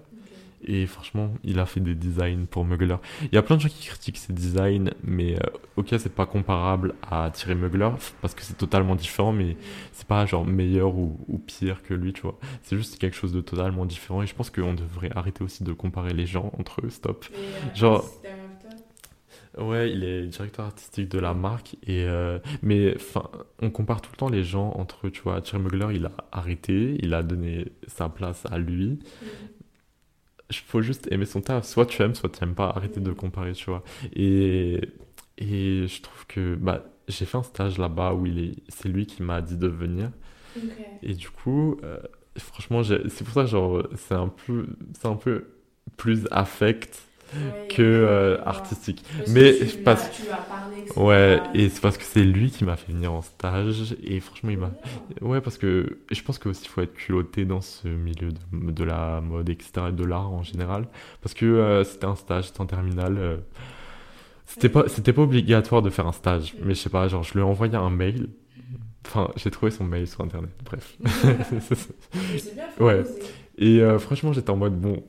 [0.65, 2.95] Et franchement, il a fait des designs pour Mugler.
[3.23, 6.25] Il y a plein de gens qui critiquent ses designs, mais euh, ok, c'est pas
[6.25, 7.89] comparable à Thierry Mugler,
[8.21, 9.57] parce que c'est totalement différent, mais
[9.91, 12.37] c'est pas genre meilleur ou, ou, pire que lui, tu vois.
[12.61, 15.73] C'est juste quelque chose de totalement différent, et je pense qu'on devrait arrêter aussi de
[15.73, 17.25] comparer les gens entre eux, stop.
[17.33, 18.05] Euh, genre.
[19.55, 23.29] Ouais, il est directeur artistique de la marque et euh, mais enfin,
[23.61, 25.41] on compare tout le temps les gens entre eux, tu vois.
[25.41, 29.52] Thierry Mugler, il a arrêté, il a donné sa place à lui, mm
[30.61, 31.65] il faut juste aimer son taf.
[31.65, 32.69] Soit tu aimes, soit tu n'aimes pas.
[32.69, 33.83] Arrêter de comparer, tu vois.
[34.13, 34.79] Et,
[35.37, 39.05] et je trouve que bah, j'ai fait un stage là-bas où il est, c'est lui
[39.05, 40.11] qui m'a dit de venir.
[41.01, 41.99] Et du coup, euh,
[42.37, 45.47] franchement, c'est pour ça genre c'est un peu, c'est un peu
[45.97, 47.01] plus affect
[47.69, 49.03] que euh, artistique.
[49.29, 49.53] Mais
[49.83, 50.09] passe.
[50.95, 53.95] Ouais, et c'est parce que c'est lui qui m'a fait venir en stage.
[54.03, 54.71] Et franchement, il m'a.
[55.21, 58.83] Ouais, parce que je pense que aussi faut être culotté dans ce milieu de, de
[58.83, 60.87] la mode, etc., et de l'art en général.
[61.21, 63.17] Parce que euh, c'était un stage, c'était en terminale.
[63.17, 63.37] Euh,
[64.45, 66.55] c'était pas, c'était pas obligatoire de faire un stage.
[66.63, 68.29] Mais je sais pas, genre, je lui ai envoyé un mail.
[69.05, 70.97] Enfin, j'ai trouvé son mail sur internet, bref.
[72.79, 73.03] ouais.
[73.57, 75.03] Et franchement, j'étais en mode, bon,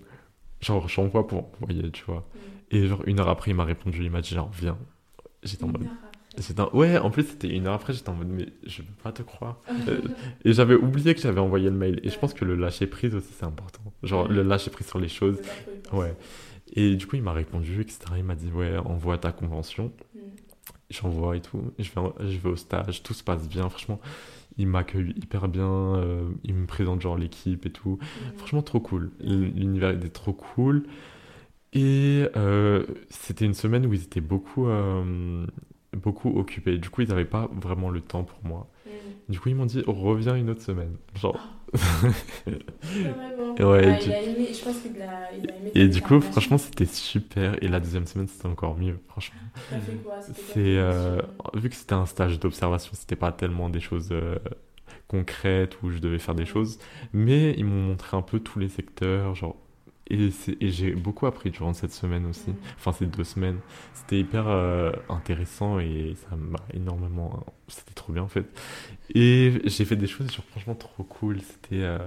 [0.64, 2.26] genre, j'envoie pour envoyer, tu vois.
[2.70, 4.78] Et genre, une heure après, il m'a répondu, il m'a dit, genre, viens.
[5.42, 5.86] J'étais en mode.
[6.72, 9.22] Ouais, en plus, c'était une heure après, j'étais en mode, mais je peux pas te
[9.22, 9.60] croire.
[9.88, 10.00] Euh,
[10.44, 12.00] et j'avais oublié que j'avais envoyé le mail.
[12.02, 13.82] Et je pense que le lâcher prise aussi, c'est important.
[14.02, 15.40] Genre, le lâcher prise sur les choses.
[15.92, 16.14] Ouais.
[16.72, 17.98] Et du coup, il m'a répondu, etc.
[18.16, 19.92] Il m'a dit, ouais, envoie ta convention.
[20.14, 20.18] Mm.
[20.90, 21.72] J'envoie et tout.
[21.78, 23.68] Je vais, je vais au stage, tout se passe bien.
[23.68, 24.00] Franchement,
[24.58, 25.96] il m'accueille hyper bien.
[25.96, 27.98] Euh, il me présente, genre, l'équipe et tout.
[28.36, 29.10] Franchement, trop cool.
[29.20, 30.84] L'univers était trop cool.
[31.72, 35.44] Et euh, c'était une semaine où ils étaient beaucoup, euh,
[35.92, 36.78] beaucoup occupés.
[36.78, 38.68] Du coup, ils n'avaient pas vraiment le temps pour moi.
[39.28, 40.96] Du coup, ils m'ont dit reviens une autre semaine.
[41.14, 41.38] Genre.
[43.60, 46.58] Ouais, il a aimé, je pense qu'il a, il a aimé Et du coup, franchement,
[46.58, 47.62] c'était super.
[47.62, 49.40] Et la deuxième semaine, c'était encore mieux, franchement.
[50.32, 51.20] C'est euh,
[51.54, 54.12] vu que c'était un stage d'observation, c'était pas tellement des choses
[55.08, 56.78] concrètes où je devais faire des choses,
[57.12, 59.56] mais ils m'ont montré un peu tous les secteurs, genre
[60.10, 60.30] et,
[60.60, 63.58] j'ai beaucoup appris durant cette semaine aussi, enfin ces deux semaines.
[63.94, 67.44] C'était hyper euh, intéressant et ça m'a énormément.
[67.68, 68.46] C'était trop bien en fait.
[69.14, 71.40] Et j'ai fait des choses genre, franchement trop cool.
[71.40, 71.82] C'était.
[71.82, 71.98] Euh,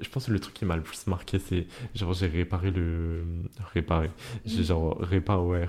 [0.00, 3.22] je pense que le truc qui m'a le plus marqué, c'est genre j'ai réparé le.
[3.72, 4.10] Réparé.
[4.44, 5.66] J'ai genre réparé, ouais,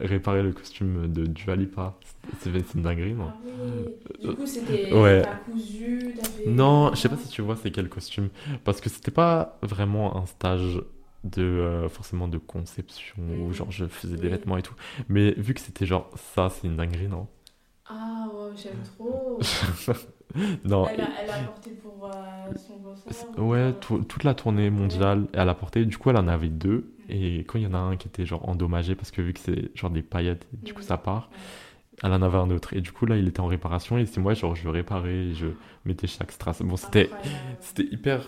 [0.00, 1.98] réparé le costume de Dualipa.
[2.40, 3.32] C'est une dinguerie, non?
[3.32, 5.22] Ah Du coup, c'était ouais.
[5.50, 6.14] cousu
[6.46, 8.28] Non, je sais pas si tu vois c'est quel costume.
[8.64, 10.82] Parce que c'était pas vraiment un stage
[11.24, 14.74] de euh, forcément de conception où genre je faisais des vêtements et tout.
[15.08, 17.28] Mais vu que c'était genre ça c'est une dinguerie non?
[17.88, 19.38] Ah ouais j'aime trop.
[20.64, 22.54] Non elle a, elle a porté pour euh,
[23.10, 25.84] son ouais toute la tournée mondiale elle a porté.
[25.84, 26.92] Du coup elle en avait deux.
[27.08, 29.40] Et quand il y en a un qui était genre endommagé parce que vu que
[29.40, 31.30] c'est genre des paillettes du coup ça part
[32.02, 32.74] elle en avait un autre.
[32.74, 33.98] Et du coup là il était en réparation.
[33.98, 35.48] Et c'est moi genre je réparais je
[35.84, 36.62] mettais chaque strass.
[36.62, 37.18] Bon c'était
[37.60, 38.22] c'était hyper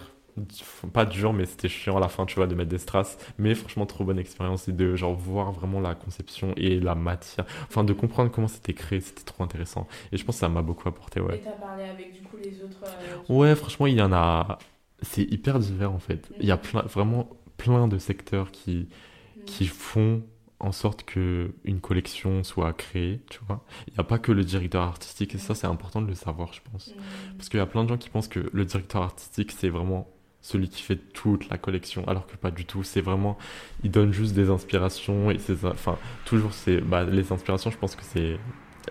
[0.92, 3.18] pas dur mais c'était chiant à la fin tu vois de mettre des strass.
[3.38, 7.46] Mais franchement trop bonne expérience et de genre voir vraiment la conception et la matière.
[7.68, 9.86] Enfin de comprendre comment c'était créé c'était trop intéressant.
[10.12, 11.36] Et je pense que ça m'a beaucoup apporté ouais.
[11.36, 14.58] Et t'as parlé avec du coup les autres euh, ouais franchement il y en a
[15.02, 16.30] c'est hyper divers en fait.
[16.40, 18.88] Il y a plein vraiment plein de secteurs qui
[19.36, 19.44] mm.
[19.44, 20.22] qui font
[20.60, 23.64] en sorte que une collection soit créée, tu vois.
[23.86, 26.52] Il n'y a pas que le directeur artistique, et ça c'est important de le savoir,
[26.52, 26.94] je pense.
[27.36, 30.08] Parce qu'il y a plein de gens qui pensent que le directeur artistique c'est vraiment
[30.40, 32.82] celui qui fait toute la collection, alors que pas du tout.
[32.82, 33.38] C'est vraiment,
[33.82, 37.70] il donne juste des inspirations et c'est, enfin, toujours c'est, bah, les inspirations.
[37.70, 38.38] Je pense que c'est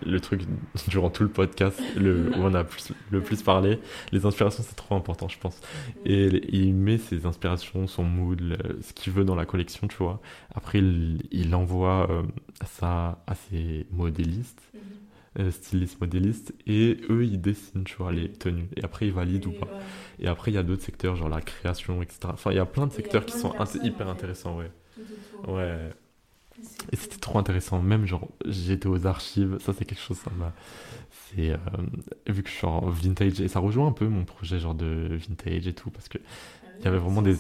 [0.05, 0.41] le truc
[0.87, 2.01] durant tout le podcast où
[2.35, 3.79] on a plus, le plus parlé.
[4.11, 5.59] Les inspirations, c'est trop important, je pense.
[6.05, 10.21] Et, il met ses inspirations, son mood, ce qu'il veut dans la collection, tu vois.
[10.53, 12.23] Après, il, envoie euh,
[12.65, 14.79] ça à ses modélistes euh,
[15.51, 18.69] styliste, modéliste, et eux, ils dessinent, tu vois, les tenues.
[18.75, 19.71] Et après, ils valident ou pas.
[20.19, 22.19] Et après, il y a d'autres secteurs, genre la création, etc.
[22.33, 24.71] Enfin, il y a plein de secteurs qui sont hyper intéressants, ouais.
[25.47, 25.91] Ouais.
[26.91, 27.81] Et c'était trop intéressant.
[27.81, 29.57] Même, genre, j'étais aux archives.
[29.59, 30.53] Ça, c'est quelque chose, ça m'a.
[31.11, 31.51] C'est.
[31.51, 31.57] Euh,
[32.27, 35.17] vu que je suis en vintage, et ça rejoint un peu mon projet, genre de
[35.27, 36.17] vintage et tout, parce que
[36.79, 37.37] il y avait vraiment des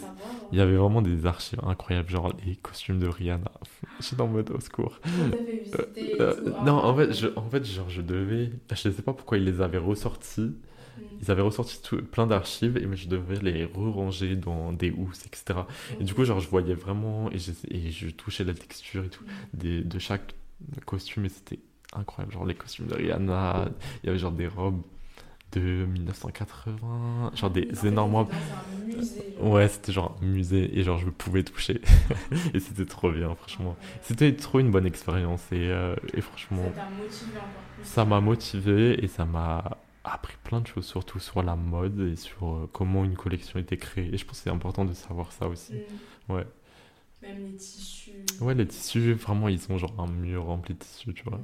[0.51, 3.51] il y avait vraiment des archives incroyables genre les costumes de Rihanna.
[3.99, 4.99] J'étais en mode au secours.
[5.07, 5.85] Euh,
[6.19, 9.43] euh, non en fait je en fait genre je devais je sais pas pourquoi ils
[9.43, 10.41] les avaient ressortis.
[10.97, 11.01] Mm.
[11.21, 15.59] ils avaient ressorti tout, plein d'archives et je devais les re-ranger dans des housses etc
[15.99, 19.09] et du coup genre je voyais vraiment et je, et je touchais la texture et
[19.09, 19.57] tout mm.
[19.57, 20.33] des, de chaque
[20.85, 21.59] costume et c'était
[21.93, 22.33] incroyable.
[22.33, 23.69] Genre les costumes de Rihanna
[24.03, 24.81] il y avait genre des robes
[25.53, 28.27] de 1980, genre des énormes
[29.37, 31.81] Ouais, c'était genre un musée et genre je pouvais toucher.
[32.53, 33.77] et c'était trop bien, franchement.
[34.01, 36.75] C'était trop une bonne expérience et, euh, et franchement.
[37.81, 42.15] Ça m'a motivé et ça m'a appris plein de choses, surtout sur la mode et
[42.15, 44.13] sur euh, comment une collection était créée.
[44.13, 45.81] Et je pense que c'est important de savoir ça aussi.
[46.29, 46.45] Ouais.
[47.21, 48.11] Même les tissus.
[48.39, 51.41] Ouais, les tissus, vraiment, ils ont genre un mur rempli de tissus, tu vois.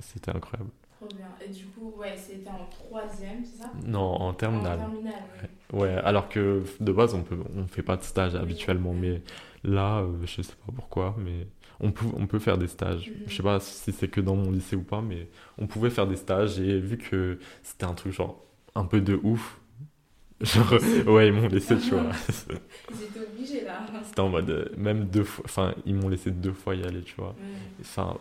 [0.00, 0.70] C'était incroyable.
[1.00, 1.36] Trop bien.
[1.46, 3.70] Et du coup, ouais, c'était en troisième, c'est ça?
[3.84, 4.90] Non, en terminale.
[5.22, 5.94] En terminale, ouais.
[6.04, 9.22] alors que de base, on peut, on fait pas de stage habituellement, mais
[9.64, 11.46] là, euh, je sais pas pourquoi, mais
[11.80, 13.12] on peut, on peut faire des stages.
[13.14, 15.28] Je ne Je sais pas si c'est que dans mon lycée ou pas, mais
[15.58, 18.44] on pouvait faire des stages et vu que c'était un truc genre
[18.74, 19.60] un peu de ouf,
[20.40, 20.72] Genre,
[21.06, 22.10] ouais, ils m'ont laissé, tu vois.
[22.28, 23.96] Ils étaient obligés là.
[24.02, 27.02] C'était en mode, euh, même deux fois, enfin, ils m'ont laissé deux fois y aller,
[27.02, 27.38] tu vois.
[27.80, 28.18] Enfin,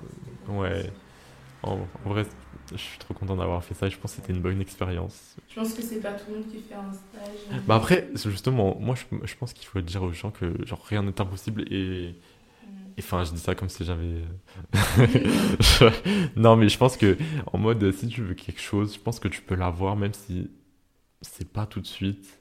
[0.47, 0.93] ouais.
[1.63, 2.25] En, en vrai,
[2.71, 5.35] je suis trop content d'avoir fait ça et je pense que c'était une bonne expérience.
[5.49, 7.61] Je pense que c'est pas tout le monde qui fait un stage.
[7.67, 11.03] Bah après, justement, moi je, je pense qu'il faut dire aux gens que genre rien
[11.03, 12.15] n'est impossible et
[12.63, 12.89] Mm.
[12.97, 14.23] et enfin je dis ça comme si j'avais
[16.35, 17.17] non mais je pense que
[17.53, 20.49] en mode si tu veux quelque chose je pense que tu peux l'avoir même si
[21.21, 22.39] c'est pas tout de suite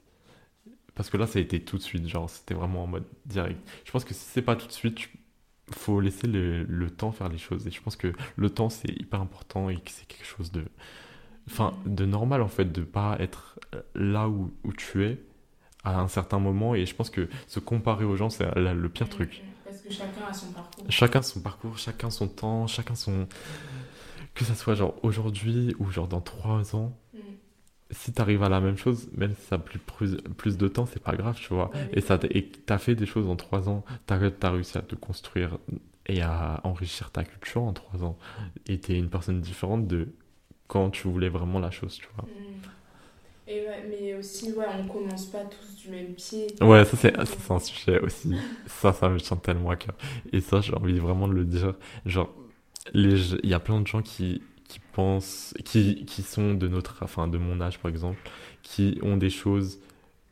[0.95, 3.59] parce que là ça a été tout de suite genre c'était vraiment en mode direct
[3.85, 5.18] je pense que si c'est pas tout de suite tu-
[5.75, 8.89] faut laisser le, le temps faire les choses et je pense que le temps c'est
[8.99, 10.65] hyper important et que c'est quelque chose de
[11.49, 13.59] enfin de normal en fait de pas être
[13.95, 15.17] là où, où tu es
[15.83, 19.09] à un certain moment et je pense que se comparer aux gens c'est le pire
[19.09, 20.85] truc Parce que chacun a son parcours.
[20.89, 23.27] chacun son parcours, chacun son temps, chacun son.
[24.35, 26.95] Que ça soit genre aujourd'hui ou genre dans trois ans.
[27.91, 30.85] Si t'arrives à la même chose, même si ça a plus, plus, plus de temps,
[30.85, 31.71] c'est pas grave, tu vois.
[31.73, 34.81] Ouais, Et ça et t'as fait des choses en trois ans, t'as as réussi à
[34.81, 35.57] te construire
[36.05, 38.17] et à enrichir ta culture en trois ans.
[38.67, 40.07] Et t'es une personne différente de
[40.67, 42.25] quand tu voulais vraiment la chose, tu vois.
[42.25, 42.69] Mm.
[43.47, 46.47] Et ouais, mais aussi, ouais, on commence pas tous du même pied.
[46.61, 47.17] Ouais, ça c'est
[47.51, 48.37] un sujet aussi.
[48.67, 49.95] Ça, ça me tient tellement à cœur.
[50.31, 51.73] Et ça, j'ai envie vraiment de le dire.
[52.05, 52.29] Genre,
[52.93, 57.27] il y a plein de gens qui, qui pensent, qui, qui sont de notre, enfin,
[57.27, 58.19] de mon âge par exemple,
[58.63, 59.79] qui ont des choses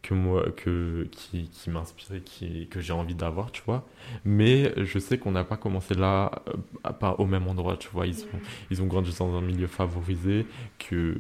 [0.04, 3.86] que moi, que, qui, qui m'inspirent et qui, que j'ai envie d'avoir, tu vois.
[4.24, 8.08] Mais je sais qu'on n'a pas commencé là, euh, pas au même endroit, tu vois.
[8.08, 8.28] Ils sont,
[8.72, 10.46] ils ont grandi dans un milieu favorisé
[10.80, 11.18] que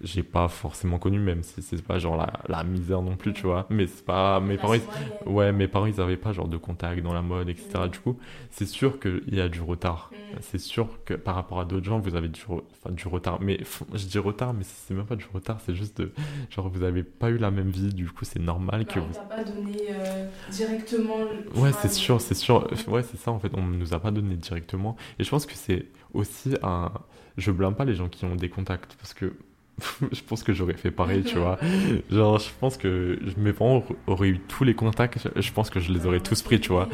[0.00, 3.42] j'ai pas forcément connu, même si c'est pas genre la, la misère non plus, tu
[3.46, 3.66] vois.
[3.70, 4.82] Mais c'est pas, mes parents, ils-
[5.26, 7.88] ouais, mes parents, ils avaient pas genre de contact dans la mode, etc.
[7.88, 8.18] Du coup,
[8.50, 10.10] c'est sûr qu'il y a du retard.
[10.12, 10.36] Mm.
[10.40, 13.40] C'est sûr que par rapport à d'autres gens, vous avez du, re- enfin, du retard.
[13.40, 13.60] Mais
[13.94, 16.12] je dis retard, mais c'est même pas du retard, c'est juste de,
[16.50, 19.08] genre, vous avez pas eu la même vie, du coup, c'est normal que Bah, on
[19.12, 19.18] vous.
[19.36, 21.28] pas donné euh, directement.
[21.54, 22.68] Ouais, c'est sûr, c'est sûr.
[22.88, 24.96] Ouais, c'est ça, en fait, on nous a pas donné directement.
[25.18, 26.90] Et je pense que c'est aussi un.
[27.36, 29.32] Je blâme pas les gens qui ont des contacts, parce que
[30.12, 31.58] je pense que j'aurais fait pareil, tu vois.
[32.10, 35.92] Genre, je pense que mes parents auraient eu tous les contacts, je pense que je
[35.92, 36.88] les aurais tous pris, tu vois.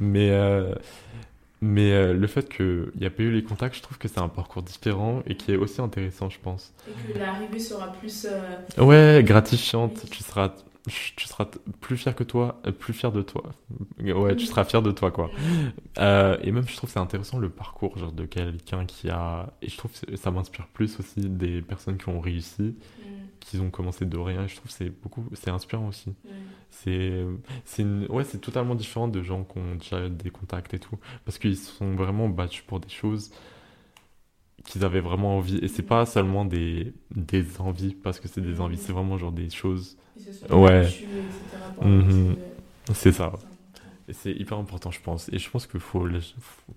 [0.00, 0.74] Mais, euh,
[1.60, 4.20] mais euh, le fait qu'il n'y a pas eu les contacts, je trouve que c'est
[4.20, 6.72] un parcours différent et qui est aussi intéressant, je pense.
[6.88, 8.26] Et que l'arrivée sera plus.
[8.30, 10.52] euh, Ouais, gratifiante, tu seras,
[10.86, 11.46] tu seras
[11.80, 13.42] plus fier que toi, euh, plus fier de toi.
[14.00, 15.30] Ouais, tu seras fier de toi, quoi.
[15.98, 19.52] Euh, et même, je trouve que c'est intéressant le parcours genre, de quelqu'un qui a.
[19.62, 23.02] Et je trouve que ça m'inspire plus aussi des personnes qui ont réussi, mm,
[23.40, 24.44] qui ont commencé de rien.
[24.44, 25.24] Et je trouve que c'est beaucoup.
[25.32, 26.10] C'est inspirant aussi.
[26.10, 26.28] mm.
[26.70, 27.24] C'est,
[27.64, 30.98] c'est une- ouais, c'est totalement différent de gens qui ont déjà des contacts et tout,
[31.24, 33.30] parce qu'ils se sont vraiment battus pour des choses
[34.66, 35.58] qu'ils avaient vraiment envie.
[35.58, 39.32] Et c'est pas seulement des, des envies, parce que c'est des envies, c'est vraiment genre
[39.32, 39.96] des choses.
[40.50, 40.88] Ouais.
[41.82, 42.36] de-
[42.92, 43.32] C'est ça.
[44.06, 45.30] Et c'est hyper important, je pense.
[45.32, 46.06] Et je pense qu'il faut,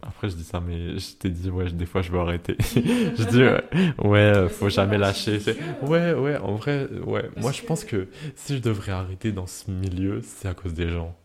[0.01, 2.55] Après, je dis ça, mais je t'ai dit, ouais, des fois, je veux arrêter.
[2.75, 5.39] je dis, ouais, ouais, faut jamais lâcher.
[5.81, 7.23] Ouais, ouais, en vrai, ouais.
[7.23, 10.53] Parce Moi, je que- pense que si je devrais arrêter dans ce milieu, c'est à
[10.53, 11.17] cause des gens.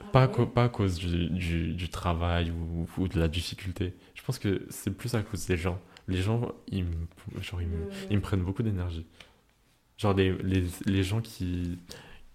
[0.00, 0.46] Ah Pas, à ouais.
[0.46, 3.94] pas à cause du, du, du travail ou, ou de la difficulté.
[4.24, 5.80] Je pense que c'est plus à cause des gens.
[6.08, 9.06] Les gens, ils me, genre, ils me, Le- ils me prennent beaucoup d'énergie.
[9.98, 11.78] Genre les, les, les gens qui,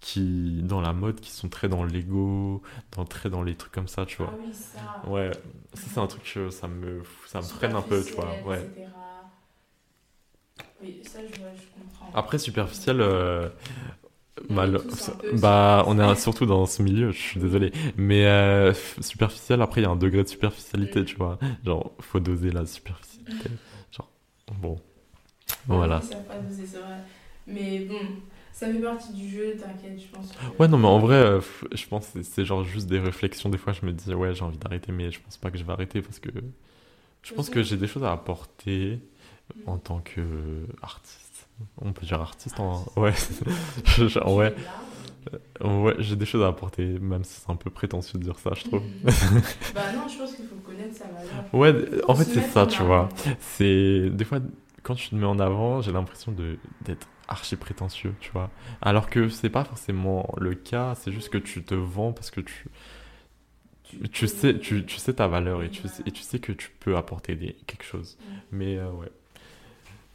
[0.02, 2.62] qui, dans la mode, qui sont très dans l'ego,
[2.94, 4.40] dans, très dans les trucs comme ça, tu Ah vois.
[4.40, 4.82] oui, ça.
[5.04, 5.32] Ouais,
[5.74, 8.42] ça c'est un truc que ça me, ça me freine un peu, tu vois.
[8.46, 8.60] Ouais.
[8.60, 8.92] etc.
[10.82, 11.20] Oui, ça,
[11.56, 12.14] je comprends.
[12.14, 13.50] Après, superficiel, euh,
[14.48, 14.72] Peu
[15.32, 17.72] bah, on est surtout dans ce milieu, je suis désolé.
[17.98, 21.06] Mais euh, superficiel, après, il y a un degré de superficialité, Mm.
[21.06, 21.40] tu vois.
[21.66, 23.50] Genre, faut doser la superficialité.
[23.92, 24.10] Genre,
[24.62, 24.80] bon.
[25.68, 25.98] Voilà.
[25.98, 27.04] oui, ça a pas dosé, c'est vrai.
[27.48, 28.00] Mais bon,
[28.54, 30.32] ça fait partie du jeu, t'inquiète, je pense.
[30.32, 31.42] que- Ouais, non, mais en vrai, euh,
[31.74, 33.50] je pense que c'est- genre juste des réflexions.
[33.50, 35.64] Des fois, je me dis, ouais, j'ai envie d'arrêter, mais je pense pas que je
[35.64, 36.30] vais arrêter parce que
[37.24, 39.00] je pense que j'ai des choses à apporter
[39.66, 40.22] en tant que
[40.82, 41.29] artiste.
[41.82, 42.92] On peut dire artiste en.
[42.96, 43.14] Ouais,
[43.86, 44.54] Genre, ouais,
[45.62, 45.68] là.
[45.68, 48.52] ouais j'ai des choses à apporter, même si c'est un peu prétentieux de dire ça,
[48.56, 48.84] je trouve.
[49.76, 51.46] Bah non, je pense qu'il faut connaître sa valeur.
[51.54, 51.74] Ouais,
[52.08, 53.10] en fait, c'est ça, tu vois.
[53.40, 54.40] C'est des fois
[54.84, 58.52] quand tu te mets en avant, j'ai l'impression de d'être archi prétentieux, tu vois.
[58.82, 62.42] Alors que c'est pas forcément le cas, c'est juste que tu te vends parce que
[62.42, 62.70] tu
[64.12, 66.70] tu sais tu, tu sais ta valeur et tu sais, et tu sais que tu
[66.80, 68.18] peux apporter des, quelque chose.
[68.52, 69.12] Mais euh, ouais.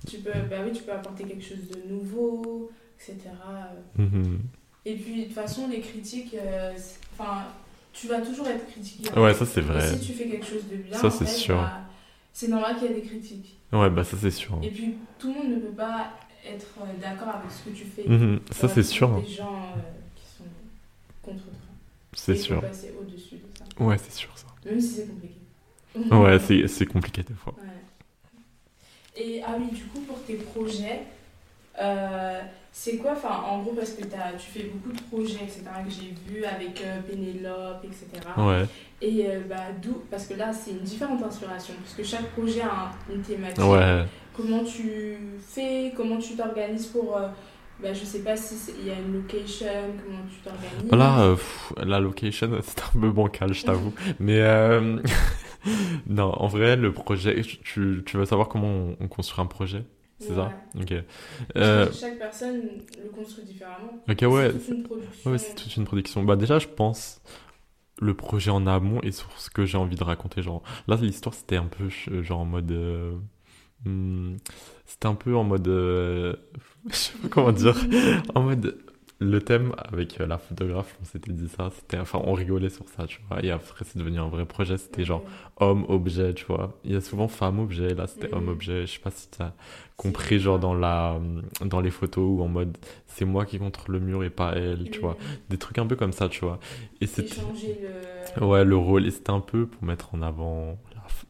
[0.06, 3.70] Tu peux, bah oui, tu peux apporter quelque chose de nouveau, etc.
[3.96, 4.50] Mhm.
[4.84, 7.48] Et puis, de toute façon, les critiques, euh, c'est- enfin,
[7.92, 9.10] tu vas toujours être critiqué.
[9.16, 9.80] Ouais, ça c'est Et vrai.
[9.80, 11.56] si tu fais quelque chose de bien, Ça, en c'est fait, sûr.
[11.56, 11.72] bah,
[12.32, 13.60] c'est normal qu'il y ait des critiques.
[13.72, 14.58] Ouais, bah ça c'est sûr.
[14.62, 16.10] Et puis, tout le monde ne peut pas
[16.44, 18.04] être d'accord avec ce que tu fais.
[18.06, 19.24] Mhm, ça, c'est sûr.
[19.26, 19.44] Des gens
[20.14, 20.44] qui sont
[21.22, 21.74] contre toi.
[22.14, 22.62] C'est sûr.
[22.62, 23.64] passer au-dessus de ça.
[23.78, 24.46] Ouais, c'est sûr ça.
[24.64, 25.34] Même si c'est compliqué.
[26.10, 27.54] ouais, c'est compliqué des fois.
[27.56, 27.83] Ouais.
[29.16, 31.02] Et ah oui, du coup, pour tes projets,
[31.80, 32.40] euh,
[32.72, 36.14] c'est quoi, enfin, en gros, parce que tu fais beaucoup de projets, etc., que j'ai
[36.26, 38.26] vu avec euh, Pénélope, etc.
[38.36, 38.66] Ouais.
[39.00, 42.62] Et euh, bah, d'où, parce que là, c'est une différente inspiration, parce que chaque projet
[42.62, 43.64] a une thématique.
[43.64, 44.04] Ouais.
[44.36, 45.16] Comment tu
[45.46, 47.16] fais, comment tu t'organises pour.
[47.80, 49.66] bah, je sais pas s'il y a une location,
[50.04, 50.90] comment tu t'organises.
[50.90, 51.36] Là,
[51.86, 53.92] la location, c'est un peu bancal, je t'avoue.
[54.18, 54.40] Mais
[56.06, 59.84] non, en vrai, le projet, tu, tu veux savoir comment on construit un projet
[60.26, 60.94] c'est ça Ok.
[61.56, 61.86] Euh...
[61.92, 62.62] Chaque personne
[63.02, 64.00] le construit différemment.
[64.08, 64.52] Ok, ouais.
[64.52, 65.30] C'est toute une production.
[65.30, 66.22] Ouais, c'est toute une production.
[66.24, 67.20] Bah, déjà, je pense
[68.00, 70.42] le projet en amont et sur ce que j'ai envie de raconter.
[70.42, 71.88] Genre, là, l'histoire, c'était un peu
[72.22, 72.70] genre en mode.
[72.72, 73.12] Euh,
[73.84, 74.36] hmm,
[74.86, 75.68] c'était un peu en mode.
[75.68, 76.34] Euh,
[76.90, 77.76] je sais pas comment dire.
[78.34, 78.78] en mode
[79.24, 82.88] le thème avec euh, la photographe, on s'était dit ça, c'était, enfin, on rigolait sur
[82.88, 83.44] ça, tu vois.
[83.44, 85.24] Et après, c'est devenu un vrai projet, c'était genre
[85.56, 86.78] homme-objet, tu vois.
[86.84, 88.86] Il y a souvent femme-objet, là, c'était homme-objet.
[88.86, 89.52] Je sais pas si tu as
[89.96, 91.18] compris, genre, dans, la,
[91.64, 92.76] dans les photos ou en mode
[93.06, 95.16] c'est moi qui contre le mur et pas elle, tu vois.
[95.48, 96.58] Des trucs un peu comme ça, tu vois.
[97.00, 97.26] Et c'est.
[98.36, 98.44] Le...
[98.44, 99.06] Ouais, le rôle.
[99.06, 100.78] Et c'était un peu pour mettre en avant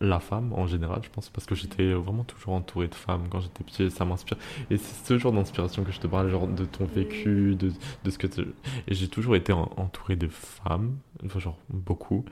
[0.00, 3.40] la femme en général, je pense, parce que j'étais vraiment toujours entouré de femmes quand
[3.40, 4.38] j'étais petit, ça m'inspire.
[4.70, 7.72] Et c'est ce genre d'inspiration que je te parle, genre de ton vécu, de,
[8.04, 8.42] de ce que tu...
[8.86, 10.96] Et j'ai toujours été entouré de femmes,
[11.36, 12.24] genre beaucoup.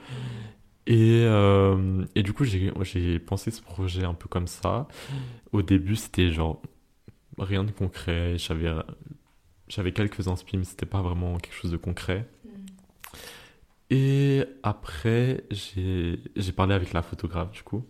[0.86, 4.88] Et, euh, et du coup, j'ai pensé ce projet un peu comme ça.
[5.52, 6.60] Au début, c'était genre
[7.38, 8.36] rien de concret.
[9.68, 12.28] J'avais quelques inspirations, mais c'était pas vraiment quelque chose de concret.
[13.94, 16.16] Et après, j'ai
[16.56, 17.84] parlé avec la photographe, du coup.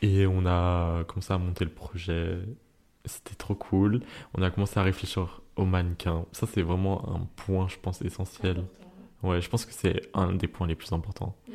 [0.00, 2.38] Et on a commencé à monter le projet.
[3.04, 4.00] C'était trop cool.
[4.34, 6.24] On a commencé à réfléchir au mannequin.
[6.30, 8.64] Ça, c'est vraiment un point, je pense, essentiel.
[9.24, 11.34] Ouais, je pense que c'est un des points les plus importants.
[11.48, 11.52] Mm.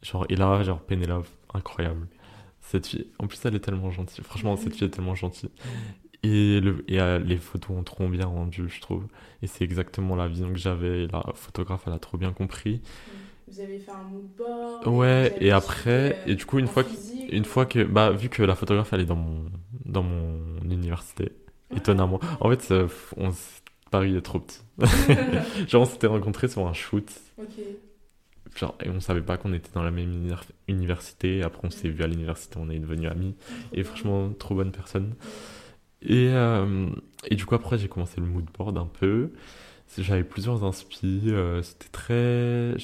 [0.00, 2.08] Genre, et là, genre, Pénélope, incroyable.
[2.62, 4.24] Cette fille, en plus, elle est tellement gentille.
[4.24, 5.50] Franchement, cette fille est tellement gentille.
[6.24, 9.06] Et, le, et euh, les photos ont trop bien rendu, je trouve.
[9.42, 11.06] Et c'est exactement la vision que j'avais.
[11.08, 12.82] La photographe, elle a trop bien compris.
[13.48, 16.90] Vous avez fait un mood board Ouais, et après, et du coup, une fois, que,
[17.28, 19.46] une fois que, bah, vu que la photographe, elle est dans mon,
[19.84, 21.32] dans mon université,
[21.72, 22.20] étonnamment.
[22.40, 22.72] En fait,
[23.16, 23.30] on,
[23.90, 24.60] Paris est trop petit.
[25.68, 27.10] Genre, on s'était rencontrés sur un shoot.
[28.54, 30.36] Genre, et on savait pas qu'on était dans la même
[30.68, 31.42] université.
[31.42, 33.36] Après, on s'est vu à l'université, on est devenus amis.
[33.72, 35.14] Et franchement, trop bonne personne.
[36.04, 36.88] Et, euh,
[37.30, 39.30] et du coup, après, j'ai commencé le mood board un peu.
[39.98, 41.22] J'avais plusieurs inspi.
[41.26, 42.74] Euh, c'était très.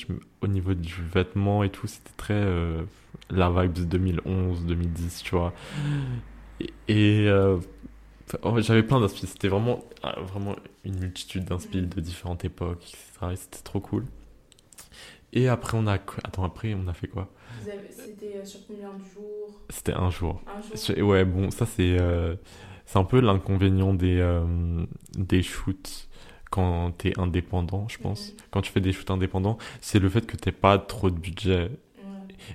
[0.43, 2.35] au niveau du vêtement et tout, c'était très.
[2.35, 2.83] Euh,
[3.31, 5.53] la vibe 2011-2010, tu vois.
[6.89, 7.29] Et.
[8.59, 9.27] j'avais plein d'inspi.
[9.27, 9.85] C'était vraiment,
[10.19, 13.33] vraiment une multitude d'inspi de différentes époques, etc.
[13.33, 14.07] Et c'était trop cool.
[15.33, 15.95] Et après, on a.
[15.95, 17.29] Attends, après, on a fait quoi?
[17.91, 19.61] C'était sur combien de jours?
[19.69, 20.43] C'était un jour.
[20.57, 21.09] Un jour.
[21.09, 21.97] Ouais, bon, ça, c'est.
[22.91, 24.85] C'est un peu l'inconvénient des, euh,
[25.17, 26.09] des shoots
[26.51, 28.35] quand tu es indépendant, je pense.
[28.51, 31.71] Quand tu fais des shoots indépendants, c'est le fait que t'aies pas trop de budget.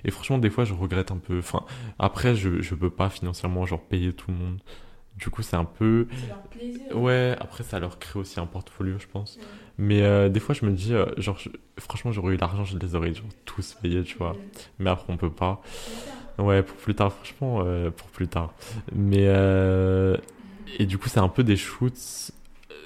[0.04, 1.38] Et franchement, des fois, je regrette un peu.
[1.38, 1.64] Enfin,
[1.98, 4.60] après, je, je peux pas financièrement genre payer tout le monde.
[5.16, 6.08] Du coup, c'est un peu.
[6.12, 6.80] C'est leur plaisir.
[6.94, 9.38] Ouais, après, ça leur crée aussi un portfolio, je pense.
[9.78, 11.38] Mais euh, des fois, je me dis, euh, genre,
[11.78, 14.44] franchement, j'aurais eu l'argent, je les aurais genre, tous payés, tu vois.
[14.78, 15.62] Mais après, on peut pas.
[16.38, 18.54] Ouais, pour plus tard, franchement, euh, pour plus tard.
[18.94, 19.24] Mais.
[19.26, 20.16] Euh,
[20.78, 22.32] et du coup, c'est un peu des shoots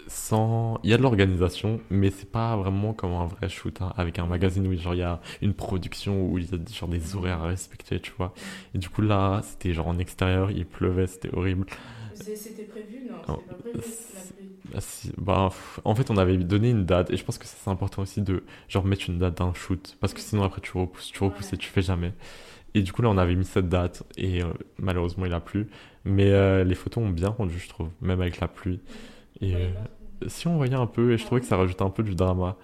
[0.06, 0.80] sans.
[0.84, 4.18] Il y a de l'organisation, mais c'est pas vraiment comme un vrai shoot, hein, avec
[4.18, 7.16] un magazine où genre il y a une production, où il y a genre des
[7.16, 8.34] horaires à respecter, tu vois.
[8.74, 11.66] Et du coup, là, c'était genre en extérieur, il pleuvait, c'était horrible.
[12.14, 12.30] C'était
[12.68, 12.86] prévu,
[13.28, 13.42] non?
[13.48, 15.50] C'était pas prévu, bah, si, bah,
[15.84, 18.44] en fait, on avait donné une date, et je pense que c'est important aussi de
[18.68, 21.56] genre mettre une date d'un shoot, parce que sinon après tu repousses, tu repousses et
[21.58, 22.12] tu fais jamais.
[22.74, 25.68] Et du coup, là, on avait mis cette date et euh, malheureusement, il a plu.
[26.04, 28.80] Mais euh, les photos ont bien rendu, je trouve, même avec la pluie.
[29.40, 29.70] Et euh,
[30.28, 32.56] si on voyait un peu, et je trouvais que ça rajoutait un peu du drama.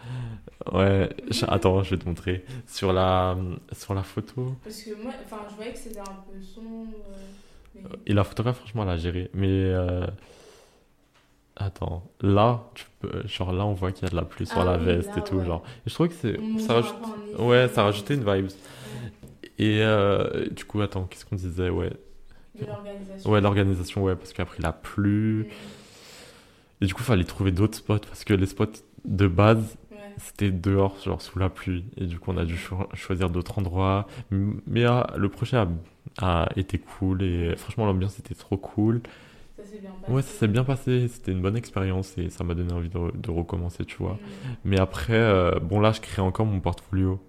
[0.72, 1.08] Ouais,
[1.48, 2.44] attends, je vais te montrer.
[2.66, 3.36] Sur la,
[3.72, 4.54] sur la photo.
[4.62, 6.92] Parce que moi, enfin, je voyais que c'était un peu sombre.
[8.06, 9.30] Et la photographe, franchement, elle a géré.
[9.34, 9.72] Mais.
[11.58, 14.60] Attends, là, tu peux, genre là, on voit qu'il y a de la pluie sur
[14.60, 15.62] ah la veste et tout, genre.
[15.86, 16.94] Et je trouvais que c'est, ça rajoute,
[17.38, 18.50] ouais, ça rajoutait une vibe.
[19.58, 21.92] Et euh, du coup, attends, qu'est-ce qu'on disait Ouais.
[22.60, 23.30] l'organisation.
[23.30, 25.46] Ouais, l'organisation, ouais, parce qu'après il a plu.
[25.48, 25.52] Mm.
[26.82, 28.66] Et du coup, il fallait trouver d'autres spots parce que les spots
[29.04, 29.78] de base,
[30.18, 31.84] c'était dehors, genre sous la pluie.
[31.96, 32.58] Et du coup, on a dû
[32.94, 34.06] choisir d'autres endroits.
[34.30, 35.68] Mais ah, le projet a,
[36.18, 39.00] a, été cool et franchement, l'ambiance était trop cool.
[39.56, 40.12] Ça s'est bien passé.
[40.12, 41.08] Ouais, ça s'est bien passé.
[41.08, 44.18] C'était une bonne expérience et ça m'a donné envie de, de recommencer, tu vois.
[44.64, 47.20] Mais après, euh, bon, là, je crée encore mon portfolio.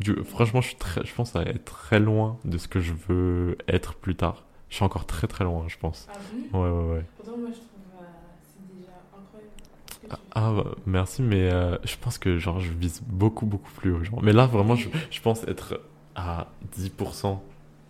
[0.00, 2.92] Du, franchement, je, suis très, je pense à être très loin de ce que je
[3.08, 4.44] veux être plus tard.
[4.68, 6.08] Je suis encore très très loin, je pense.
[6.12, 6.18] Ah
[6.52, 7.04] bon Ouais, ouais, ouais.
[7.16, 8.04] Pourtant, moi, je trouve euh,
[8.42, 9.52] c'est déjà incroyable.
[10.10, 13.92] Ah, ah, bah, merci, mais euh, je pense que genre je vise beaucoup beaucoup plus
[13.92, 14.02] haut.
[14.02, 14.20] Genre.
[14.22, 15.80] Mais là, vraiment, je, je pense être
[16.16, 17.38] à 10%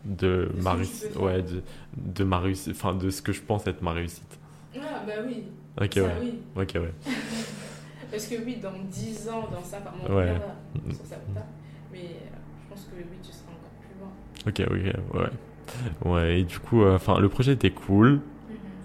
[0.05, 1.17] de ma réussite.
[1.17, 1.63] Ouais, de,
[1.97, 2.73] de ma réussite.
[2.77, 4.39] Enfin, de ce que je pense être ma réussite.
[4.79, 5.45] Ah, bah oui.
[5.81, 6.23] Ok, ça, ouais.
[6.57, 6.63] oui.
[6.63, 6.93] Ok, ouais.
[8.11, 10.25] Parce que oui, dans 10 ans, dans ça, par Ouais.
[10.27, 10.41] verra
[10.95, 11.43] sur ça plus tard.
[11.91, 14.17] Mais euh, je pense que oui, tu seras encore plus loin.
[14.47, 15.31] Ok, ok, ouais.
[16.05, 18.23] Ouais, et du coup, euh, enfin, le projet était cool,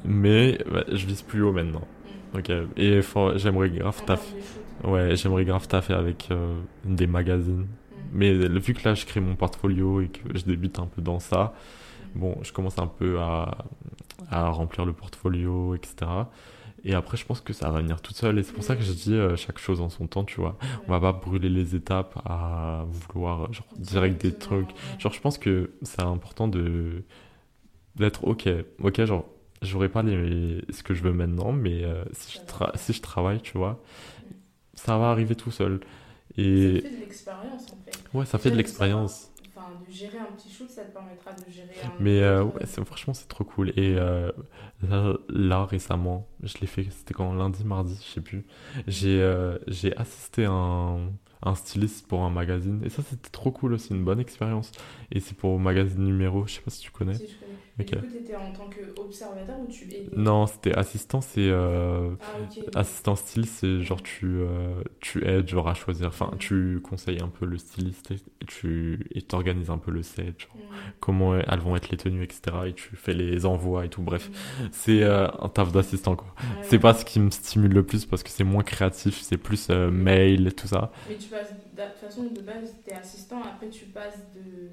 [0.03, 1.87] mais ouais, je vise plus haut maintenant.
[2.33, 2.39] Mhm.
[2.39, 3.01] Ok, et
[3.37, 4.35] j'aimerais grave taffer.
[4.83, 7.67] Ouais, j'aimerais grave taffer avec euh, des magazines.
[7.95, 8.09] Mhm.
[8.11, 11.19] Mais vu que là, je crée mon portfolio et que je débute un peu dans
[11.19, 11.53] ça,
[12.15, 13.65] bon, je commence un peu à,
[14.29, 16.29] à remplir le portfolio, etc.
[16.83, 18.39] Et après, je pense que ça va venir tout seul.
[18.39, 20.57] Et c'est pour ça que je dis euh, chaque chose en son temps, tu vois.
[20.87, 24.73] On va pas brûler les étapes à vouloir, genre, direct des trucs.
[24.99, 27.03] Genre, je pense que c'est important de
[27.95, 28.49] d'être ok.
[28.81, 29.25] Ok, genre,
[29.61, 33.01] j'aurai pas les, ce que je veux maintenant, mais euh, si, je tra- si je
[33.01, 33.81] travaille, tu vois,
[34.75, 35.79] ça va arriver tout seul.
[35.79, 37.97] Ça Et fait de l'expérience en fait.
[38.13, 39.31] ouais, ça fait de l'expérience.
[39.89, 41.91] De gérer un petit shoot, ça te permettra de gérer un.
[41.99, 43.69] Mais euh, ouais, c'est- franchement, c'est trop cool.
[43.77, 44.31] Et euh,
[44.81, 48.45] là, là, récemment, je l'ai fait, c'était quand lundi, mardi, je sais plus.
[48.87, 51.11] J'ai euh, j'ai assisté à un,
[51.43, 52.81] un styliste pour un magazine.
[52.85, 54.71] Et ça, c'était trop cool aussi, une bonne expérience.
[55.11, 57.15] Et c'est pour le magazine numéro, je sais pas si tu connais.
[57.15, 57.48] Si, je connais.
[57.79, 62.15] Mais du coup, t'étais en tant qu'observateur ou tu étais Non, c'était assistant, c'est euh,
[62.75, 67.21] Ah, assistant styliste, c'est genre tu euh, tu aides genre à choisir, enfin tu conseilles
[67.21, 70.91] un peu le styliste et tu et t'organises un peu le set, genre, Mhm.
[70.99, 72.67] comment elles vont être les tenues, etc.
[72.67, 74.01] Et tu fais les envois et tout.
[74.03, 74.69] Bref, Mhm.
[74.71, 76.33] c'est euh, un taf d'assistant quoi.
[76.41, 76.81] Ouais, C'est ouais.
[76.81, 80.53] pas ce qui me stimule le plus parce que c'est moins créatif, c'est plus mail,
[80.55, 80.91] tout ça.
[81.05, 81.55] Mais tu passes,
[81.87, 84.71] de toute façon, de base, t'es assistant, après tu passes de.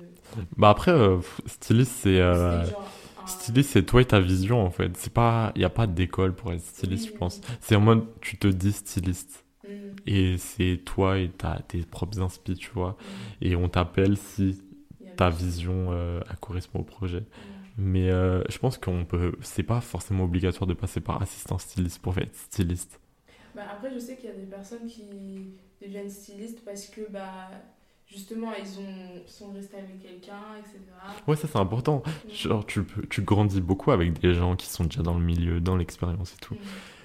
[0.57, 2.75] Bah après, euh, styliste, c'est euh, un-
[3.25, 4.97] styliste, c'est toi et ta vision en fait.
[4.97, 7.41] C'est pas, y a pas d'école pour être styliste, je pense.
[7.61, 9.45] C'est en mode, tu te dis styliste.
[9.65, 9.97] Mhm.
[10.07, 12.97] Et c'est toi et ta, tes propres inspi, tu vois.
[13.01, 13.37] Mhm.
[13.43, 14.59] Et on t'appelle si Il
[15.17, 17.21] ta vision euh, correspond au projet.
[17.21, 17.27] Mhm.
[17.79, 19.33] Mais euh, je pense qu'on peut.
[19.43, 23.01] C'est pas forcément obligatoire de passer par assistant styliste pour être styliste.
[23.57, 25.49] Bah, après, je sais qu'il y a des personnes qui
[25.83, 27.51] deviennent stylistes parce que, bah,
[28.07, 30.79] justement, ils ont, sont restés avec quelqu'un, etc.
[31.27, 32.03] Ouais, ça c'est important.
[32.33, 35.77] Genre, tu, tu grandis beaucoup avec des gens qui sont déjà dans le milieu, dans
[35.77, 36.55] l'expérience et tout.
[36.55, 36.61] Mhm.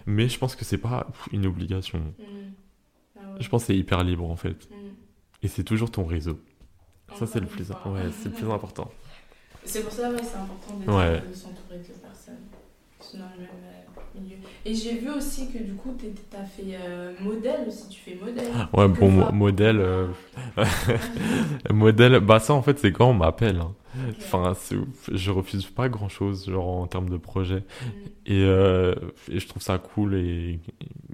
[0.08, 2.00] Mais je pense que c'est pas une obligation.
[2.00, 2.14] Mhm.
[3.16, 3.26] Ah ouais.
[3.40, 4.70] Je pense que c'est hyper libre en fait.
[4.70, 4.78] Mhm.
[5.44, 6.40] Et c'est toujours ton réseau.
[7.16, 8.90] Ça, c'est le plus, ouais, c'est le plus important.
[9.66, 11.22] C'est pour ça, ouais, c'est important d'être- Ouais.
[11.30, 12.36] de s'entourer de personnes
[13.14, 13.81] le même euh,
[14.20, 14.38] milieu.
[14.66, 18.16] Et j'ai vu aussi que du coup, tu as fait euh, modèle aussi, tu fais
[18.16, 18.44] modèle.
[18.74, 19.80] Ouais, Que bon, mo- modèle.
[19.80, 20.08] euh,
[21.70, 23.58] modèle, bah ça en fait, c'est quand on m'appelle.
[23.60, 23.76] hein.
[24.18, 24.54] Enfin,
[25.12, 27.64] je refuse pas grand chose, genre en termes de projet.
[28.26, 28.96] Et, euh,
[29.30, 30.60] et je trouve ça cool et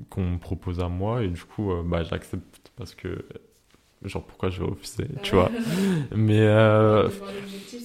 [0.09, 1.23] qu'on me propose à moi.
[1.23, 3.25] Et du coup, bah j'accepte parce que.
[4.07, 5.55] Genre, pourquoi je vais refuser, tu vois.
[6.15, 6.39] Mais.
[6.39, 7.77] euh, ça va c'est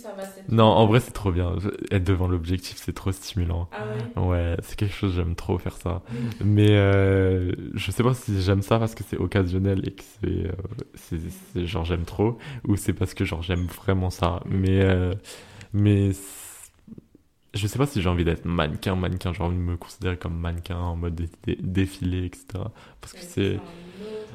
[0.49, 1.57] Non, en vrai, c'est trop bien.
[1.90, 3.69] Être devant l'objectif, c'est trop stimulant.
[4.16, 6.03] Ah ouais Ouais, c'est quelque chose, j'aime trop faire ça.
[6.40, 10.28] Mais euh, je sais pas si j'aime ça parce que c'est occasionnel et que c'est,
[10.49, 10.53] euh,
[10.94, 11.19] c'est,
[11.55, 14.40] c'est genre j'aime trop ou c'est parce que genre j'aime vraiment ça.
[14.47, 15.15] Mais, euh,
[15.73, 16.41] mais c'est-
[17.55, 20.39] je sais pas si j'ai envie d'être mannequin, mannequin, j'ai envie de me considérer comme
[20.39, 22.73] mannequin en mode dé- dé- défilé, etc.
[23.01, 23.62] Parce que c'est.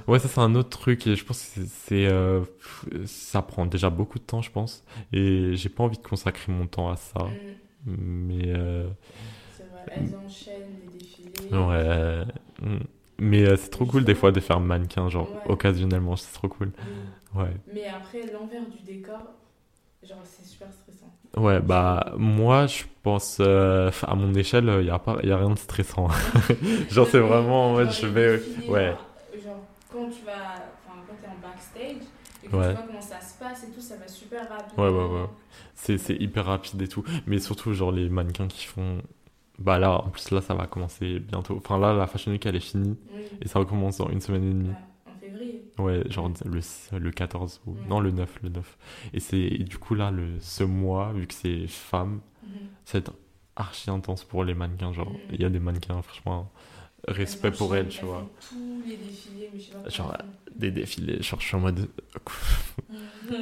[0.07, 2.44] Ouais, ça c'est un autre truc et je pense que c'est, euh,
[3.06, 4.84] ça prend déjà beaucoup de temps, je pense.
[5.14, 7.38] Et j'ai pas envie de consacrer mon temps à ça.
[7.85, 7.95] Mhm.
[7.99, 8.44] Mais.
[8.56, 8.88] euh,
[9.49, 11.52] C'est vrai, elles enchaînent les défilés.
[11.52, 12.26] Ouais.
[12.61, 12.80] mm.
[13.19, 15.41] Mais euh, c'est trop cool des fois de faire mannequin, genre Ouais.
[15.45, 16.72] occasionnellement, c'est trop cool.
[17.35, 17.41] Oui.
[17.44, 17.56] Ouais.
[17.73, 19.47] Mais après, l'envers du décor,
[20.03, 21.14] genre, c'est super stressant.
[21.36, 25.38] Ouais, bah moi je pense euh, à mon échelle, il y a pas y a
[25.38, 26.07] rien de stressant.
[26.90, 28.98] genre c'est vraiment Genre, je vais ouais.
[28.98, 32.07] Genre, genre, quand tu vas, enfin, quand t'es en backstage,
[32.44, 32.69] et que Ouais.
[32.69, 34.78] tu vois comment ça se passe et tout, ça va super rapide.
[34.78, 35.28] Ouais, ouais, ouais.
[35.76, 39.02] C'est c'est hyper rapide et tout, mais surtout genre les mannequins qui font
[39.60, 41.57] bah là en plus là ça va commencer bientôt.
[41.57, 43.30] Enfin là la Fashion Week elle est finie Oui.
[43.41, 44.69] et ça recommence dans une semaine et demie.
[44.69, 44.97] Ouais.
[45.80, 46.62] Ouais, genre le,
[46.99, 48.78] le 14 ou non le 9, le 9.
[49.14, 52.49] Et c'est du coup là le ce mois vu que c'est femme Mhm.
[52.86, 53.14] ça va être
[53.56, 54.94] archi intense pour les mannequins.
[54.94, 55.36] Genre, Mhm.
[55.36, 56.52] il y a des mannequins, franchement,
[57.08, 58.32] respect pour elle, tu vois.
[58.40, 60.18] Tous les défilés, mais je sais pas Genre,
[60.58, 61.80] des défilés, genre, je suis en mode.
[61.80, 62.84] elles font.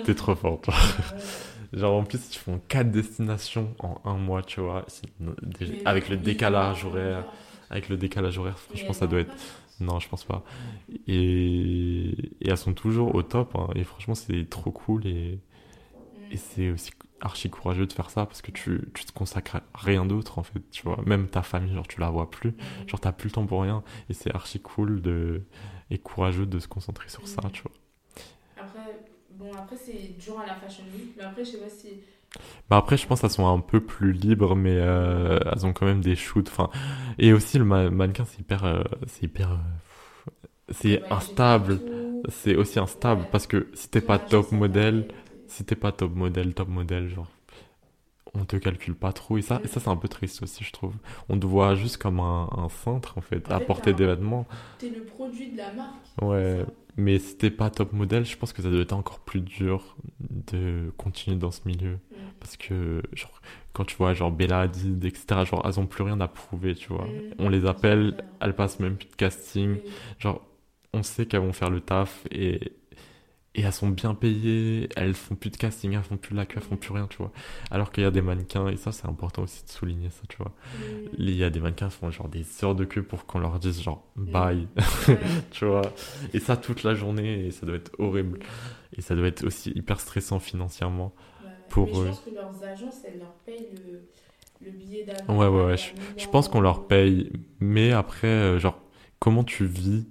[0.03, 0.73] T'es trop fort, toi.
[0.75, 1.79] Ouais.
[1.79, 4.85] Genre, en plus, ils font 4 destinations en un mois, tu vois.
[4.87, 5.07] C'est-
[5.85, 7.25] Avec le décalage horaire.
[7.69, 9.35] Avec le décalage horaire, franchement, ça elles doit être.
[9.79, 10.43] Non, je pense pas.
[11.07, 12.09] Et,
[12.41, 13.55] et elles sont toujours au top.
[13.55, 13.69] hein.
[13.75, 15.05] Et franchement, c'est trop cool.
[15.07, 15.39] Et,
[16.31, 16.91] et c'est aussi
[17.21, 20.43] archi courageux de faire ça parce que tu, tu te consacres à rien d'autre, en
[20.43, 20.61] fait.
[20.71, 22.51] Tu vois, même ta famille, genre, tu la vois plus.
[22.51, 22.57] Mhm.
[22.87, 23.83] Genre, t'as plus le temps pour rien.
[24.09, 25.43] Et c'est archi cool de,
[25.91, 27.51] et courageux de se concentrer sur ça, Mhm.
[27.51, 27.71] tu vois.
[28.57, 31.99] Après, bon, après, c'est durant la Fashion Week, mais après, je sais pas si.
[32.69, 35.85] Bah après, je pense qu'elles sont un peu plus libres, mais euh, elles ont quand
[35.85, 36.49] même des shoots.
[36.49, 36.69] Enfin,
[37.17, 39.57] et aussi le ma- mannequin, c'est hyper, euh, c'est hyper, euh,
[40.69, 41.81] c'est instable.
[42.29, 43.27] C'est aussi instable Ouais.
[43.31, 45.07] parce que si t'es pas top modèle,
[45.47, 47.27] si t'es pas top modèle, top modèle, genre,
[48.33, 49.37] on te calcule pas trop.
[49.37, 50.93] Et ça, et ça c'est un peu triste aussi, je trouve.
[51.29, 54.47] On te voit juste comme un, un cintre en fait, En à fait, des vêtements.
[54.77, 56.21] T'es le produit de la marque.
[56.21, 56.65] Ouais.
[56.97, 59.95] Mais si t'es pas top modèle, je pense que ça doit être encore plus dur
[60.19, 61.93] de continuer dans ce milieu.
[61.93, 62.15] Mm.
[62.39, 63.41] Parce que, genre,
[63.73, 66.93] quand tu vois, genre, Bella Hadid, etc., genre, elles ont plus rien à prouver, tu
[66.93, 67.05] vois.
[67.05, 67.33] Mm.
[67.39, 69.77] On les appelle, elles passent même plus de casting.
[70.19, 70.41] Genre,
[70.93, 72.71] on sait qu'elles vont faire le taf et,
[73.55, 76.45] et elles sont bien payées, elles font plus de casting, elles font plus de la
[76.45, 77.31] queue, elles font plus rien, tu vois.
[77.71, 80.37] Alors qu'il y a des mannequins, et ça, c'est important aussi de souligner ça, tu
[80.37, 80.53] vois.
[81.17, 83.57] Il y a des mannequins qui font genre des heures de queue pour qu'on leur
[83.59, 84.67] dise, genre, bye,
[85.51, 85.93] tu vois.
[86.33, 88.39] Et ça toute la journée, et ça doit être horrible.
[88.97, 91.13] Et ça doit être aussi hyper stressant financièrement.
[91.43, 91.51] Ouais.
[91.69, 92.05] Pour mais je eux.
[92.07, 94.07] pense que leurs agences, elles leur payent le,
[94.61, 95.05] le billet.
[95.27, 95.77] Ouais, ouais, ouais.
[95.77, 98.79] la Je, pense qu'on leur paye, mais après, euh, genre,
[99.19, 100.05] comment tu vis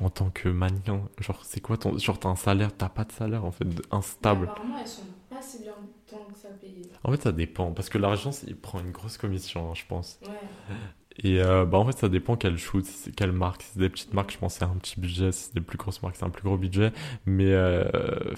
[0.00, 1.96] en tant que mannequin Genre, c'est quoi ton.
[1.98, 4.50] Genre, t'as un salaire, t'as pas de salaire, en fait, Mais instable.
[4.54, 6.14] Apparemment, elles sont pas si bien tant que ça
[6.54, 6.76] payées.
[7.04, 10.20] En fait, ça dépend, parce que l'agence, il prend une grosse commission, hein, je pense.
[10.68, 10.76] Ouais.
[11.18, 13.62] Et euh, bah, en fait, ça dépend quelle shoot, si c'est quelle marque.
[13.62, 15.32] Si c'est des petites marques, je pense que c'est un petit budget.
[15.32, 16.92] Si c'est des plus grosses marques, c'est un plus gros budget.
[17.26, 17.84] Mais euh,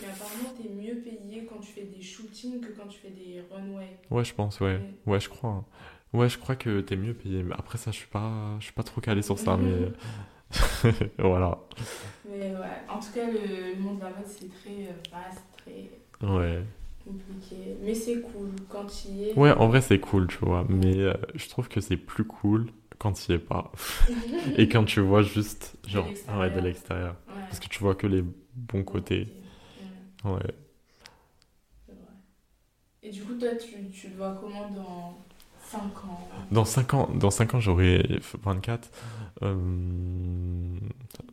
[0.03, 3.41] Mais apparemment, t'es mieux payé quand tu fais des shootings que quand tu fais des
[3.41, 3.85] runways.
[4.11, 4.81] ouais, je pense, ouais.
[5.07, 5.51] Ouais, je crois.
[5.51, 5.65] hein.
[6.13, 7.43] Ouais, je crois que t'es mieux payé.
[7.43, 9.93] Mais après, ça, je suis pas, je suis pas trop calé sur ça, mais
[11.19, 11.59] voilà.
[12.25, 15.47] Mais ouais, en tout cas, le, le monde de la mode, c'est très euh, vaste,
[15.53, 16.65] très Ouais.
[17.05, 17.77] compliqué.
[17.83, 19.37] Mais c'est cool quand il y est.
[19.37, 20.65] Ouais, en vrai, c'est cool, tu vois.
[20.69, 22.67] Mais euh, je trouve que c'est plus cool
[22.99, 23.73] quand il y est pas.
[24.55, 26.39] Et quand tu vois juste, genre, l'extérieur.
[26.39, 27.17] ouais, de l'extérieur.
[27.29, 27.37] Ouais.
[27.49, 28.25] Parce que tu vois que les
[28.55, 29.33] bons côtés.
[30.25, 30.41] Ouais.
[33.03, 35.25] Et du coup, toi, tu, tu le vois comment dans
[35.75, 38.91] 5 ans Dans 5 ans, dans 5 ans j'aurai 24.
[39.43, 39.55] Euh,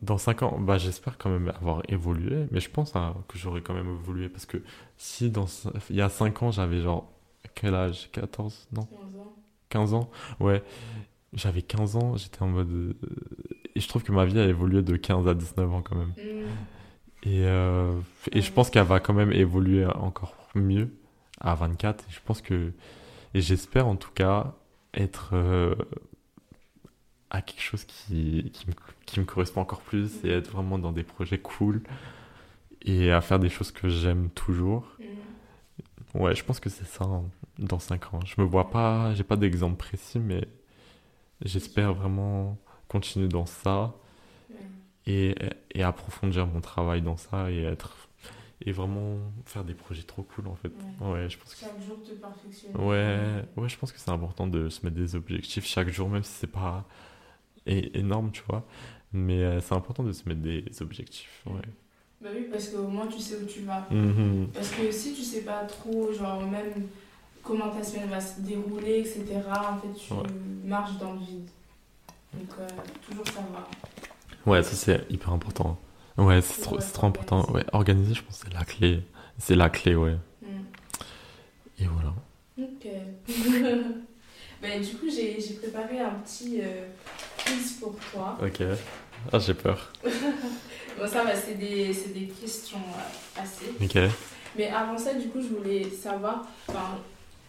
[0.02, 2.46] dans 5 ans, bah, j'espère quand même avoir évolué.
[2.50, 4.28] Mais je pense hein, que j'aurai quand même évolué.
[4.28, 4.58] Parce que
[4.96, 5.46] si dans,
[5.90, 7.08] il y a 5 ans, j'avais genre.
[7.54, 8.08] Quel âge?
[8.12, 8.82] 14 Non?
[8.86, 9.32] 15 ans
[9.68, 10.10] 15 ans?
[10.40, 10.62] Ouais.
[11.34, 12.70] J'avais 15 ans, j'étais en mode.
[12.70, 12.94] euh,
[13.74, 16.12] Et je trouve que ma vie a évolué de 15 à 19 ans quand même.
[16.18, 16.46] Mm.
[17.24, 17.92] Et, euh,
[18.32, 20.90] et je pense qu'elle va quand même évoluer encore mieux
[21.40, 22.04] à 24.
[22.08, 22.72] Et je pense que.
[23.34, 24.54] Et j'espère en tout cas
[24.94, 25.74] être euh,
[27.30, 28.74] à quelque chose qui, qui, me,
[29.06, 31.82] qui me correspond encore plus et être vraiment dans des projets cool
[32.82, 34.84] et à faire des choses que j'aime toujours.
[34.98, 36.20] Mm.
[36.20, 37.24] Ouais, je pense que c'est ça hein,
[37.58, 38.20] dans 5 ans.
[38.26, 40.46] Je me vois pas, j'ai pas d'exemple précis, mais
[41.42, 43.94] j'espère vraiment continuer dans ça
[44.50, 44.56] Ouais.
[45.06, 45.34] et,
[45.74, 47.96] et approfondir mon travail dans ça et être
[48.66, 50.72] et vraiment faire des projets trop cool en fait.
[51.00, 51.12] Ouais.
[51.12, 52.86] Ouais, je pense que Chaque jour te perfectionner.
[52.88, 56.22] ouais, ouais, je pense que c'est important de se mettre des objectifs chaque jour même
[56.22, 56.84] si c'est pas
[57.66, 58.66] é- énorme, tu vois.
[59.12, 61.62] Mais euh, c'est important de se mettre des objectifs, ouais.
[62.22, 63.86] Bah oui, parce qu'au moins tu sais où tu vas.
[63.90, 64.48] Mhm.
[64.54, 66.88] Parce que si tu sais pas trop, genre même
[67.42, 69.40] comment ta semaine va se dérouler, etc.,
[69.70, 70.22] en fait tu Ouais.
[70.64, 71.50] marches dans le vide.
[72.34, 72.66] Donc euh,
[73.06, 73.68] toujours savoir.
[74.46, 75.78] Ouais, ça c'est hyper important.
[76.18, 77.38] Ouais, c'est trop, trop important.
[77.38, 77.54] organiser.
[77.54, 79.02] Ouais, organiser, je pense c'est la clé.
[79.38, 80.16] C'est la clé, ouais.
[80.42, 80.46] Mm.
[81.80, 82.14] Et voilà.
[82.58, 82.86] Ok.
[84.62, 86.86] bah, du coup, j'ai j'ai préparé un petit euh,
[87.38, 88.38] quiz pour toi.
[88.42, 88.62] Ok.
[89.32, 89.92] Ah, j'ai peur.
[90.98, 93.70] Bon, ça va, c'est des, c'est des questions euh, assez.
[93.82, 94.12] Ok.
[94.56, 96.98] Mais avant ça, du coup, je voulais savoir, enfin,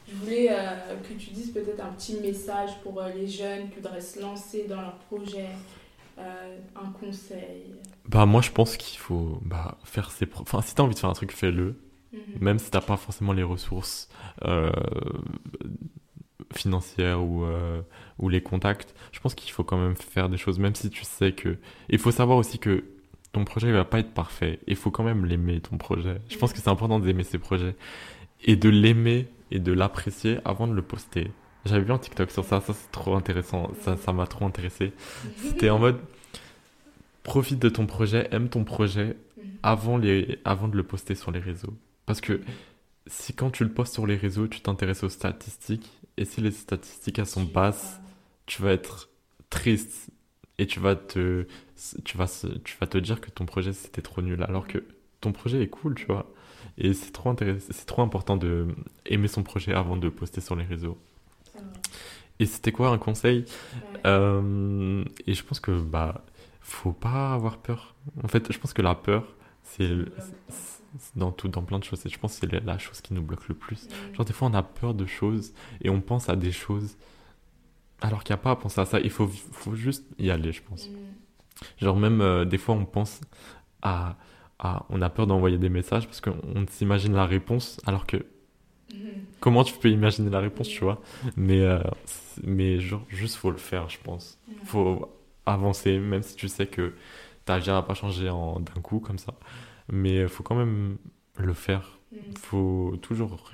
[0.07, 3.75] je voulais euh, que tu dises peut-être un petit message pour euh, les jeunes qui
[3.75, 5.49] voudraient se lancer dans leur projet,
[6.17, 7.65] un conseil.
[8.07, 10.53] Bah, moi, je pense qu'il faut bah, faire ses propres.
[10.53, 11.79] Enfin, si t'as envie de faire un truc, fais-le.
[12.11, 12.19] Mhm.
[12.41, 14.09] Même si t'as pas forcément les ressources
[14.43, 14.71] euh,
[16.53, 17.81] financières ou, euh,
[18.19, 21.03] ou les contacts, je pense qu'il faut quand même faire des choses, même si tu
[21.03, 21.57] sais que.
[21.89, 22.83] Il faut savoir aussi que
[23.31, 24.59] ton projet il va pas être parfait.
[24.67, 26.21] Il faut quand même l'aimer, ton projet.
[26.29, 27.75] Je pense que c'est important d'aimer ses projets
[28.43, 31.31] et de l'aimer et de l'apprécier avant de le poster.
[31.65, 34.93] J'avais vu un TikTok sur ça, ça c'est trop intéressant, ça ça m'a trop intéressé.
[35.37, 35.97] C'était en mode
[37.23, 39.43] profite de ton projet, aime ton projet Mhm.
[39.63, 41.73] avant, les, avant de le poster sur les réseaux.
[42.05, 42.41] Parce que
[43.07, 46.51] si quand tu le postes sur les réseaux, tu t'intéresses aux statistiques, et si les
[46.51, 47.99] statistiques elles sont basses,
[48.45, 49.09] tu vas être
[49.49, 50.09] triste
[50.59, 51.45] et tu vas te,
[52.05, 52.27] tu vas,
[52.63, 54.83] tu vas te dire que ton projet c'était trop nul, alors que
[55.21, 56.31] ton projet est cool, tu vois.
[56.77, 58.67] Et c'est trop intéressant, c'est trop important de
[59.05, 60.97] aimer son projet avant de le poster sur les réseaux.
[62.39, 63.39] Et c'était quoi un conseil?
[63.39, 63.99] Ouais.
[64.05, 66.23] Euh, Et je pense que bah
[66.63, 67.93] faut pas avoir peur.
[68.23, 69.89] En fait, je pense que la peur, c'est
[71.15, 72.05] dans tout, dans plein de choses.
[72.05, 73.87] Et je pense que c'est la- chose qui nous bloque le plus.
[74.13, 76.97] Genre des fois on a peur de choses et on pense à des choses
[78.01, 78.99] alors qu'il n'y a pas à penser à ça.
[78.99, 80.89] Il faut, faut juste y aller, je pense.
[80.89, 80.97] Mhm.
[81.79, 83.21] Genre même euh, des fois on pense
[83.81, 84.17] à,
[84.59, 88.17] à on a peur d'envoyer des messages parce qu'on on s'imagine la réponse alors que
[88.93, 88.99] Mhm.
[89.39, 91.01] comment tu peux imaginer la réponse, tu vois?
[91.35, 91.79] Mais euh,
[92.43, 94.37] mais genre juste faut le faire, je pense.
[94.47, 94.55] Mhm.
[94.65, 95.09] Faut
[95.45, 96.93] avancer même si tu sais que
[97.45, 99.33] ta vie va pas changer en d'un coup comme ça.
[99.91, 100.97] Mais faut quand même
[101.37, 101.99] le faire.
[102.11, 102.19] Mhm.
[102.37, 103.51] Faut toujours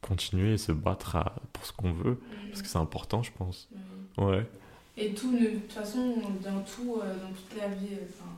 [0.00, 2.18] continuer et se battre à- pour ce qu'on veut
[2.50, 3.68] parce que c'est important, je pense.
[4.18, 4.26] Mhm.
[4.26, 4.46] Ouais.
[4.96, 8.30] Et tout ne, de toute façon, dans tout, euh, dans toute la vie, euh, enfin,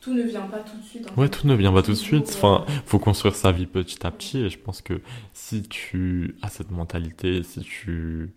[0.00, 1.06] tout ne vient pas tout de suite.
[1.16, 1.30] en Ouais, fait.
[1.30, 2.30] tout ne vient pas tout de Il suite.
[2.34, 4.38] Enfin, euh, faut construire sa vie petit à petit.
[4.38, 5.00] Et je pense que
[5.32, 8.32] si tu as cette mentalité, si tu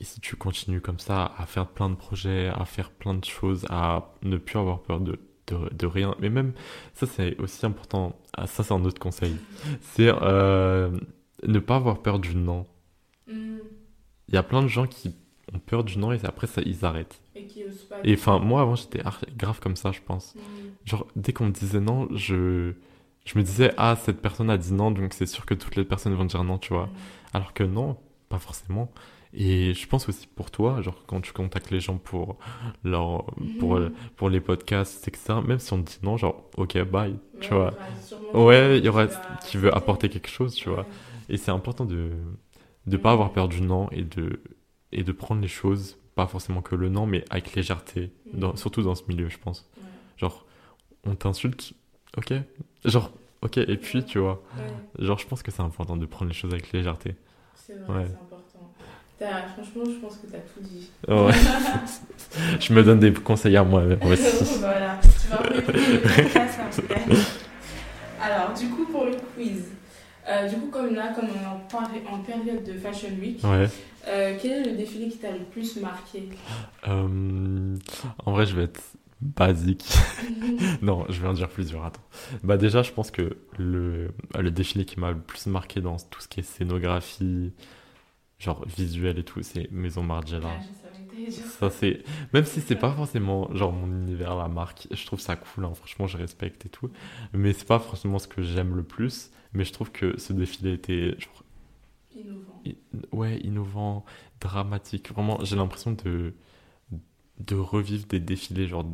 [0.00, 3.24] et si tu continues comme ça à faire plein de projets, à faire plein de
[3.24, 5.18] choses, à ne plus avoir peur de
[5.50, 6.14] de, de rien.
[6.20, 6.52] Mais même
[6.94, 8.18] ça, c'est aussi important.
[8.36, 9.36] Ah, ça, c'est un autre conseil.
[9.82, 10.90] C'est euh,
[11.46, 12.66] ne pas avoir peur du non.
[13.26, 13.60] Mhm.
[14.28, 15.14] Il y a plein de gens qui
[15.52, 17.20] ont peur du non et après ça, ils arrêtent.
[17.34, 17.96] Et qui osent pas.
[18.04, 19.02] Et enfin, moi avant, j'étais
[19.36, 20.34] grave comme ça, je pense.
[20.34, 20.42] Mhm.
[20.84, 22.72] Genre, dès qu'on me disait non, je,
[23.24, 25.84] je me disais, ah, cette personne a dit non, donc c'est sûr que toutes les
[25.84, 26.86] personnes vont dire non, tu vois.
[26.86, 26.92] Mhm.
[27.32, 27.96] Alors que non,
[28.28, 28.92] pas forcément.
[29.32, 32.38] Et je pense aussi pour toi, genre, quand tu contactes les gens pour,
[32.84, 33.26] leur,
[33.58, 33.92] pour, Mhm.
[34.16, 37.78] pour les podcasts, etc., même si on te dit non, genre, ok, bye, tu vois.
[38.02, 39.06] sûrement Ouais, il y aura
[39.42, 40.88] qui veut apporter quelque chose, tu vois.
[41.28, 42.10] Et c'est important de
[42.86, 44.40] de pas avoir peur du non et de,
[44.92, 48.56] et de prendre les choses, pas forcément que le non, mais avec légèreté, dans, Mhm.
[48.56, 49.68] surtout dans ce milieu, je pense.
[49.76, 49.84] Ouais.
[50.16, 50.46] Genre,
[51.04, 51.74] on t'insulte,
[52.16, 52.34] ok.
[52.84, 53.12] Genre,
[53.42, 54.42] ok, et puis, tu vois.
[54.98, 57.16] Genre, je pense que c'est important de prendre les choses avec légèreté.
[57.54, 58.39] c'est vrai, c'est important.
[59.26, 60.88] Franchement, je pense que t'as tout dit.
[61.06, 61.32] Ouais.
[62.60, 65.42] je me donne des conseils à moi-même voilà, tu vas.
[68.22, 69.64] Alors, du coup, pour le quiz,
[70.26, 73.68] euh, du coup, comme là, comme on est en, période de Fashion Week, Ouais.
[74.08, 76.28] euh, quel est le défilé qui t'a le plus marqué?
[76.88, 77.76] Euh,
[78.24, 78.80] en vrai, je vais être
[79.20, 79.84] basique.
[80.82, 81.84] non, je vais en dire plusieurs.
[81.84, 82.00] Attends.
[82.42, 86.20] Bah déjà, je pense que le, le défilé qui m'a le plus marqué dans tout
[86.20, 87.52] ce qui est scénographie,
[88.40, 90.64] genre visuel et tout, c'est Maison Margiela.
[91.38, 92.02] Ah, Ça c'est
[92.34, 95.74] même si c'est pas forcément genre mon univers la marque, je trouve ça cool hein,
[95.74, 96.90] franchement je respecte et tout,
[97.34, 100.74] mais c'est pas forcément ce que j'aime le plus, mais je trouve que ce défilé
[100.74, 101.44] était genre
[102.64, 102.78] Innovant.
[103.12, 104.04] i- ouais, innovant,
[104.40, 105.12] dramatique.
[105.12, 106.34] Vraiment, j'ai l'impression de
[107.46, 108.84] de revivre des défilés genre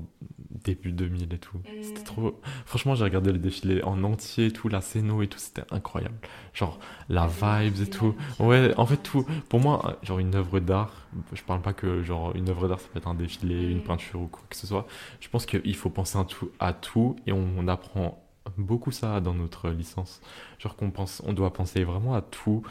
[0.64, 1.58] début 2000 et tout.
[1.82, 2.04] C'était Mm.
[2.04, 5.64] trop Franchement, j'ai regardé le défilé en entier et tout, la scéno et tout, c'était
[5.70, 6.16] incroyable.
[6.54, 6.78] Genre
[7.08, 8.14] la vibes et tout.
[8.40, 10.92] Ouais, en fait tout pour moi genre une œuvre d'art,
[11.32, 13.82] je parle pas que genre une œuvre d'art ça peut être un défilé, une Mm.
[13.82, 14.86] peinture ou quoi que ce soit.
[15.20, 18.22] Je pense qu'il faut penser à tout à tout et on, on apprend
[18.58, 20.20] beaucoup ça dans notre licence.
[20.58, 22.62] Genre qu'on pense on doit penser vraiment à tout.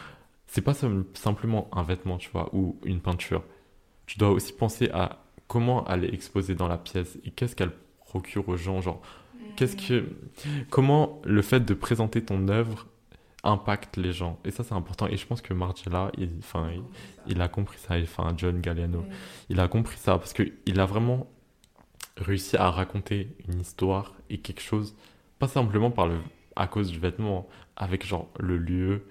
[0.47, 3.43] C'est pas sim- simplement un vêtement, tu vois, ou une peinture.
[4.05, 5.17] Tu dois aussi penser à
[5.47, 9.01] comment elle est exposée dans la pièce et qu'est-ce qu'elle procure aux gens, genre
[9.55, 10.09] Qu'est-ce que,
[10.69, 12.87] comment le fait de présenter ton œuvre
[13.43, 14.37] impacte les gens?
[14.43, 15.07] Et ça, c'est important.
[15.07, 16.83] Et je pense que Margiela, il, enfin, il,
[17.27, 17.95] il a compris ça.
[17.95, 19.05] Enfin, John Galliano,
[19.49, 21.27] il a compris ça parce que il a vraiment
[22.17, 24.95] réussi à raconter une histoire et quelque chose,
[25.39, 26.17] pas simplement par le,
[26.55, 29.05] à cause du vêtement, avec genre le lieu,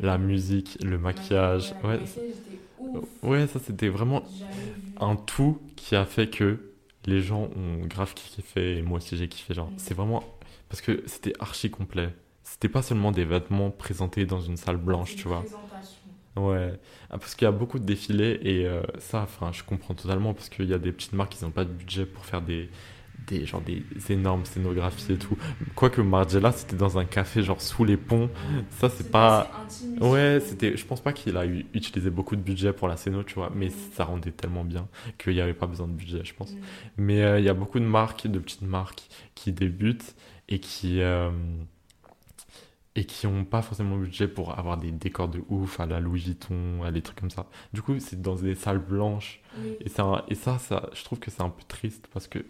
[0.00, 1.74] la musique, le maquillage.
[1.84, 2.00] Ouais,
[3.22, 4.24] ouais, ça c'était vraiment
[4.96, 6.72] un tout qui a fait que
[7.06, 9.72] les gens ont grave kiffé et moi aussi j'ai kiffé genre.
[9.76, 10.24] C'est vraiment
[10.68, 12.14] parce que c'était archi complet.
[12.44, 15.50] C'était pas seulement des vêtements présentés dans une salle blanche tu vois.
[16.36, 16.80] ouais.
[17.10, 20.34] Ah, parce qu'il y a beaucoup de défilés et euh, ça enfin je comprends totalement
[20.34, 22.70] parce qu'il y a des petites marques qui n'ont pas de budget pour faire des
[23.30, 25.36] des genre des énormes scénographies et tout
[25.74, 28.28] quoique Margiela c'était dans un café genre sous les ponts
[28.70, 29.50] ça c'est pas
[30.00, 30.76] Ouais, c'était.
[30.76, 33.50] Je pense pas qu'il a eu, utilisé beaucoup de budget pour la scéno, tu vois,
[33.54, 33.72] mais Mm.
[33.94, 34.88] ça rendait tellement bien
[35.18, 36.36] qu'il n'y avait pas besoin de budget, je Mm.
[36.36, 36.54] pense.
[36.96, 39.02] Mais euh, il y a beaucoup de marques, de petites marques
[39.34, 40.14] qui débutent
[40.48, 41.30] et qui euh,
[42.96, 46.00] et qui ont pas forcément le budget pour avoir des décors de ouf à la
[46.00, 47.46] Louis Vuitton, à des trucs comme ça.
[47.72, 49.40] Du coup, c'est dans des salles blanches.
[49.58, 49.76] Oui.
[49.80, 52.40] Et, ça, et ça, ça, je trouve que c'est un peu triste parce que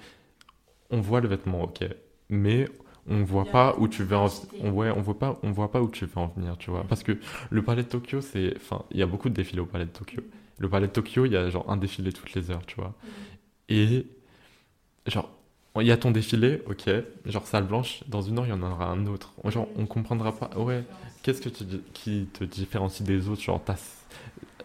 [0.90, 1.84] on voit le vêtement, ok,
[2.28, 2.68] mais
[3.08, 4.28] on voit pas où tu veux en,
[4.60, 6.84] on, ouais, on voit pas, on voit pas où tu veux en venir, tu vois.
[6.84, 7.18] Parce que
[7.50, 9.90] le palais de Tokyo, c'est, enfin, il y a beaucoup de défilés au palais de
[9.90, 10.22] Tokyo.
[10.58, 12.94] Le palais de Tokyo, il y a genre un défilé toutes les heures, tu vois.
[13.68, 14.06] Et
[15.06, 15.30] genre,
[15.80, 16.90] il y a ton défilé, ok,
[17.26, 19.32] genre salle blanche, dans une heure, il y en aura un autre.
[19.46, 20.84] Genre, on comprendra pas, ouais,
[21.22, 23.78] qu'est-ce que tu, dis- qui te différencie des autres, genre, t'as-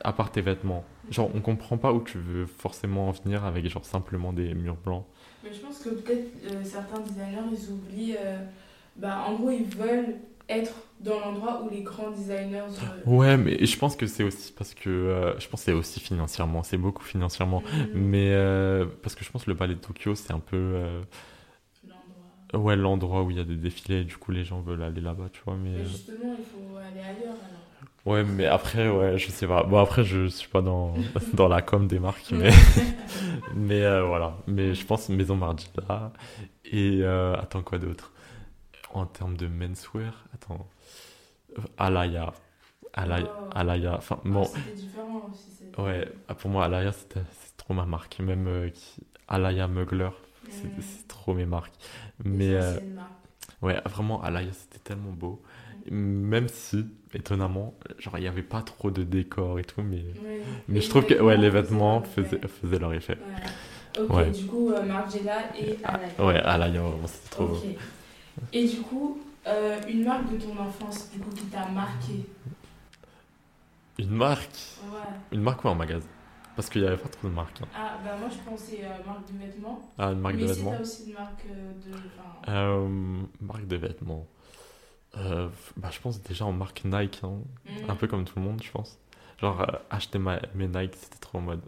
[0.04, 0.84] à part tes vêtements?
[1.12, 4.78] Genre, on comprend pas où tu veux forcément en venir avec, genre, simplement des murs
[4.84, 5.06] blancs.
[5.46, 8.18] Mais je pense que peut-être euh, certains designers, ils oublient.
[8.20, 8.40] euh,
[8.98, 10.16] bah, en gros, ils veulent
[10.50, 12.62] être dans l'endroit où les grands designers.
[12.82, 15.74] euh, Ouais, mais je pense que c'est aussi parce que, euh, je pense que c'est
[15.74, 17.64] aussi financièrement, c'est beaucoup financièrement.
[17.72, 20.56] mm, Mais, euh, parce que je pense que le palais de Tokyo, c'est un peu,
[20.56, 21.06] l'endroit.
[22.54, 25.02] ouais, l'endroit où il y a des défilés, et du coup, les gens veulent aller
[25.02, 25.78] là-bas, tu vois, mais...
[25.78, 27.65] Mais justement, il faut aller ailleurs alors.
[28.06, 29.64] Ouais, mais après, ouais, je sais pas.
[29.64, 30.94] Bon, après, je suis pas dans,
[31.34, 32.52] dans la com des marques, mais,
[33.56, 34.38] mais euh, voilà.
[34.48, 36.14] Mais je pense Maison Margiela.
[36.65, 38.11] Et euh, attends, quoi d'autre?
[38.94, 40.68] En termes de menswear, attends.
[41.77, 42.34] Alaya.
[42.94, 43.27] Alaya.
[43.30, 43.41] Oh.
[43.52, 43.95] Alaya.
[43.98, 45.64] Enfin, Ah, bon, C'était différent aussi.
[45.77, 48.19] ouais, ah, pour moi, Alaya, c'était- c'est trop ma marque.
[48.19, 50.10] Même euh, qui- Alaya Mugler,
[50.49, 51.73] c'est trop mes marques.
[52.23, 52.84] Mais euh, marques.
[53.61, 55.41] Ouais, vraiment, Alaya, c'était tellement beau.
[55.91, 60.03] Même si, étonnamment, genre, il n'y avait pas trop de décor et tout, mais,
[60.45, 60.52] Ouais.
[60.68, 63.18] mais je trouve que ouais, les vêtements faisaient, faisaient leur effet.
[63.98, 64.32] Ok, Ouais.
[64.32, 66.26] du coup, euh, Margiela et Alaya.
[66.26, 67.66] Ouais, Alaya, vraiment, c'était trop beau.
[68.41, 68.48] Ok.
[68.53, 72.14] Et du coup, euh, une marque de ton enfance, du coup, qui t'a marqué?
[73.99, 74.56] Une marque?
[75.03, 75.16] Ouais.
[75.32, 76.07] Une marque ou un magasin
[76.56, 77.62] Parce qu'il n'y avait pas trop de marques.
[77.62, 77.68] hein.
[77.74, 79.94] Ah, bah moi, je pensais euh, marque de vêtements.
[79.98, 81.74] Ah, une marque mais de vêtements t'as aussi une marque de.
[82.48, 84.28] enfin, Marque de vêtements.
[85.18, 85.48] Euh,
[85.78, 87.34] bah, je pense déjà en marque Nike, hein.
[87.88, 88.98] un peu comme tout le monde, je pense.
[89.40, 91.62] Genre, euh, acheter ma, mes Nike, c'était trop en mode.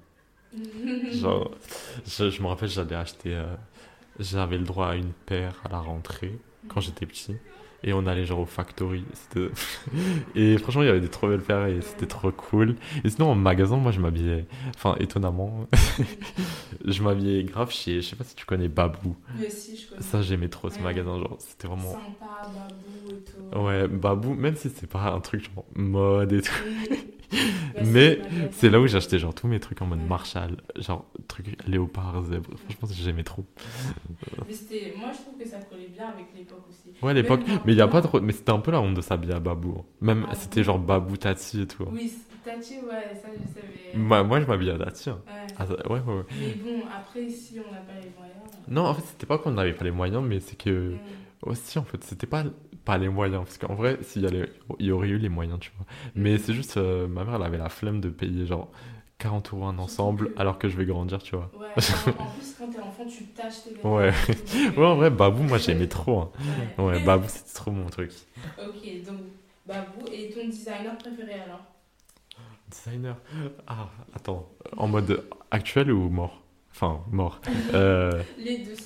[1.12, 1.52] Genre,
[2.06, 3.36] je, je me rappelle, j'allais acheter.
[3.36, 3.56] euh,
[4.20, 7.36] J'avais le droit à une paire à la rentrée quand j'étais petit.
[7.84, 9.04] Et on allait genre au factory.
[10.36, 12.76] Et franchement, il y avait des trop belles paires et c'était trop cool.
[13.04, 14.46] Et sinon, en magasin, moi, je m'habillais.
[14.76, 15.68] Enfin, étonnamment,
[16.86, 18.02] je m'habillais grave chez.
[18.02, 19.16] Je sais pas si tu connais Babou.
[19.40, 20.02] Mais si, je connais.
[20.02, 20.84] Ça, j'aimais trop ce Ouais.
[20.86, 21.18] magasin.
[21.20, 21.94] Genre, c'était vraiment.
[21.94, 23.58] Sympa, babou et tout.
[23.60, 26.52] Ouais, Babou, même si c'est pas un truc genre mode et tout.
[27.78, 28.22] Mais.
[28.52, 30.02] C'est là où j'achetais genre tous mes trucs en mode.
[30.02, 30.58] Marshall.
[30.78, 32.52] Genre, truc léopard, zèbre.
[32.58, 33.46] Franchement, j'aimais trop.
[34.50, 36.90] Mais c'était- moi, je trouve que ça collait bien avec l'époque aussi.
[37.02, 37.44] Ouais, l'époque.
[37.66, 38.22] Mais il y a pas trop.
[38.22, 39.76] Mais c'était un peu la honte de s'habiller à Babou.
[39.80, 39.86] hein.
[40.02, 41.84] Même Ah c'était genre Babou Tati et tout.
[41.84, 41.98] hein.
[42.26, 43.80] Oui, Tati, ouais, ça, je savais.
[43.94, 45.10] Moi, moi, je m'habillais à Tati.
[45.10, 45.22] hein.
[45.28, 45.34] Ouais.
[45.56, 46.26] Ah, ouais, ouais, ouais.
[46.40, 48.48] Mais bon, après, si on n'a pas les moyens.
[48.68, 51.00] Non, en fait, c'était pas qu'on n'avait pas les moyens, mais c'est que.
[51.50, 51.50] hmm.
[51.50, 52.44] Aussi, en fait, c'était pas,
[52.88, 53.44] pas les moyens.
[53.46, 54.46] Parce qu'en vrai, s'il y,
[54.80, 55.88] il y aurait eu les moyens, tu vois.
[56.16, 58.72] Mais c'est juste, euh, ma mère, elle avait la flemme de payer genre
[59.20, 61.52] 40 euros un ensemble alors que je vais grandir, tu vois.
[61.78, 63.84] Ouais, en, en plus, quand t'es enfant, tu tâches tes vêtements.
[63.84, 64.14] Ouais.
[64.78, 66.20] Ouais, en vrai, Babou, moi, j'aimais trop.
[66.22, 66.32] hein.
[66.78, 66.86] Ouais.
[66.86, 68.12] Ouais, Babou, c'était trop mon truc.
[68.46, 69.28] Ok, donc
[69.68, 70.02] Babou.
[70.20, 71.68] Et ton designer préféré alors?
[72.70, 73.18] Designer?
[73.68, 74.50] Ah, attends.
[74.78, 76.44] En mode actuel ou mort?
[76.72, 77.42] Enfin, mort.
[77.74, 78.78] Euh, Les deux.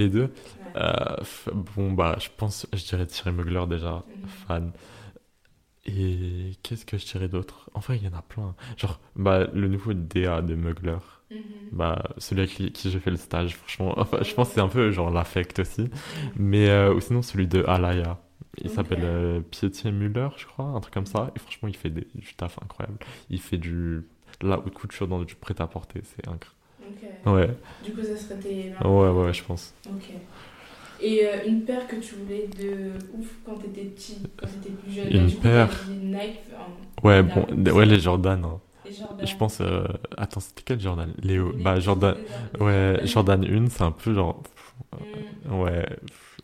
[0.00, 0.32] Les deux.
[0.76, 1.16] Euh,
[1.54, 4.72] bon, bah, je pense, je dirais Thierry Mugler déjà, fan.
[5.86, 7.70] Et qu'est-ce que je dirais d'autre?
[7.74, 8.54] En vrai, il y en a plein.
[8.76, 10.98] Genre, bah, le nouveau DA de Mugler.
[11.30, 11.38] Mhm.
[11.72, 13.94] Bah, celui avec qui, qui j'ai fait le stage, franchement.
[13.98, 15.88] Enfin, je pense que c'est un peu genre l'affect aussi.
[16.36, 18.18] Mais euh, ou sinon, celui de Alaya.
[18.62, 21.30] Il s'appelle euh, Pietier Müller, je crois, un truc comme ça.
[21.36, 22.98] Et franchement, il fait des, du taf incroyable.
[23.30, 24.06] Il fait du.
[24.42, 26.56] La haute couture dans du prêt-à-porter, c'est incroyable.
[26.94, 27.06] Ok.
[27.26, 28.68] Ouais, Du coup, ça serait tes.
[28.84, 29.74] ouais, ouais, je pense.
[29.94, 30.12] Ok.
[30.98, 35.00] Et euh, une paire que tu voulais de ouf quand t'étais petit, quand t'étais plus
[35.00, 35.10] jeune.
[35.10, 35.90] Une Bah, paire
[36.68, 36.98] Nike.
[37.02, 38.44] Ouais, bon, ouais, les Jordan.
[38.44, 38.60] hein.
[38.94, 39.16] Jordan.
[39.22, 39.60] Je pense.
[39.60, 39.86] euh,
[40.16, 41.12] Attends, c'était quel Jordan?
[41.22, 41.52] Léo.
[41.52, 42.16] Les- Bah, Jordan.
[42.60, 44.42] Ouais, Jordan 1, c'est un peu genre.
[45.44, 45.50] Hmm.
[45.50, 45.86] Ouais,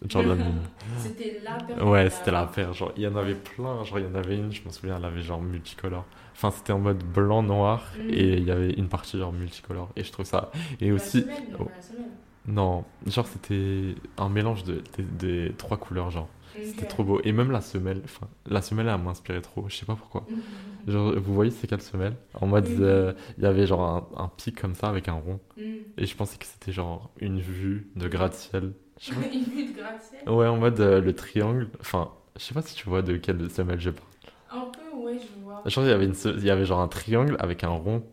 [0.09, 0.63] Jordan 1.
[0.87, 1.87] C'était la paire.
[1.87, 2.73] Ouais, c'était la paire.
[2.73, 3.85] Genre, il y en avait plein.
[3.85, 6.07] Genre, il y en avait une, je me souviens, elle avait genre multicolore.
[6.35, 8.01] Enfin, c'était en mode blanc, noir.
[8.09, 8.13] Mm.
[8.15, 9.93] Et il y avait une partie genre multicolore.
[9.97, 10.51] Et je trouve ça.
[10.81, 11.31] Et aussi.
[11.59, 12.19] oh, la semelle.
[12.47, 16.31] non, genre, c'était un mélange de, des- trois couleurs, genre.
[16.63, 17.21] C'était trop beau.
[17.25, 18.03] Et même la semelle.
[18.05, 19.69] Enfin, la semelle, elle m'inspirait trop.
[19.69, 20.27] Je sais pas pourquoi.
[20.29, 20.47] Mhm.
[20.87, 22.17] Genre, vous voyez, c'est quelle semelle?
[22.35, 22.69] En mode.
[22.81, 23.83] Euh, Il y avait genre
[24.17, 25.41] un, un pic comme ça avec un rond.
[25.99, 28.75] Et je pensais que c'était genre une vue de gratte-ciel.
[29.01, 29.25] Une vue
[29.75, 29.83] de gratte-ciel.
[30.27, 31.71] Ouais, en mode euh, le triangle.
[31.81, 34.09] Enfin, je sais pas si tu vois de quelle semelle je parle.
[34.51, 35.49] Un peu, ouais, je vois.
[35.65, 38.05] Je pense qu'il y avait, une, il y avait genre un triangle avec un rond.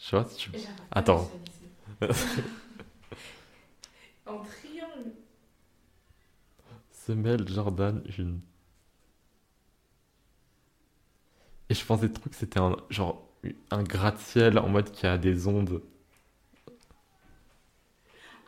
[0.00, 0.50] Je sais pas si tu.
[0.90, 1.38] Attends.
[4.26, 5.20] En triangle.
[6.92, 8.40] Semelle Jordan 1.
[11.70, 13.26] Et je pensais trop que c'était un genre
[13.70, 15.82] un gratte-ciel en mode qui a des ondes.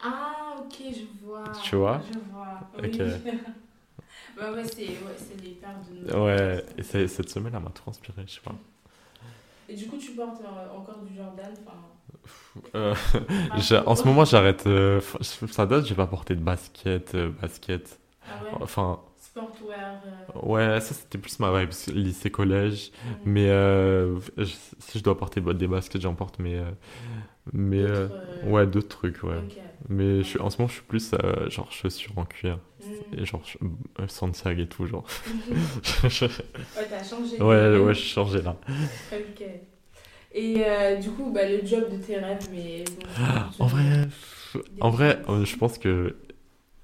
[0.02, 0.41] Ah,
[0.72, 1.18] ok, je vois.
[1.60, 2.18] Tu vois
[2.50, 2.72] Je vois.
[2.84, 3.02] Ok.
[4.36, 5.34] Bah ouais, c'est ouais, les paires de
[6.12, 8.58] Ouais, et cette semaine, elle m'a trop inspiré, je sais pas.
[9.68, 11.54] Et du coup, tu portes euh, encore du Jordan
[12.74, 12.94] Euh,
[13.86, 14.66] en ce moment, j'arrette.
[14.66, 15.00] euh,
[15.50, 17.98] ça date, j'ai pas porté de basket, euh, basket.
[18.26, 18.58] Ah ouais?
[18.60, 19.92] Enfin, Sportwear.
[20.36, 22.92] euh, ouais, ça c'était plus ma vibe, lycée-collège.
[23.02, 23.16] mm.
[23.24, 23.48] Mais
[24.36, 24.44] je-
[24.78, 26.60] si je dois porter des baskets, j'en porte, mais.
[27.52, 28.08] Mais euh, euh,
[28.42, 29.40] ouais, d'autres trucs, ouais.
[29.88, 32.58] Mais je suis, en ce moment, je suis plus euh, genre chaussures en cuir.
[33.16, 33.16] Mm.
[33.16, 33.42] Et genre
[34.00, 35.04] euh, Santiago et tout, genre.
[35.52, 35.58] ouais,
[36.00, 36.42] t'as changé.
[37.38, 38.58] ouais, ouais, j'ai changé là.
[38.68, 39.12] Ok.
[40.54, 42.82] Et euh, du coup, bah, le job de tes rêves, mais bon.
[43.58, 44.08] En je- vrai,
[44.80, 46.16] en vrai, je pense que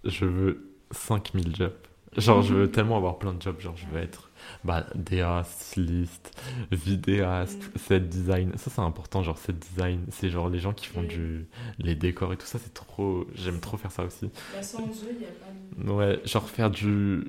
[0.04, 1.74] je veux 5000 jobs.
[2.16, 3.60] Genre, je veux tellement avoir plein de jobs.
[3.60, 4.27] Genre, je veux être
[4.64, 6.32] bah, DA, styliste,
[6.70, 7.78] vidéaste, Mm.
[7.78, 8.52] set design.
[8.56, 9.22] Ça, c'est important.
[9.22, 11.06] Genre, set design, c'est genre les gens qui font Mm.
[11.06, 11.46] du...
[11.78, 12.58] les décors et tout ça.
[12.58, 13.26] C'est trop.
[13.34, 14.26] J'aime trop faire ça aussi.
[14.26, 15.90] Bah, sans eux, il a pas de.
[15.92, 17.24] Ouais, genre faire du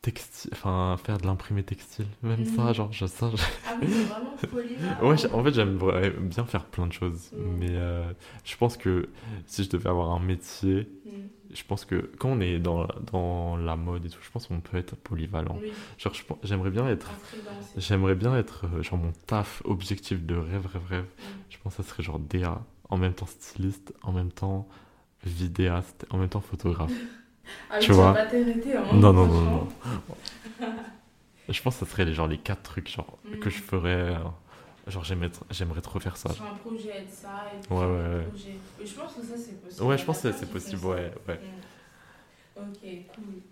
[0.00, 2.06] textile, enfin, faire de l'imprimé textile.
[2.22, 2.56] Même Mm.
[2.56, 4.98] ça, genre, je, ça, je- Ah oui, c'est vraiment polyvalent.
[5.02, 5.78] Ouais, en fait, j'aime
[6.28, 7.30] bien faire plein de choses.
[7.34, 7.56] Mm.
[7.58, 8.04] Mais euh,
[8.44, 9.08] je pense que
[9.46, 11.10] si je devais avoir un métier, Mm.
[11.52, 14.60] Je pense que quand on est dans, dans la mode et tout, je pense qu'on
[14.60, 15.58] peut être polyvalent.
[15.62, 16.12] Oui, Genre,
[16.42, 17.10] j'aimerais bien être.
[17.76, 21.04] J'aimerais bien être, euh, genre, mon taf objectif de rêve, rêve, rêve.
[21.04, 21.22] Mm.
[21.50, 24.68] Je pense que ça serait genre DA, en même temps styliste, en même temps
[25.24, 26.92] vidéaste, en même temps photographe.
[27.70, 28.12] Ah, Tu vois?
[28.12, 29.68] vas pas t'arrêter, hein, Non, non, non, non.
[31.48, 33.36] Je pense que ça serait genre les quatre trucs genre, Mm.
[33.38, 33.88] que je ferais.
[34.16, 34.18] euh,
[34.88, 36.30] Genre, j'aimerais, tr- j'aimerais trop faire ça.
[36.34, 37.86] Sur un projet de ça et puis Ouais, ouais,
[38.16, 38.28] ouais.
[38.28, 38.48] projet.
[38.78, 39.86] Mais je pense que ça, c'est possible.
[39.86, 41.40] Ouais, je pense que c'est possible, ouais, ouais.
[42.56, 42.62] Mm.
[42.62, 42.78] Ok,
[43.14, 43.42] cool.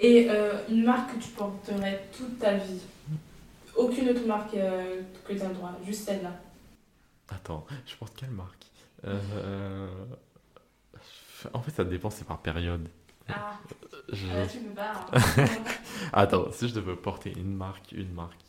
[0.00, 2.82] Et euh, une marque que tu porterais toute ta vie?
[3.76, 6.32] Aucune autre marque euh, que tu as le droit, juste celle-là.
[7.28, 8.66] Attends, je porte quelle marque?
[9.04, 9.88] Euh,
[11.52, 12.88] En fait, ça dépend, c'est par période.
[13.28, 13.32] Ah,
[14.12, 14.92] Je- ah, tu peux pas.
[15.06, 15.46] hein.
[16.12, 18.40] Attends, si je devais porter une marque, une marque,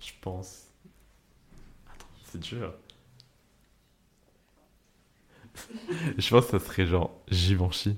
[0.00, 0.68] je pense.
[2.34, 2.74] C'est dur.
[6.18, 7.96] je pense que ça serait genre Givenchy.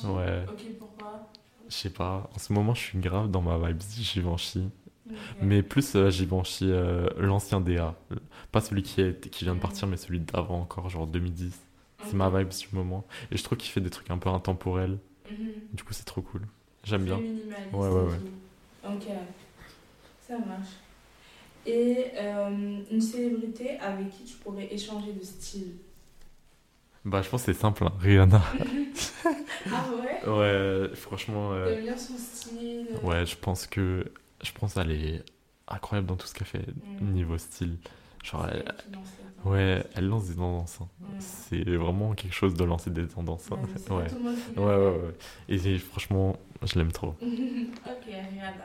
[0.00, 0.48] Givenchy Ouais.
[0.48, 1.20] Ok, pourquoi?
[1.68, 4.70] Je sais pas, en ce moment, je suis grave dans ma vibe Givenchy.
[5.40, 7.96] Mais plus euh, Givenchy, euh, l'ancien DA.
[8.52, 11.60] Pas celui qui, est, qui vient de partir, mais celui d'avant encore, genre 2010.
[12.02, 13.06] C'est ma vibe du moment.
[13.30, 14.98] Et je trouve qu'il fait des trucs un peu intemporels.
[15.24, 15.48] Mhm.
[15.74, 16.42] Du coup, c'est trop cool.
[16.84, 17.22] J'aime bien.
[17.72, 18.20] Ouais, ouais, ouais.
[18.84, 19.08] Ok,
[20.20, 20.83] ça marche.
[21.66, 25.78] Et euh, une célébrité avec qui tu pourrais échanger de style
[27.04, 27.92] Bah, je pense que c'est simple, hein.
[28.00, 28.42] Rihanna.
[29.66, 30.84] Ah ouais?
[30.88, 31.52] Ouais, franchement.
[31.52, 32.50] euh, T'aimes bien son style
[33.02, 34.12] Ouais, je pense que.
[34.42, 35.24] Je pense qu'elle est
[35.68, 36.66] incroyable dans tout ce qu'elle fait,
[37.00, 37.12] Mm.
[37.12, 37.78] niveau style.
[38.22, 38.64] Genre, elle-
[39.44, 40.80] ouais, elle lance des tendances.
[40.80, 40.88] hein.
[41.08, 41.12] Mm.
[41.18, 43.50] C'est vraiment quelque chose de lancer des tendances.
[43.52, 43.58] hein.
[43.90, 43.96] Ouais,
[44.56, 44.64] Ouais.
[44.64, 45.14] Ouais, ouais, ouais.
[45.48, 47.08] Et franchement, je l'aime trop.
[47.86, 48.64] ok, Rihanna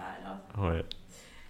[0.56, 0.70] alors.
[0.70, 0.86] Ouais.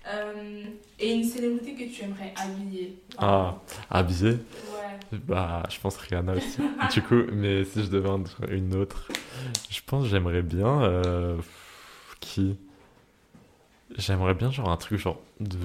[0.10, 0.64] Euh,
[1.00, 3.60] et une célébrité que tu aimerais habiller Ah,
[3.90, 5.20] habillé Ouais.
[5.28, 6.62] Bah, je pense Rihanna aussi.
[6.92, 8.10] du coup, mais si je devais
[8.50, 9.08] une autre,
[9.70, 10.82] je pense j'aimerais bien.
[10.84, 11.38] euh,
[12.20, 12.58] qui?
[13.98, 15.58] J'aimerais bien, genre, un truc genre de.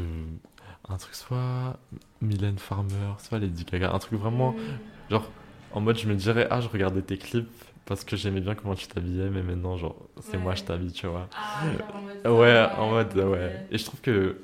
[0.88, 1.78] Un truc soit
[2.20, 3.92] Mylène Farmer, soit Lady Gaga.
[3.92, 4.52] Un truc vraiment.
[4.52, 5.10] Mm.
[5.10, 5.30] Genre,
[5.72, 7.48] en mode, je me dirais, ah, je regardais tes clips
[7.86, 11.06] parce que j'aimais bien comment tu t'habillais, mais maintenant, genre, c'est moi, je t'habille, tu
[11.06, 11.28] vois.
[11.32, 12.38] Ah, genre en mode.
[12.40, 13.52] Ouais, en mode, ouais.
[13.70, 14.40] Et je trouve que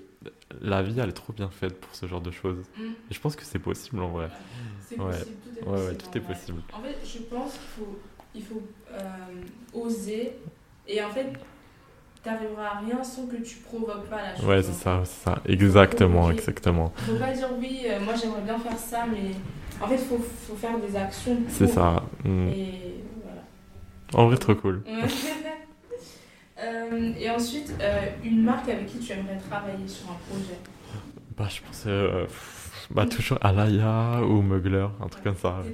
[0.61, 2.59] la vie, elle est trop bien faite pour ce genre de choses.
[2.77, 2.83] Mm.
[3.11, 4.31] Et je pense que c'est possible en vrai.
[4.81, 5.07] C'est Ouais.
[5.13, 5.89] possible, tout est possible.
[5.89, 6.35] ouais, tout est vrai.
[6.35, 6.63] possible.
[6.73, 7.99] En fait, je pense qu'il faut,
[8.35, 8.63] il faut
[8.93, 9.43] euh,
[9.73, 10.33] oser.
[10.89, 11.27] Et en fait,
[12.23, 14.45] t'arriveras à rien sans que tu provoques pas la chose.
[14.47, 15.43] Ouais, c'est ça, c'est ça.
[15.47, 16.33] Exactement, Ok.
[16.33, 16.93] exactement.
[16.97, 19.31] Faut pas dire oui, euh, moi j'aimerais bien faire ça, mais
[19.81, 21.37] en fait, faut, faut faire des actions.
[21.49, 22.05] C'est ça.
[22.25, 22.49] Mm.
[22.51, 23.05] Et.
[24.15, 24.85] En vrai, trop cool.
[26.93, 30.59] Euh, et ensuite, euh, une marque avec qui tu aimerais travailler sur un projet.
[31.37, 31.85] Bah, je pense.
[31.87, 35.65] euh, pff, bah, toujours Alaya ou Mugler, un truc comme ça.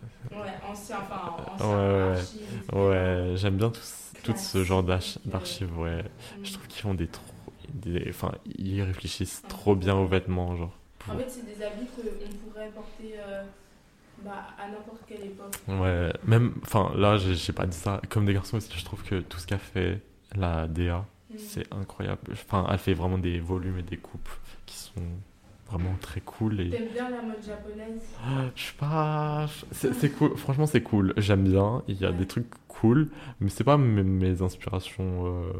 [0.00, 0.48] C'est très ouais,
[0.82, 2.70] ancien, enfin ancien, Ouais, ouais, archive.
[2.72, 6.02] Ouais, j'aime bien tout, ce- tout ce genre d'archives, ouais.
[6.02, 6.08] Mm.
[6.42, 7.34] Je trouve qu'ils font des trop.
[7.72, 10.78] Des, enfin, ils réfléchissent trop bien aux vêtements, genre.
[10.98, 13.12] pour- En fait, c'est des habits qu'on pourrait porter
[14.26, 15.54] bah, à n'importe quelle époque.
[15.68, 16.54] Ouais, même.
[16.62, 18.00] Enfin, là, j'ai pas dit ça.
[18.10, 20.02] Comme des garçons aussi, je trouve que tout ce qu'a fait
[20.34, 21.04] la DA, Mm.
[21.38, 22.20] c'est incroyable.
[22.32, 24.28] Enfin, elle fait vraiment des volumes et des coupes
[24.66, 25.02] qui sont
[25.70, 26.70] vraiment très cool et.
[26.70, 28.02] T'aimes bien la mode japonaise?
[28.56, 29.46] Je sais pas.
[29.72, 30.36] C'est cool.
[30.36, 31.12] Franchement, c'est cool.
[31.16, 31.82] J'aime bien.
[31.88, 32.14] Il y a Ouais.
[32.14, 33.08] des trucs cool,
[33.40, 35.52] mais c'est pas mes, mes inspirations euh,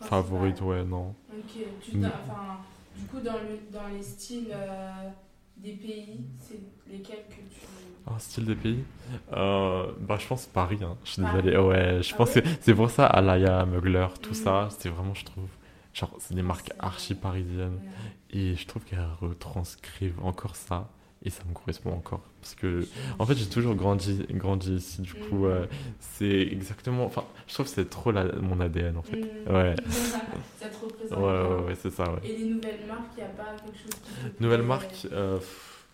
[0.00, 0.60] favorites.
[0.60, 1.14] Ouais, non.
[1.32, 2.60] Ok, tu enfin,
[2.96, 5.08] Du coup, dans, le, dans les styles euh,
[5.56, 6.60] des pays, c'est
[6.90, 7.66] lesquels que tu.
[8.06, 8.84] Un style des pays
[9.32, 10.96] euh, Bah, je pense Paris, hein.
[11.04, 11.24] je suis Paris.
[11.24, 11.56] désolé.
[11.56, 15.14] Ouais, je Ah pense ouais que c'est pour ça, Alaya, Mugler, tout ça, c'est vraiment,
[15.14, 15.48] je trouve.
[15.94, 17.80] Genre, c'est des marques archi parisiennes.
[17.96, 18.12] Ouais.
[18.30, 20.90] Et je trouve qu'elles retranscrivent encore ça.
[21.24, 22.22] Et ça me correspond encore.
[22.40, 22.88] Parce que,
[23.18, 25.02] en fait, j'ai toujours grandi, grandi ici.
[25.02, 25.52] Du coup, Mhm.
[25.52, 25.66] euh,
[26.00, 27.04] c'est exactement.
[27.06, 29.28] Enfin, je trouve que c'est trop la- mon ADN, en fait.
[29.46, 29.52] Mm.
[29.54, 29.76] Ouais.
[30.54, 31.32] ça te représente.
[31.56, 32.22] Ouais, ouais, c'est ça, ouais.
[32.26, 35.06] Et les nouvelles marques, il n'y a pas quelque chose qui te Nouvelle plaît, marque,
[35.12, 35.86] euh, pff,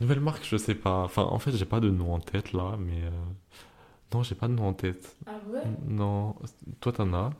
[0.00, 0.98] nouvelle marque, je sais pas.
[1.04, 3.10] Enfin, en fait, j'ai pas de nom en tête là, mais euh,
[4.12, 5.16] non, j'ai pas de nom en tête.
[5.24, 5.76] Ah ouais?
[5.86, 6.36] Non,
[6.80, 7.30] toi t'en as?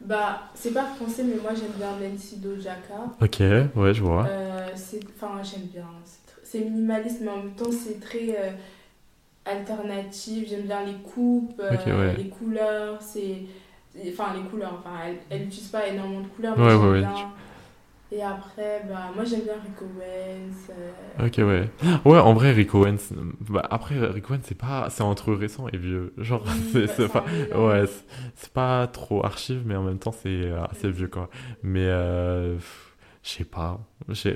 [0.00, 3.04] Bah, c'est pas français, mais moi j'aime bien Nancy Dojaka.
[3.20, 3.40] Ok,
[3.76, 4.30] ouais, je vois.
[4.30, 5.86] Euh, c'est, enfin, j'aime bien.
[6.04, 8.50] C'est, c'est minimaliste, mais en même temps, c'est très euh,
[9.46, 10.48] alternatif.
[10.50, 12.16] J'aime bien les coupes, euh, ouais.
[12.16, 13.00] les couleurs.
[13.00, 13.46] C'est,
[14.10, 14.74] enfin, les couleurs.
[14.78, 14.96] Enfin,
[15.30, 17.10] elle, n'utilise pas énormément de couleurs, mais Ouais, ouais, bien.
[18.14, 20.68] Et après, bah, moi j'aime bien Rico Owens.
[20.78, 21.70] euh, Ok, ouais.
[22.04, 22.98] Ouais, en vrai, Rico Owens.
[23.48, 24.88] Bah, après, Rico Owens, c'est pas.
[24.90, 26.12] C'est entre récent et vieux.
[26.18, 27.24] Genre, oui, c'est pas.
[27.26, 27.68] mélange.
[27.68, 27.86] Ouais,
[28.36, 31.30] c'est- pas trop archive, mais en même temps, c'est assez vieux, quoi.
[31.62, 32.58] Mais, euh,
[33.22, 33.80] je sais pas.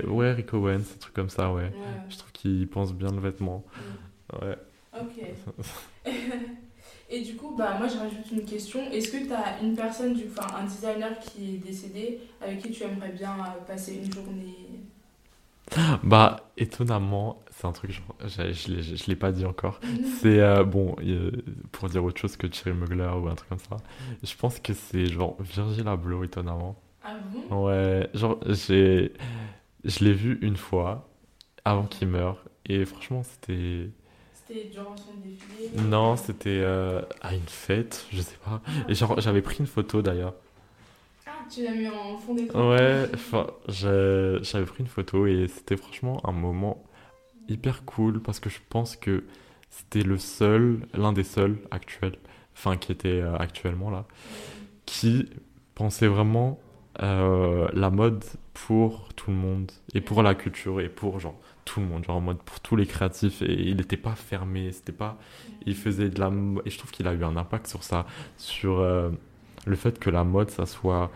[0.07, 1.63] Ouais, Rico Owens, un truc comme ça, ouais.
[1.85, 1.99] Ouais.
[2.09, 3.65] Je trouve qu'il pense bien le vêtement.
[3.75, 4.45] Mm.
[4.45, 4.57] Ouais.
[4.99, 5.13] Ok.
[7.09, 8.89] Et du coup, bah, moi je rajoute une question.
[8.91, 12.71] Est-ce que tu as une personne, du, enfin, un designer qui est décédé avec qui
[12.71, 14.47] tu aimerais bien euh, passer une journée?
[16.03, 19.79] Bah, étonnamment, c'est un truc, genre, j'ai- je l'ai je l'ai pas dit encore.
[20.03, 20.95] C'est, euh, bon,
[21.71, 23.77] pour dire autre chose que Thierry Mugler ou un truc comme ça,
[24.23, 26.75] je pense que c'est genre Virgil Abloh, étonnamment.
[27.07, 27.65] Ah bon?
[27.67, 29.13] Ouais, genre, j'ai,
[29.83, 31.09] je l'ai vu une fois
[31.65, 33.91] avant qu'il meure, et franchement, c'était.
[34.33, 35.53] C'était durant son défilé?
[35.73, 38.61] Non, c'était euh, à une fête, je sais pas.
[38.87, 40.35] Et genre, j'avais pris une photo d'ailleurs.
[41.27, 45.47] Ah, tu l'as mis en fond d'écran Ouais, enfin, j'ai- j'avais pris une photo et
[45.47, 46.83] c'était franchement un moment
[47.47, 49.25] hyper cool parce que je pense que
[49.69, 52.17] c'était le seul, l'un des seuls actuels,
[52.55, 54.05] enfin qui était euh, actuellement là,
[54.85, 55.29] qui
[55.75, 56.59] pensait vraiment
[57.01, 61.79] euh, la mode pour tout le monde et pour la culture et pour genre tout
[61.79, 64.91] le monde, genre en mode pour tous les créatifs et il n'était pas fermé, c'était
[64.91, 65.17] pas,
[65.65, 66.31] il faisait de la
[66.65, 68.05] et je trouve qu'il a eu un impact sur ça,
[68.37, 69.09] sur euh,
[69.65, 71.11] le fait que la mode ça soit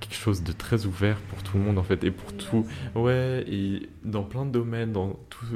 [0.00, 3.44] quelque chose de très ouvert pour tout le monde en fait et pour tout ouais
[3.48, 5.46] et dans plein de domaines dans tout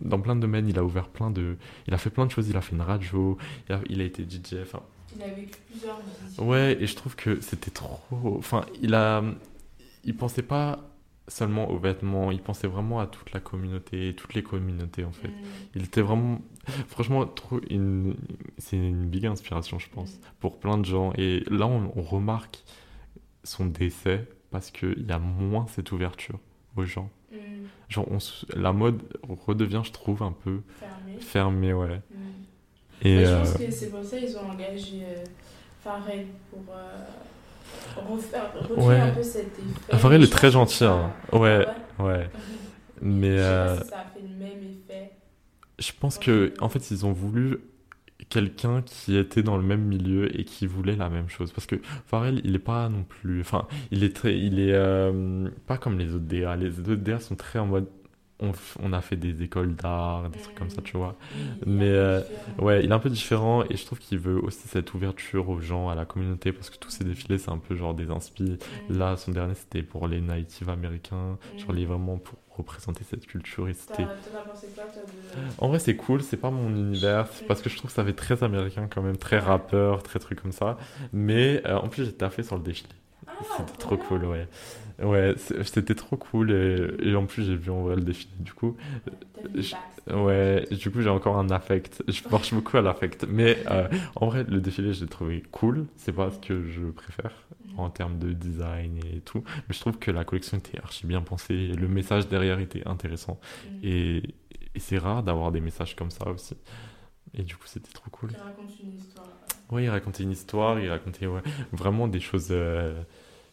[0.00, 1.56] dans plein de domaines il a ouvert plein de
[1.86, 3.36] il a fait plein de choses il a fait une radio
[3.88, 4.64] il a, été DJ
[5.16, 6.40] Il a vécu plusieurs vies.
[6.44, 7.98] ouais et je trouve que c'était trop
[8.38, 9.22] enfin il a
[10.04, 10.78] il pensait pas
[11.26, 15.28] seulement aux vêtements il pensait vraiment à toute la communauté toutes les communautés en fait
[15.28, 15.32] Mm.
[15.76, 16.40] il était vraiment
[16.88, 18.14] franchement trop une
[18.58, 22.62] c'est une big inspiration je pense pour plein de gens et là on, on remarque
[23.44, 26.38] son décès parce qu'il y a moins cette ouverture
[26.76, 27.36] aux gens Mm.
[27.90, 28.18] genre on
[28.58, 29.02] la mode
[29.46, 31.20] redevient je trouve un peu Fermé.
[31.20, 32.37] fermée ouais Mm.
[33.02, 35.24] Et je euh, pense que c'est pour ça qu'ils ont engagé euh,
[35.82, 37.04] Pharrell pour euh,
[37.96, 39.00] refaire, recréer Ouais.
[39.00, 39.96] un peu cet effet.
[39.98, 41.12] Pharrell est Je très gentil, hein.
[41.32, 41.66] Ouais.
[41.98, 42.30] Ah ouais
[43.00, 45.12] mais Je sais pas si ça a fait le même effet.
[45.78, 47.58] je pense que en fait ils ont voulu
[48.30, 51.76] quelqu'un qui était dans le même milieu et qui voulait la même chose parce que
[52.06, 55.98] Pharrell il est pas non plus enfin il est très il est euh, pas comme
[55.98, 57.86] les autres DA les autres DA sont très en mode
[58.40, 61.90] on, a fait des écoles d'art des trucs comme ça tu vois il est mais,
[61.90, 62.20] euh.
[62.58, 65.60] Ouais, il est un peu différent et je trouve qu'il veut aussi cette ouverture aux
[65.60, 68.58] gens, à la communauté, parce que tous ces défilés, c'est un peu genre des inspi.
[68.88, 68.98] Mm.
[68.98, 73.68] Là, son dernier, c'était pour les natives américains, genre les vraiment pour représenter cette culture
[73.68, 74.06] et c'était...
[75.58, 78.14] En vrai, c'est cool, c'est pas mon univers, parce que je trouve que ça fait
[78.14, 80.76] très américain quand même, très rappeur, très truc comme ça.
[81.12, 82.90] Mais euh, en plus, j'ai taffé sur le défilé.
[83.26, 84.48] Ah, C'était trop cool, ouais.
[85.02, 88.52] Ouais, c'était trop cool et, et en plus, j'ai vu en vrai le défilé, du
[88.52, 88.76] coup.
[89.54, 89.74] Je-.
[90.12, 92.02] Ouais, du coup j'ai encore un affect.
[92.08, 93.26] Je marche beaucoup à l'affect.
[93.28, 95.86] Mais euh, en vrai, le défilé, je l'ai trouvé cool.
[95.96, 97.32] C'est pas ce que je préfère
[97.76, 99.44] en termes de design et tout.
[99.68, 101.68] Mais je trouve que la collection était archi bien pensée.
[101.68, 103.38] Le message derrière était intéressant.
[103.66, 103.78] Mm.
[103.82, 104.16] Et,
[104.74, 106.56] et c'est rare d'avoir des messages comme ça aussi.
[107.34, 108.30] Et du coup, c'était trop cool.
[108.30, 109.28] Qui raconte une histoire.
[109.70, 111.42] Ouais, il racontait une histoire, il racontait ouais,
[111.72, 113.02] vraiment des choses euh,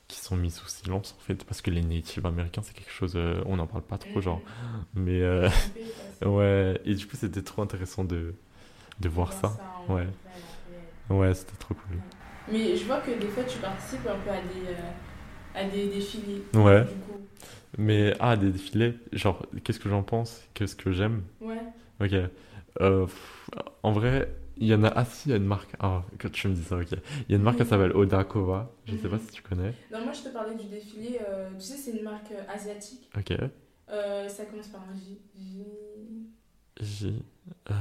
[0.07, 1.43] qui sont mises sous silence en fait.
[1.45, 3.13] Parce que les natives américains, c'est quelque chose.
[3.15, 4.43] euh, on n'en parle pas trop, genre.
[4.95, 5.21] Mais.
[5.21, 5.49] euh,
[6.25, 8.35] Ouais, et du coup, c'était trop intéressant de,
[8.99, 9.61] de voir ça.
[9.87, 10.07] Ouais.
[11.09, 12.01] Ouais, c'était trop cool.
[12.51, 14.91] Mais je vois que des fois, tu participes un peu à des, euh,
[15.55, 16.41] à des défilés.
[16.53, 16.83] Ouais.
[16.83, 17.19] Du coup.
[17.77, 20.41] Mais, ah, des défilés, genre, qu'est-ce que j'en pense?
[20.53, 21.23] Qu'est-ce que j'aime?
[21.41, 21.55] Ouais.
[22.01, 22.13] Ok.
[22.81, 23.07] Euh,
[23.83, 24.87] en vrai, Il y en a.
[24.95, 25.75] Ah si, il y a une marque.
[25.79, 26.91] Ah, quand tu me dis ça, ok.
[26.91, 28.71] Il y a une marque qui s'appelle Odakova.
[28.85, 29.73] Je sais pas si tu connais.
[29.91, 31.19] Non, moi je te parlais du défilé.
[31.27, 33.09] euh, tu sais, c'est une marque euh, asiatique.
[33.17, 33.33] Ok.
[33.89, 35.19] Euh, ça commence par un J.
[36.81, 37.23] J.
[37.65, 37.75] Crois.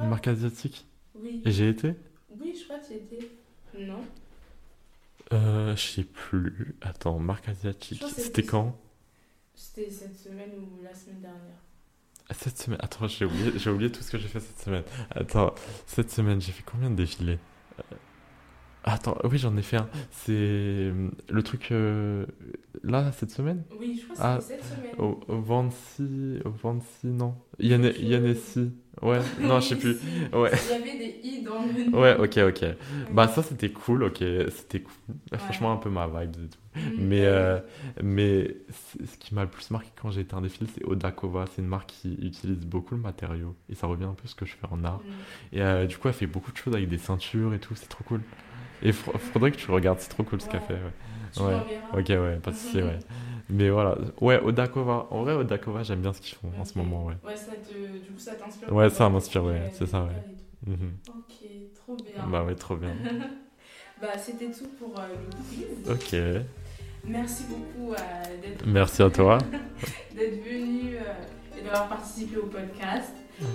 [0.00, 0.86] une marque asiatique.
[1.14, 1.42] Oui.
[1.44, 1.94] Et j'ai été?
[2.30, 3.18] Oui, je crois que tu étais.
[3.78, 4.00] Non.
[5.32, 6.76] euh, Je sais plus.
[6.80, 8.02] Attends, marque asiatique.
[8.14, 8.78] C'était- quand?
[9.54, 11.58] C'était cette semaine ou la semaine dernière.
[12.30, 12.78] Cette semaine.
[12.82, 14.84] Attends, j'ai oublié, oublié tout ce que j'ai fait cette semaine.
[15.10, 15.54] Attends,
[15.86, 17.38] cette semaine, j'ai fait combien de défilés?
[17.78, 17.96] Euh,
[18.90, 19.88] Attends, oui, j'en ai fait un.
[20.10, 21.72] C'est euh, le truc.
[21.72, 22.24] euh,
[22.82, 23.62] Là, cette semaine?
[23.78, 24.84] Oui, je crois que Ah, c'était cette semaine.
[24.98, 26.38] Au, au Vancy.
[26.44, 27.34] Au Vancy, non.
[27.60, 28.72] Yann- Yannessi.
[29.02, 29.98] Ouais, non, je sais plus.
[30.32, 30.50] Ouais.
[30.52, 32.00] Il y avait des i dans le nom.
[32.00, 32.64] Ouais, ok, ok.
[33.10, 34.18] Bah, ça, c'était cool, ok.
[34.50, 35.38] C'était cool.
[35.38, 36.58] Franchement, un peu ma vibe et tout.
[36.76, 36.80] Mm.
[36.96, 37.58] Mais, euh,
[38.02, 38.56] mais
[39.04, 41.44] ce qui m'a le plus marqué quand j'ai été en défilé, c'est Odakova.
[41.54, 43.54] C'est une marque qui utilise beaucoup le matériau.
[43.68, 45.02] Et ça revient un peu à ce que je fais en art.
[45.52, 45.56] Mm.
[45.56, 47.74] Et euh, du coup, elle fait beaucoup de choses avec des ceintures et tout.
[47.74, 48.22] C'est trop cool.
[48.82, 50.00] Et faudrait que tu regardes.
[50.00, 50.60] C'est trop cool ce Ouais.
[50.60, 50.74] fait.
[50.82, 50.92] Ouais.
[51.36, 51.64] Ouais.
[51.92, 52.98] Ok, ouais, pas de ouais.
[53.48, 53.96] Mais voilà.
[54.20, 55.08] Ouais, Odakova.
[55.10, 57.16] En vrai, Odakova, j'aime bien ce qu'ils font en ce moment, ouais.
[57.24, 57.98] Ouais, ça te...
[58.00, 58.74] du coup, ça t'inspire.
[58.74, 60.22] Ouais, ça m'inspire, ouais, c'est ça, ouais.
[60.66, 60.98] Mhm.
[61.06, 61.88] Ok, trop bien.
[62.18, 62.96] Bah ouais, trop bien.
[63.98, 65.84] Bah, c'était tout pour euh, le quiz.
[65.86, 66.14] Ok.
[67.04, 68.04] Merci beaucoup euh,
[68.54, 69.38] d'être Merci à toi.
[70.18, 71.24] d'être venu euh,
[71.56, 73.14] et d'avoir participé au podcast.
[73.42, 73.46] Euh,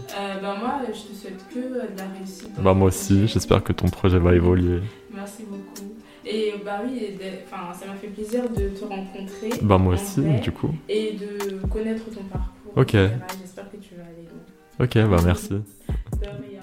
[0.42, 2.50] bah, moi, je te souhaite que euh, de la réussite.
[2.62, 4.82] Bah moi aussi, j'espère que ton projet va évoluer.
[5.14, 5.74] Merci beaucoup.
[6.30, 7.10] Et bah oui,
[7.46, 9.50] enfin, ça m'a fait plaisir de te rencontrer.
[9.62, 10.74] Bah moi aussi, vrai, du coup.
[10.90, 12.72] Et de connaître ton parcours.
[12.76, 12.92] Ok.
[12.94, 14.86] J'espère que tu vas aller loin.
[14.86, 15.50] Ok, bah merci.
[15.50, 16.60] De rien.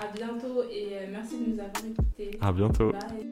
[0.00, 2.38] À bientôt et euh, merci de nous avoir écoutés.
[2.40, 2.92] À bientôt.
[2.92, 3.31] Bye.